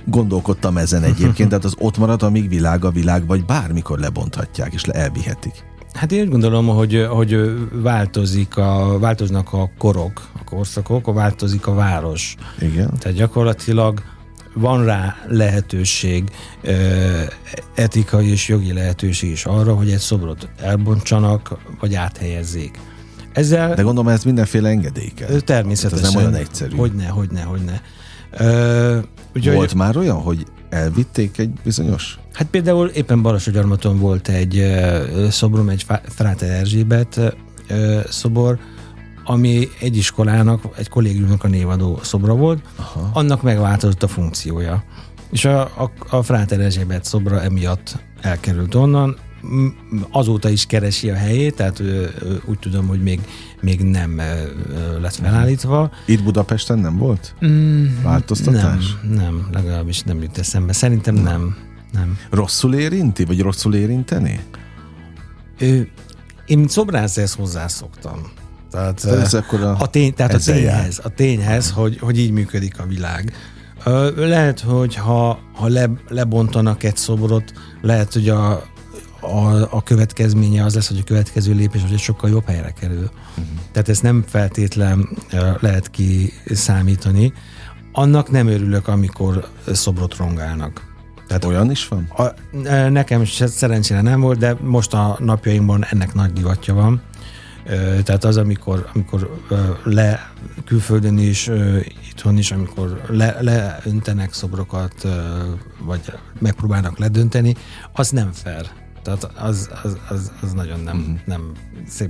gondolkodtam 0.05 0.77
ezen 0.77 1.03
egyébként, 1.03 1.49
tehát 1.49 1.65
az 1.65 1.75
ott 1.77 1.97
marad, 1.97 2.23
amíg 2.23 2.49
világ 2.49 2.85
a 2.85 2.91
világ, 2.91 3.27
vagy 3.27 3.45
bármikor 3.45 3.99
lebonthatják 3.99 4.73
és 4.73 4.83
elvihetik. 4.83 5.63
Hát 5.97 6.11
én 6.11 6.21
úgy 6.21 6.29
gondolom, 6.29 6.67
hogy, 6.67 7.05
hogy 7.09 7.37
változik 7.71 8.57
a, 8.57 8.99
változnak 8.99 9.53
a 9.53 9.69
korok, 9.77 10.27
a 10.39 10.43
korszakok, 10.43 11.13
változik 11.13 11.67
a 11.67 11.73
város. 11.73 12.35
Igen. 12.59 12.89
Tehát 12.99 13.17
gyakorlatilag 13.17 14.03
van 14.53 14.85
rá 14.85 15.15
lehetőség, 15.27 16.23
etikai 17.75 18.29
és 18.29 18.47
jogi 18.47 18.73
lehetőség 18.73 19.31
is 19.31 19.45
arra, 19.45 19.75
hogy 19.75 19.91
egy 19.91 19.99
szobrot 19.99 20.49
elbontsanak, 20.61 21.57
vagy 21.79 21.95
áthelyezzék. 21.95 22.79
Ezzel, 23.33 23.73
De 23.73 23.81
gondolom, 23.81 24.07
ez 24.11 24.23
mindenféle 24.23 24.69
engedély 24.69 25.11
kell. 25.15 25.39
Természetesen. 25.39 26.05
Ez 26.05 26.11
nem 26.11 26.21
olyan 26.21 26.35
egyszerű. 26.35 26.75
Hogyne, 26.75 27.07
hogyne, 27.07 27.41
hogyne. 27.41 27.81
Ö, 28.31 28.97
úgy, 29.35 29.45
volt 29.45 29.69
hogy, 29.69 29.77
már 29.77 29.97
olyan, 29.97 30.21
hogy 30.21 30.45
elvitték 30.69 31.37
egy 31.37 31.49
bizonyos? 31.63 32.19
Hát 32.37 32.47
például 32.47 32.87
éppen 32.87 33.21
Balassagyarmaton 33.21 33.99
volt 33.99 34.27
egy 34.27 34.57
uh, 34.57 35.27
szobrom, 35.29 35.69
egy 35.69 35.85
Fráter 36.03 36.49
Erzsébet 36.49 37.19
uh, 37.69 38.05
szobor, 38.09 38.59
ami 39.23 39.67
egy 39.79 39.97
iskolának, 39.97 40.63
egy 40.77 40.89
kollégiumnak 40.89 41.43
a 41.43 41.47
névadó 41.47 41.99
szobra 42.03 42.35
volt, 42.35 42.61
Aha. 42.75 43.09
annak 43.13 43.41
megváltozott 43.41 44.03
a 44.03 44.07
funkciója. 44.07 44.83
És 45.31 45.45
a, 45.45 45.61
a, 45.61 45.91
a 46.09 46.21
Fráter 46.21 46.59
Erzsébet 46.59 47.05
szobra 47.05 47.41
emiatt 47.41 47.97
elkerült 48.21 48.75
onnan, 48.75 49.17
azóta 50.11 50.49
is 50.49 50.65
keresi 50.65 51.09
a 51.09 51.15
helyét, 51.15 51.55
tehát 51.55 51.83
úgy 52.45 52.59
tudom, 52.59 52.87
hogy 52.87 53.03
még, 53.03 53.19
még 53.61 53.81
nem 53.81 54.21
lett 55.01 55.15
felállítva. 55.15 55.91
Itt 56.05 56.23
Budapesten 56.23 56.79
nem 56.79 56.97
volt? 56.97 57.35
Mm, 57.45 57.85
Változtatás? 58.03 58.95
Nem, 59.01 59.15
nem, 59.15 59.47
legalábbis 59.51 60.01
nem 60.01 60.21
jut 60.21 60.37
eszembe. 60.37 60.73
Szerintem 60.73 61.15
nem. 61.15 61.23
nem. 61.23 61.66
Nem. 61.91 62.17
Rosszul 62.29 62.75
érinti, 62.75 63.25
vagy 63.25 63.41
rosszul 63.41 63.75
érinteni? 63.75 64.39
Ő, 65.59 65.89
én 66.45 66.57
mint 66.57 66.69
szobrász 66.69 67.17
ezt 67.17 67.35
hozzászoktam. 67.35 68.31
Tehát, 68.71 69.05
ez 69.05 69.33
akkor 69.33 69.61
a, 69.61 69.75
a, 69.79 69.87
tény, 69.87 70.13
tehát 70.13 70.33
a 70.33 70.39
tényhez, 70.39 70.99
a 71.03 71.09
tényhez 71.09 71.71
hogy, 71.71 71.99
hogy 71.99 72.19
így 72.19 72.31
működik 72.31 72.79
a 72.79 72.85
világ. 72.85 73.33
Lehet, 74.15 74.59
hogy 74.59 74.95
ha, 74.95 75.39
ha 75.53 75.67
le, 75.67 75.89
lebontanak 76.07 76.83
egy 76.83 76.97
szobrot, 76.97 77.53
lehet, 77.81 78.13
hogy 78.13 78.29
a 78.29 78.63
a, 79.19 79.75
a 79.75 79.83
következménye 79.83 80.63
az 80.63 80.75
lesz, 80.75 80.87
hogy 80.87 80.99
a 80.99 81.03
következő 81.03 81.53
lépés, 81.53 81.81
hogy 81.81 81.99
sokkal 81.99 82.29
jobb 82.29 82.45
helyre 82.45 82.71
kerül. 82.71 82.97
Uh-huh. 83.29 83.45
Tehát 83.71 83.89
ezt 83.89 84.01
nem 84.01 84.23
feltétlen 84.27 85.09
lehet 85.59 85.89
kiszámítani. 85.89 87.33
Annak 87.91 88.31
nem 88.31 88.47
örülök, 88.47 88.87
amikor 88.87 89.47
szobrot 89.71 90.15
rongálnak. 90.15 90.95
Tehát 91.27 91.45
olyan 91.45 91.71
is 91.71 91.87
van? 91.87 92.09
A, 92.17 92.33
nekem 92.89 93.25
szerencsére 93.25 94.01
nem 94.01 94.19
volt, 94.19 94.37
de 94.37 94.55
most 94.61 94.93
a 94.93 95.17
napjainkban 95.19 95.85
ennek 95.85 96.13
nagy 96.13 96.33
divatja 96.33 96.73
van. 96.73 97.01
Tehát 98.03 98.23
az, 98.23 98.37
amikor, 98.37 98.89
amikor 98.93 99.41
le 99.83 100.31
külföldön 100.65 101.17
is, 101.17 101.49
itthon 102.09 102.37
is, 102.37 102.51
amikor 102.51 103.01
le, 103.07 103.37
leöntenek 103.41 104.33
szobrokat, 104.33 105.07
vagy 105.79 106.01
megpróbálnak 106.39 106.97
ledönteni, 106.97 107.55
az 107.93 108.09
nem 108.09 108.31
fair. 108.31 108.65
Tehát 109.03 109.23
az, 109.23 109.69
az, 109.83 109.97
az, 110.09 110.31
az 110.41 110.53
nagyon 110.53 110.79
nem, 110.79 110.97
mm. 110.97 111.15
nem 111.25 111.51
szép 111.87 112.09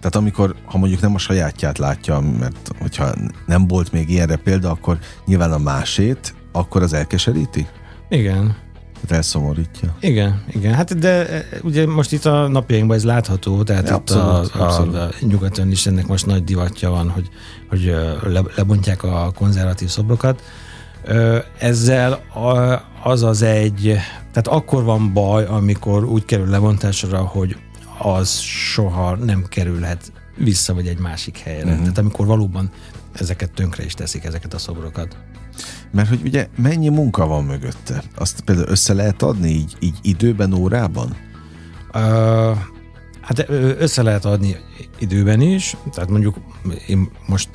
tehát 0.00 0.16
amikor, 0.16 0.54
ha 0.64 0.78
mondjuk 0.78 1.00
nem 1.00 1.14
a 1.14 1.18
sajátját 1.18 1.78
látja, 1.78 2.20
mert 2.20 2.70
hogyha 2.78 3.14
nem 3.46 3.66
volt 3.66 3.92
még 3.92 4.10
ilyenre 4.10 4.36
példa, 4.36 4.70
akkor 4.70 4.98
nyilván 5.26 5.52
a 5.52 5.58
másét, 5.58 6.34
akkor 6.52 6.82
az 6.82 6.92
elkeseríti? 6.92 7.66
Igen. 8.08 8.56
Hát 9.00 9.10
elszomorítja. 9.10 9.96
Igen, 10.00 10.44
igen. 10.52 10.74
Hát 10.74 10.98
de 10.98 11.28
e, 11.28 11.44
ugye 11.62 11.86
most 11.86 12.12
itt 12.12 12.24
a 12.24 12.48
napjainkban 12.48 12.96
ez 12.96 13.04
látható, 13.04 13.62
tehát 13.62 13.88
ja, 13.88 13.94
itt 13.94 13.96
abszolút, 13.96 14.54
a, 14.54 14.64
abszolút. 14.64 14.94
A, 14.94 15.02
a 15.02 15.10
nyugaton 15.20 15.70
is 15.70 15.86
ennek 15.86 16.06
most 16.06 16.26
nagy 16.26 16.44
divatja 16.44 16.90
van, 16.90 17.08
hogy, 17.08 17.28
hogy 17.68 17.84
le, 18.22 18.42
lebontják 18.56 19.02
a 19.02 19.32
konzervatív 19.34 19.88
szobrokat. 19.88 20.42
Ezzel 21.58 22.20
az 23.02 23.22
az 23.22 23.42
egy, 23.42 23.82
tehát 24.32 24.48
akkor 24.48 24.84
van 24.84 25.12
baj, 25.12 25.44
amikor 25.44 26.04
úgy 26.04 26.24
kerül 26.24 26.48
lebontásra, 26.48 27.18
hogy 27.18 27.56
az 27.98 28.38
soha 28.40 29.16
nem 29.16 29.44
kerülhet 29.48 30.12
vissza, 30.36 30.74
vagy 30.74 30.86
egy 30.86 30.98
másik 30.98 31.38
helyre. 31.38 31.64
Uh-huh. 31.64 31.80
Tehát 31.80 31.98
amikor 31.98 32.26
valóban 32.26 32.70
ezeket 33.12 33.50
tönkre 33.50 33.84
is 33.84 33.94
teszik, 33.94 34.24
ezeket 34.24 34.54
a 34.54 34.58
szobrokat. 34.58 35.16
Mert 35.92 36.08
hogy 36.08 36.20
ugye 36.24 36.48
mennyi 36.56 36.88
munka 36.88 37.26
van 37.26 37.44
mögötte? 37.44 38.02
Azt 38.14 38.40
például 38.40 38.68
össze 38.68 38.94
lehet 38.94 39.22
adni 39.22 39.48
így, 39.48 39.76
így 39.80 39.98
időben, 40.02 40.52
órában? 40.52 41.16
Uh, 41.94 42.56
hát 43.20 43.48
össze 43.78 44.02
lehet 44.02 44.24
adni 44.24 44.56
időben 44.98 45.40
is, 45.40 45.76
tehát 45.92 46.10
mondjuk 46.10 46.36
én 46.86 47.08
most 47.26 47.48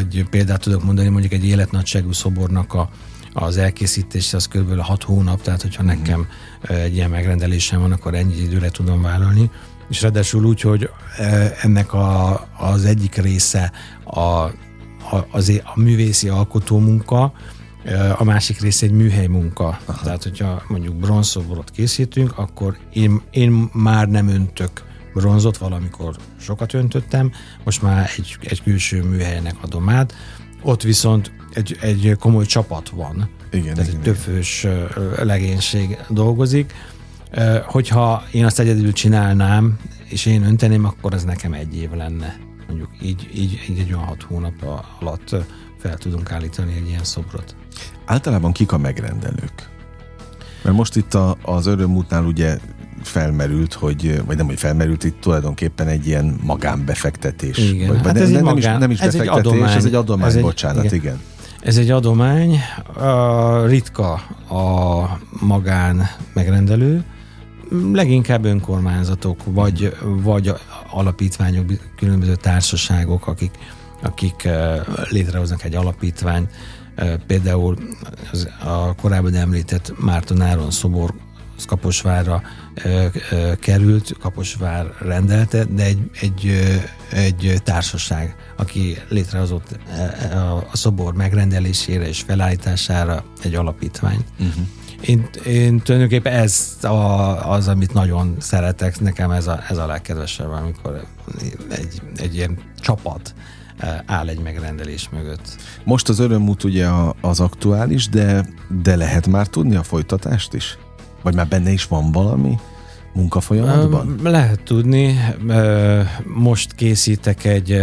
egy 0.00 0.26
példát 0.30 0.60
tudok 0.60 0.84
mondani, 0.84 1.08
mondjuk 1.08 1.32
egy 1.32 1.44
életnagyságú 1.44 2.12
szobornak 2.12 2.74
a, 2.74 2.90
az 3.32 3.56
elkészítése 3.56 4.36
az 4.36 4.48
kb. 4.48 4.78
6 4.80 5.02
hónap, 5.02 5.42
tehát 5.42 5.62
hogyha 5.62 5.82
mhm. 5.82 5.92
nekem 5.96 6.26
egy 6.62 6.94
ilyen 6.94 7.10
megrendelésem 7.10 7.80
van, 7.80 7.92
akkor 7.92 8.14
ennyi 8.14 8.34
időre 8.34 8.70
tudom 8.70 9.02
vállalni, 9.02 9.50
és 9.88 10.02
ráadásul 10.02 10.44
úgy, 10.44 10.60
hogy 10.60 10.90
ennek 11.62 11.92
a, 11.92 12.32
az 12.58 12.84
egyik 12.84 13.14
része 13.14 13.72
a 14.04 14.46
a, 15.12 15.26
az, 15.30 15.60
a 15.64 15.80
művészi 15.80 16.28
alkotó 16.28 16.78
munka, 16.78 17.32
a 18.18 18.24
másik 18.24 18.60
része 18.60 18.86
egy 18.86 18.92
műhely 18.92 19.26
munka. 19.26 19.78
Aha. 19.84 20.02
Tehát, 20.02 20.22
hogyha 20.22 20.62
mondjuk 20.68 20.94
bronzszoborot 20.94 21.70
készítünk, 21.70 22.38
akkor 22.38 22.76
én, 22.92 23.20
én 23.30 23.68
már 23.72 24.08
nem 24.08 24.28
öntök 24.28 24.70
bronzot, 25.14 25.56
valamikor 25.56 26.16
sokat 26.40 26.74
öntöttem, 26.74 27.32
most 27.64 27.82
már 27.82 28.10
egy, 28.16 28.36
egy 28.40 28.62
külső 28.62 29.02
műhelynek 29.02 29.54
adom 29.62 29.88
át. 29.88 30.14
Ott 30.62 30.82
viszont 30.82 31.32
egy, 31.52 31.76
egy 31.80 32.16
komoly 32.18 32.44
csapat 32.46 32.88
van. 32.88 33.28
Igen, 33.50 33.74
Tehát 33.74 33.88
igen, 33.88 33.98
egy 33.98 34.02
többfős 34.04 34.66
legénység 35.22 35.98
dolgozik. 36.08 36.72
Hogyha 37.66 38.24
én 38.32 38.44
azt 38.44 38.58
egyedül 38.58 38.92
csinálnám, 38.92 39.78
és 40.08 40.26
én 40.26 40.42
önteném, 40.44 40.84
akkor 40.84 41.12
ez 41.12 41.24
nekem 41.24 41.52
egy 41.52 41.76
év 41.76 41.90
lenne 41.90 42.51
mondjuk 42.72 43.02
így, 43.02 43.30
így, 43.34 43.60
így 43.70 43.78
egy 43.78 43.92
olyan 43.92 44.04
hat 44.04 44.22
hónap 44.22 44.84
alatt 45.00 45.36
fel 45.78 45.96
tudunk 45.96 46.32
állítani 46.32 46.74
egy 46.76 46.88
ilyen 46.88 47.04
szobrot. 47.04 47.54
Általában 48.04 48.52
kik 48.52 48.72
a 48.72 48.78
megrendelők? 48.78 49.70
Mert 50.62 50.76
most 50.76 50.96
itt 50.96 51.14
a, 51.14 51.36
az 51.42 51.66
örömútnál 51.66 52.24
ugye 52.24 52.58
felmerült, 53.02 53.72
hogy, 53.72 54.22
vagy 54.26 54.36
nem, 54.36 54.46
hogy 54.46 54.58
felmerült, 54.58 55.04
itt 55.04 55.20
tulajdonképpen 55.20 55.88
egy 55.88 56.06
ilyen 56.06 56.38
magánbefektetés. 56.42 57.58
Igen, 57.58 57.88
vagy, 57.88 58.06
hát 58.06 58.16
ez 58.16 58.30
nem, 58.30 58.44
nem, 58.44 58.54
magán, 58.54 58.74
is, 58.74 58.80
nem 58.80 58.90
is 58.90 59.00
ez 59.00 59.16
befektetés, 59.16 59.38
egy 59.38 59.46
adomány, 59.46 59.76
ez 59.76 59.84
egy 59.84 59.94
adomány, 59.94 60.28
ez 60.28 60.34
egy, 60.34 60.42
bocsánat, 60.42 60.84
igen. 60.84 60.96
igen. 60.96 61.20
Ez 61.60 61.76
egy 61.76 61.90
adomány, 61.90 62.58
uh, 62.96 63.68
ritka 63.68 64.12
a 64.48 65.18
magán 65.40 66.06
megrendelő, 66.32 67.04
leginkább 67.92 68.44
önkormányzatok, 68.44 69.40
vagy, 69.44 69.96
vagy 70.02 70.52
alapítványok, 70.90 71.72
különböző 71.96 72.34
társaságok, 72.36 73.26
akik, 73.26 73.58
akik 74.02 74.44
eh, 74.44 74.80
létrehoznak 75.08 75.64
egy 75.64 75.74
alapítványt. 75.74 76.50
Eh, 76.94 77.14
például 77.26 77.76
a 78.64 78.94
korábban 78.94 79.34
említett 79.34 79.92
Márton 79.98 80.40
Áron 80.40 80.70
szobor 80.70 81.14
Kaposvárra 81.66 82.42
ö, 82.74 83.06
került, 83.60 84.16
Kaposvár 84.20 84.94
rendelte, 84.98 85.64
de 85.64 85.84
egy, 85.84 85.98
egy, 86.20 86.70
egy 87.10 87.60
társaság, 87.64 88.36
aki 88.56 88.96
létrehozott 89.08 89.78
a 90.72 90.76
szobor 90.76 91.14
megrendelésére 91.14 92.08
és 92.08 92.20
felállítására 92.20 93.24
egy 93.42 93.54
alapítványt. 93.54 94.24
Uh-huh. 94.38 94.66
Én, 95.06 95.28
én 95.46 95.78
tulajdonképpen 95.78 96.32
ez 96.32 96.76
a, 96.82 97.50
az, 97.50 97.68
amit 97.68 97.92
nagyon 97.92 98.36
szeretek, 98.38 99.00
nekem 99.00 99.30
ez 99.30 99.46
a, 99.46 99.60
ez 99.68 99.78
a 99.78 99.86
legkedvesebb, 99.86 100.50
amikor 100.50 101.04
egy, 101.70 102.02
egy 102.16 102.34
ilyen 102.34 102.58
csapat 102.80 103.34
eh, 103.78 103.98
áll 104.06 104.28
egy 104.28 104.40
megrendelés 104.40 105.08
mögött. 105.08 105.56
Most 105.84 106.08
az 106.08 106.18
örömút 106.18 106.64
ugye 106.64 106.88
az 107.20 107.40
aktuális, 107.40 108.08
de, 108.08 108.46
de 108.82 108.96
lehet 108.96 109.26
már 109.26 109.46
tudni 109.46 109.76
a 109.76 109.82
folytatást 109.82 110.54
is? 110.54 110.78
Vagy 111.22 111.34
már 111.34 111.48
benne 111.48 111.70
is 111.70 111.86
van 111.86 112.12
valami? 112.12 112.58
Munkafolyamatban? 113.12 114.18
Lehet 114.22 114.60
tudni. 114.62 115.18
Most 116.24 116.74
készítek 116.74 117.44
egy 117.44 117.82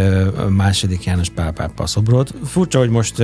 második 0.50 1.04
János 1.04 1.30
Pál 1.30 1.52
pápa 1.52 1.86
szobrot. 1.86 2.34
Furcsa, 2.44 2.80
hogy 2.80 2.90
most 2.90 3.24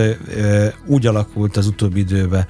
úgy 0.85 1.05
alakult 1.05 1.57
az 1.57 1.67
utóbbi 1.67 1.99
időben 1.99 2.45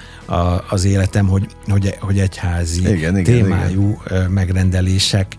az 0.69 0.85
életem, 0.85 1.27
hogy, 1.27 1.47
hogy, 1.67 1.95
hogy 1.99 2.19
egyházi 2.19 2.79
igen, 2.79 3.17
igen, 3.17 3.23
témájú 3.23 4.01
igen. 4.05 4.31
megrendelések 4.31 5.37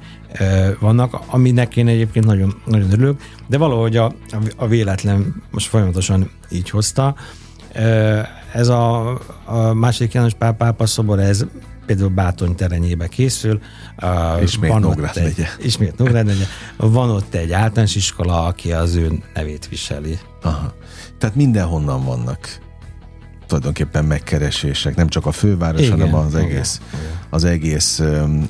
vannak, 0.80 1.20
aminek 1.26 1.76
én 1.76 1.88
egyébként 1.88 2.24
nagyon, 2.24 2.54
nagyon 2.66 2.92
örülök, 2.92 3.20
de 3.46 3.58
valahogy 3.58 3.96
a, 3.96 4.14
a 4.56 4.66
véletlen 4.66 5.42
most 5.50 5.68
folyamatosan 5.68 6.30
így 6.50 6.70
hozta. 6.70 7.14
Ez 8.52 8.68
a, 8.68 9.10
a 9.44 9.72
második 9.72 10.12
János 10.12 10.34
Pál 10.34 10.52
pápa 10.52 10.86
szobor, 10.86 11.18
ez 11.18 11.44
például 11.86 12.08
Bátony 12.08 12.54
terenyébe 12.54 13.06
készül. 13.06 13.60
Ismét 14.42 14.70
van 14.70 14.80
Nógrád 14.80 15.16
egy, 15.16 15.22
megye. 15.22 15.48
Ismét 15.60 15.98
Nógrád 15.98 16.26
megye. 16.26 16.44
Van 16.76 17.10
ott 17.10 17.34
egy 17.34 17.52
általános 17.52 17.94
iskola, 17.94 18.44
aki 18.44 18.72
az 18.72 18.94
ő 18.94 19.22
nevét 19.34 19.68
viseli. 19.68 20.18
Aha. 20.42 20.74
Tehát 21.18 21.36
mindenhonnan 21.36 22.04
vannak 22.04 22.64
tulajdonképpen 23.46 24.04
megkeresések, 24.04 24.96
nem 24.96 25.08
csak 25.08 25.26
a 25.26 25.32
főváros, 25.32 25.80
igen, 25.80 25.92
hanem 25.92 26.14
az 26.14 26.34
egész, 26.34 26.80
igen. 26.94 27.04
az 27.30 27.44
egész 27.44 28.02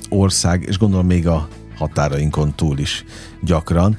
ország, 0.09 0.63
és 0.63 0.79
gondolom 0.79 1.07
még 1.07 1.29
a 1.29 1.49
határainkon 1.77 2.55
túl 2.55 2.79
is 2.79 3.05
gyakran. 3.43 3.97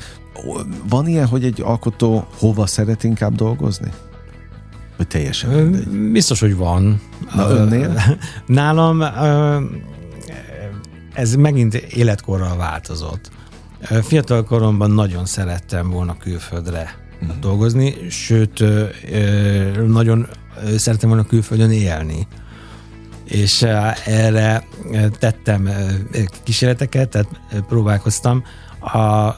Van 0.89 1.07
ilyen, 1.07 1.27
hogy 1.27 1.43
egy 1.43 1.61
alkotó 1.61 2.27
hova 2.37 2.65
szeret 2.65 3.03
inkább 3.03 3.35
dolgozni? 3.35 3.91
Vagy 4.97 5.07
teljesen 5.07 5.49
mindegy? 5.49 5.87
Biztos, 6.11 6.39
hogy 6.39 6.55
van. 6.55 7.01
Na 7.35 7.49
önnél? 7.49 8.01
Nálam 8.45 9.03
ez 11.13 11.35
megint 11.35 11.73
életkorral 11.73 12.57
változott. 12.57 13.31
Fiatal 14.01 14.43
koromban 14.43 14.91
nagyon 14.91 15.25
szerettem 15.25 15.89
volna 15.89 16.17
külföldre 16.17 16.95
uh-huh. 17.21 17.39
dolgozni, 17.39 17.95
sőt, 18.09 18.63
nagyon 19.87 20.27
szerettem 20.77 21.09
volna 21.09 21.25
külföldön 21.25 21.71
élni. 21.71 22.27
És 23.23 23.61
erre 24.05 24.63
tettem 25.19 25.69
kísérleteket, 26.43 27.09
tehát 27.09 27.41
próbálkoztam. 27.67 28.43
A, 28.79 29.29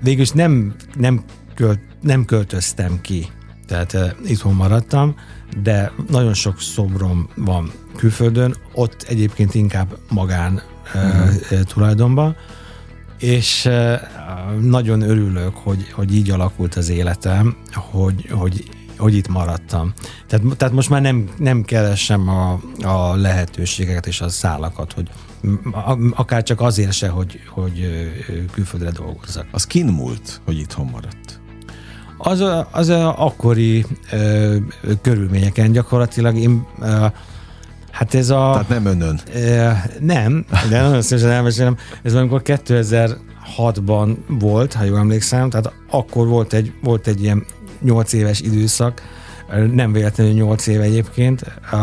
végülis 0.00 0.30
nem, 0.30 0.74
nem, 0.94 1.24
költ, 1.54 1.80
nem 2.00 2.24
költöztem 2.24 3.00
ki 3.00 3.28
tehát 3.66 3.92
uh, 3.92 4.10
itthon 4.26 4.54
maradtam, 4.54 5.14
de 5.62 5.92
nagyon 6.10 6.34
sok 6.34 6.60
szobrom 6.60 7.28
van 7.36 7.72
külföldön, 7.96 8.56
ott 8.74 9.02
egyébként 9.08 9.54
inkább 9.54 9.98
magán 10.08 10.62
uh-huh. 10.94 11.60
tulajdonban, 11.60 12.36
és 13.18 13.68
nagyon 14.60 15.00
örülök, 15.00 15.54
hogy, 15.54 15.90
hogy 15.92 16.14
így 16.14 16.30
alakult 16.30 16.74
az 16.74 16.88
életem, 16.88 17.56
hogy, 17.72 18.28
hogy, 18.30 18.64
hogy 18.98 19.14
itt 19.14 19.28
maradtam. 19.28 19.92
Tehát, 20.26 20.56
tehát 20.56 20.74
most 20.74 20.90
már 20.90 21.00
nem, 21.00 21.28
nem 21.38 21.62
keresem 21.62 22.28
a, 22.28 22.60
a 22.82 23.14
lehetőségeket 23.16 24.06
és 24.06 24.20
a 24.20 24.28
szálakat, 24.28 24.92
hogy 24.92 25.10
akár 26.10 26.42
csak 26.42 26.60
azért 26.60 26.92
se, 26.92 27.08
hogy, 27.08 27.40
hogy 27.48 27.88
külföldre 28.52 28.90
dolgozzak. 28.90 29.46
Az 29.50 29.64
kin 29.64 29.86
múlt, 29.86 30.40
hogy 30.44 30.58
itthon 30.58 30.86
maradt? 30.86 31.40
Az, 32.18 32.40
a, 32.40 32.68
az 32.70 32.88
a 32.88 33.24
akkori 33.24 33.84
ö, 34.12 34.56
körülményeken 35.02 35.72
gyakorlatilag 35.72 36.36
én 36.36 36.66
ö, 36.80 37.06
Hát 37.94 38.14
ez 38.14 38.30
a... 38.30 38.50
Tehát 38.52 38.68
nem 38.68 38.86
önön. 38.86 39.20
Ö, 39.34 39.70
nem, 40.00 40.44
de 40.68 40.82
nagyon 40.82 41.02
szívesen 41.02 41.30
elmesélem. 41.30 41.76
Ez 42.02 42.14
amikor 42.14 42.42
2006-ban 42.44 44.16
volt, 44.28 44.72
ha 44.72 44.84
jól 44.84 44.98
emlékszem, 44.98 45.50
tehát 45.50 45.72
akkor 45.90 46.26
volt 46.26 46.52
egy, 46.52 46.72
volt 46.82 47.06
egy 47.06 47.22
ilyen 47.22 47.44
8 47.82 48.12
éves 48.12 48.40
időszak, 48.40 49.02
nem 49.72 49.92
véletlenül 49.92 50.32
8 50.32 50.66
éve 50.66 50.82
egyébként, 50.82 51.44
a, 51.70 51.76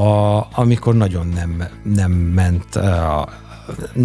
a, 0.00 0.46
amikor 0.52 0.94
nagyon 0.94 1.26
nem, 1.26 1.64
nem 1.82 2.12
ment 2.12 2.76
a, 2.76 3.28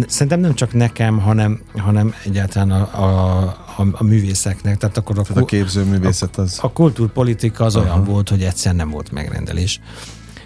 szerintem 0.06 0.40
nem 0.40 0.54
csak 0.54 0.72
nekem, 0.72 1.18
hanem, 1.18 1.60
hanem 1.76 2.14
egyáltalán 2.24 2.70
a, 2.70 3.02
a, 3.02 3.38
a, 3.76 3.86
a 3.92 4.04
művészeknek. 4.04 4.76
Tehát 4.76 4.96
akkor 4.96 5.18
a, 5.18 5.22
Tehát 5.22 5.42
a 5.42 5.44
képzőművészet 5.44 6.36
az... 6.36 6.58
A, 6.62 6.64
a 6.64 6.72
kultúrpolitika 6.72 7.64
az 7.64 7.76
Aha. 7.76 7.84
olyan 7.84 8.04
volt, 8.04 8.28
hogy 8.28 8.42
egyszer 8.42 8.74
nem 8.74 8.90
volt 8.90 9.12
megrendelés. 9.12 9.80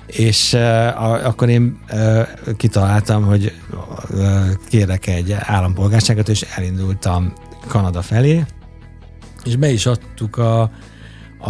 És 0.07 0.53
uh, 0.53 1.27
akkor 1.27 1.49
én 1.49 1.79
uh, 1.93 2.29
kitaláltam, 2.57 3.25
hogy 3.25 3.53
uh, 4.11 4.51
kérek 4.69 5.07
egy 5.07 5.33
állampolgárságot, 5.33 6.29
és 6.29 6.43
elindultam 6.57 7.33
Kanada 7.67 8.03
felé, 8.03 8.45
és 9.45 9.57
be 9.57 9.71
is 9.71 9.87
adtuk 9.87 10.37
a, 10.37 10.61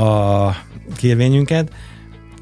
a 0.02 0.56
kérvényünket, 0.96 1.72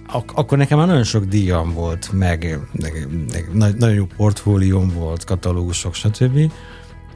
Ak- 0.09 0.33
akkor 0.39 0.59
nekem 0.59 0.79
már 0.79 0.87
nagyon 0.87 1.05
sok 1.05 1.25
díjam 1.25 1.73
volt, 1.73 2.13
meg, 2.13 2.59
meg, 2.81 3.09
meg 3.53 3.77
nagyon 3.77 3.95
jó 3.95 4.07
portfólióm 4.17 4.89
volt, 4.95 5.25
katalógusok, 5.25 5.95
stb. 5.95 6.53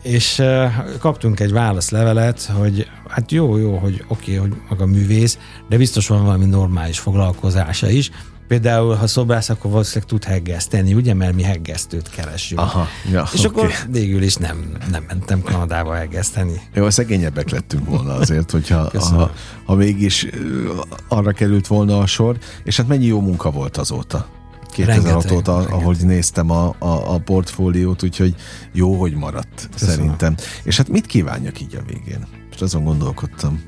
És 0.03 0.39
uh, 0.39 0.73
kaptunk 0.99 1.41
egy 1.41 1.53
válaszlevelet, 1.53 2.45
hogy 2.45 2.87
hát 3.09 3.33
jó, 3.33 3.57
jó, 3.57 3.77
hogy 3.77 4.05
oké, 4.09 4.37
okay, 4.37 4.49
hogy 4.49 4.61
maga 4.69 4.87
művész, 4.87 5.39
de 5.69 5.77
biztos 5.77 6.09
van 6.09 6.25
valami 6.25 6.45
normális 6.45 6.99
foglalkozása 6.99 7.89
is, 7.89 8.11
Például, 8.51 8.95
ha 8.95 9.07
szobrász, 9.07 9.49
akkor 9.49 9.71
valószínűleg 9.71 10.09
tud 10.09 10.25
heggeszteni, 10.25 10.95
ugye, 10.95 11.15
mert 11.15 11.35
mi 11.35 11.43
heggesztőt 11.43 12.11
keresünk. 12.11 12.61
Aha, 12.61 12.87
ja, 13.11 13.29
És 13.33 13.45
okay. 13.45 13.65
akkor 13.65 13.75
végül 13.91 14.23
is 14.23 14.35
nem, 14.35 14.77
nem 14.91 15.05
mentem 15.09 15.43
Kanadába 15.43 15.95
heggeszteni. 15.95 16.61
Jó, 16.75 16.91
szegényebbek 16.91 17.51
lettünk 17.51 17.89
volna 17.89 18.15
azért, 18.15 18.51
hogyha 18.51 18.91
ha, 19.11 19.31
ha 19.65 19.75
mégis 19.75 20.27
arra 21.09 21.33
került 21.33 21.67
volna 21.67 21.99
a 21.99 22.07
sor. 22.07 22.39
És 22.65 22.77
hát 22.77 22.89
mennyi 22.89 23.07
jó 23.07 23.21
munka 23.21 23.51
volt 23.51 23.77
azóta? 23.77 24.27
2006 24.71 25.31
óta, 25.31 25.57
ahogy 25.57 25.99
néztem 26.01 26.51
a, 26.51 26.75
a, 26.79 27.15
a 27.15 27.19
portfóliót, 27.19 28.03
úgyhogy 28.03 28.35
jó, 28.73 28.95
hogy 28.95 29.15
maradt 29.15 29.69
Köszönöm. 29.73 29.95
szerintem. 29.95 30.35
És 30.63 30.77
hát 30.77 30.89
mit 30.89 31.07
kívánjak 31.07 31.61
így 31.61 31.77
a 31.77 31.83
végén? 31.87 32.27
Most 32.49 32.63
azon 32.63 32.85
gondolkodtam 32.85 33.63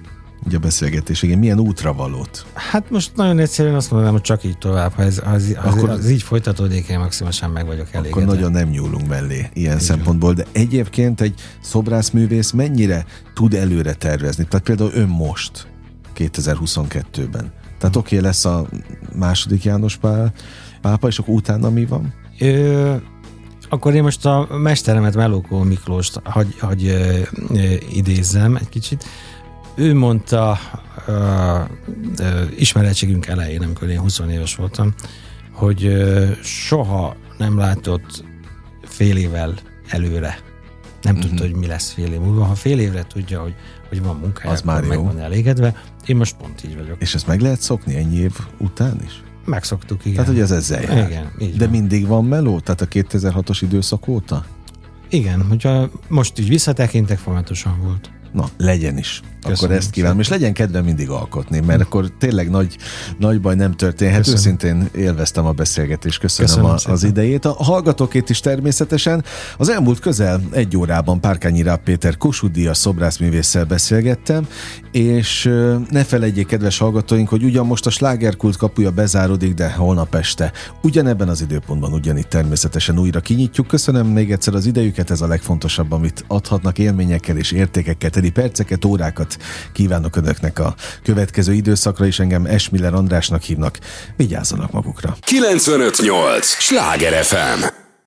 ugye 0.46 0.56
a 0.56 0.60
beszélgetés 0.60 1.22
igen, 1.22 1.38
milyen 1.38 1.58
útra 1.58 1.92
valót? 1.92 2.46
Hát 2.54 2.90
most 2.90 3.16
nagyon 3.16 3.38
egyszerűen 3.38 3.74
azt 3.74 3.90
mondanám, 3.90 4.14
hogy 4.14 4.22
csak 4.22 4.44
így 4.44 4.58
tovább. 4.58 4.92
Ha 4.92 5.02
ez, 5.02 5.18
ha 5.18 5.68
akkor, 5.68 5.90
ez 5.90 6.10
így 6.10 6.22
folytatódik, 6.22 6.88
én 6.88 6.98
maximálisan 6.98 7.50
meg 7.50 7.66
vagyok 7.66 7.92
elég. 7.92 8.10
Akkor 8.10 8.24
nagyon 8.24 8.50
nem 8.50 8.68
nyúlunk 8.68 9.08
mellé 9.08 9.48
ilyen 9.52 9.76
így 9.76 9.82
szempontból, 9.82 10.32
de 10.32 10.46
egyébként 10.52 11.20
egy 11.20 11.34
szobrászművész 11.60 12.50
mennyire 12.50 13.04
tud 13.34 13.54
előre 13.54 13.92
tervezni? 13.92 14.46
Tehát 14.48 14.66
például 14.66 14.90
ön 14.94 15.08
most, 15.08 15.66
2022-ben. 16.16 17.52
Tehát 17.78 17.96
oké, 17.96 18.16
okay, 18.16 18.28
lesz 18.28 18.44
a 18.44 18.66
második 19.14 19.64
János 19.64 19.96
Pál, 19.96 20.32
pápa, 20.80 21.06
és 21.06 21.18
akkor 21.18 21.34
utána 21.34 21.70
mi 21.70 21.84
van? 21.84 22.14
Ö, 22.38 22.94
akkor 23.68 23.94
én 23.94 24.02
most 24.02 24.26
a 24.26 24.48
mesteremet, 24.62 25.14
Melókó 25.14 25.62
Miklóst 25.62 26.20
hagy, 26.24 26.58
hagy 26.58 26.86
ö, 26.86 27.18
ö, 27.54 27.74
idézzem 27.92 28.56
egy 28.56 28.68
kicsit 28.68 29.04
ő 29.74 29.94
mondta 29.94 30.58
uh, 31.06 31.14
uh, 32.18 32.26
ismeretségünk 32.58 33.26
elején, 33.26 33.62
amikor 33.62 33.88
én 33.88 33.98
20 33.98 34.20
éves 34.30 34.54
voltam, 34.54 34.94
hogy 35.50 35.86
uh, 35.86 36.30
soha 36.42 37.16
nem 37.38 37.58
látott 37.58 38.24
fél 38.82 39.16
évvel 39.16 39.54
előre. 39.88 40.38
Nem 41.02 41.14
uh-huh. 41.14 41.28
tudta, 41.30 41.44
hogy 41.44 41.54
mi 41.54 41.66
lesz 41.66 41.90
fél 41.92 42.12
év 42.12 42.20
múlva. 42.20 42.44
Ha 42.44 42.54
fél 42.54 42.78
évre 42.78 43.02
tudja, 43.02 43.40
hogy, 43.40 43.54
hogy 43.88 44.02
van 44.02 44.16
munkája, 44.16 44.50
az 44.50 44.62
már 44.62 44.84
meg 44.84 45.04
van 45.04 45.18
elégedve. 45.18 45.82
Én 46.06 46.16
most 46.16 46.36
pont 46.36 46.64
így 46.64 46.76
vagyok. 46.76 46.96
És 47.00 47.14
ezt 47.14 47.26
meg 47.26 47.40
lehet 47.40 47.60
szokni 47.60 47.96
ennyi 47.96 48.16
év 48.16 48.32
után 48.58 49.00
is? 49.04 49.22
Megszoktuk, 49.44 50.04
igen. 50.04 50.16
Tehát, 50.16 50.30
hogy 50.30 50.40
ez 50.40 50.50
ezzel 50.50 50.82
jár. 50.82 51.10
Igen, 51.10 51.32
így 51.40 51.56
De 51.56 51.64
van. 51.64 51.70
mindig 51.70 52.06
van 52.06 52.24
meló? 52.24 52.60
Tehát 52.60 52.80
a 52.80 52.86
2006-os 52.86 53.58
időszak 53.60 54.08
óta? 54.08 54.44
Igen, 55.08 55.46
hogyha 55.46 55.90
most 56.08 56.38
így 56.38 56.48
visszatekintek, 56.48 57.18
folyamatosan 57.18 57.80
volt. 57.82 58.10
Na, 58.32 58.48
legyen 58.56 58.98
is. 58.98 59.20
Köszönöm, 59.46 59.64
akkor 59.64 59.76
ezt 59.76 59.90
kívánom. 59.90 60.20
És 60.20 60.28
legyen 60.28 60.52
kedve 60.52 60.80
mindig 60.80 61.08
alkotni, 61.10 61.60
mert 61.60 61.80
hm. 61.80 61.86
akkor 61.86 62.12
tényleg 62.18 62.50
nagy, 62.50 62.76
nagy 63.18 63.40
baj 63.40 63.54
nem 63.54 63.72
történhet. 63.72 64.18
Köszönöm. 64.18 64.38
Őszintén 64.38 64.88
élveztem 64.94 65.46
a 65.46 65.52
beszélgetést, 65.52 66.18
köszönöm, 66.18 66.50
köszönöm 66.50 66.76
a, 66.84 66.92
az 66.92 67.04
idejét. 67.04 67.44
A 67.44 67.52
hallgatókét 67.52 68.30
is 68.30 68.40
természetesen. 68.40 69.24
Az 69.58 69.68
elmúlt 69.68 69.98
közel 69.98 70.40
egy 70.50 70.76
órában 70.76 71.20
Párkányi 71.20 71.62
Ráb 71.62 71.80
Péter 71.82 72.16
Kossuth 72.16 72.68
a 72.68 72.74
szobrászművésszel 72.74 73.64
beszélgettem, 73.64 74.46
és 74.92 75.50
ne 75.90 76.04
felejtjék, 76.04 76.46
kedves 76.46 76.78
hallgatóink, 76.78 77.28
hogy 77.28 77.44
ugyan 77.44 77.66
most 77.66 77.86
a 77.86 77.90
slágerkult 77.90 78.56
kapuja 78.56 78.90
bezárodik, 78.90 79.54
de 79.54 79.72
holnap 79.72 80.14
este 80.14 80.52
ugyanebben 80.82 81.28
az 81.28 81.40
időpontban 81.40 81.92
ugyanitt 81.92 82.28
természetesen 82.28 82.98
újra 82.98 83.20
kinyitjuk. 83.20 83.66
Köszönöm 83.66 84.06
még 84.06 84.32
egyszer 84.32 84.54
az 84.54 84.66
idejüket, 84.66 85.10
ez 85.10 85.20
a 85.20 85.26
legfontosabb, 85.26 85.92
amit 85.92 86.24
adhatnak 86.28 86.78
élményekkel 86.78 87.36
és 87.36 87.52
értékekkel 87.52 88.10
teli 88.22 88.34
perceket, 88.34 88.84
órákat 88.84 89.36
kívánok 89.72 90.16
Önöknek 90.16 90.58
a 90.58 90.74
következő 91.02 91.52
időszakra, 91.52 92.06
és 92.06 92.18
engem 92.18 92.46
Esmiller 92.46 92.94
Andrásnak 92.94 93.42
hívnak. 93.42 93.78
Vigyázzanak 94.16 94.70
magukra! 94.70 95.16
958! 95.20 96.46
Sláger 96.46 97.24
FM! 97.24 97.90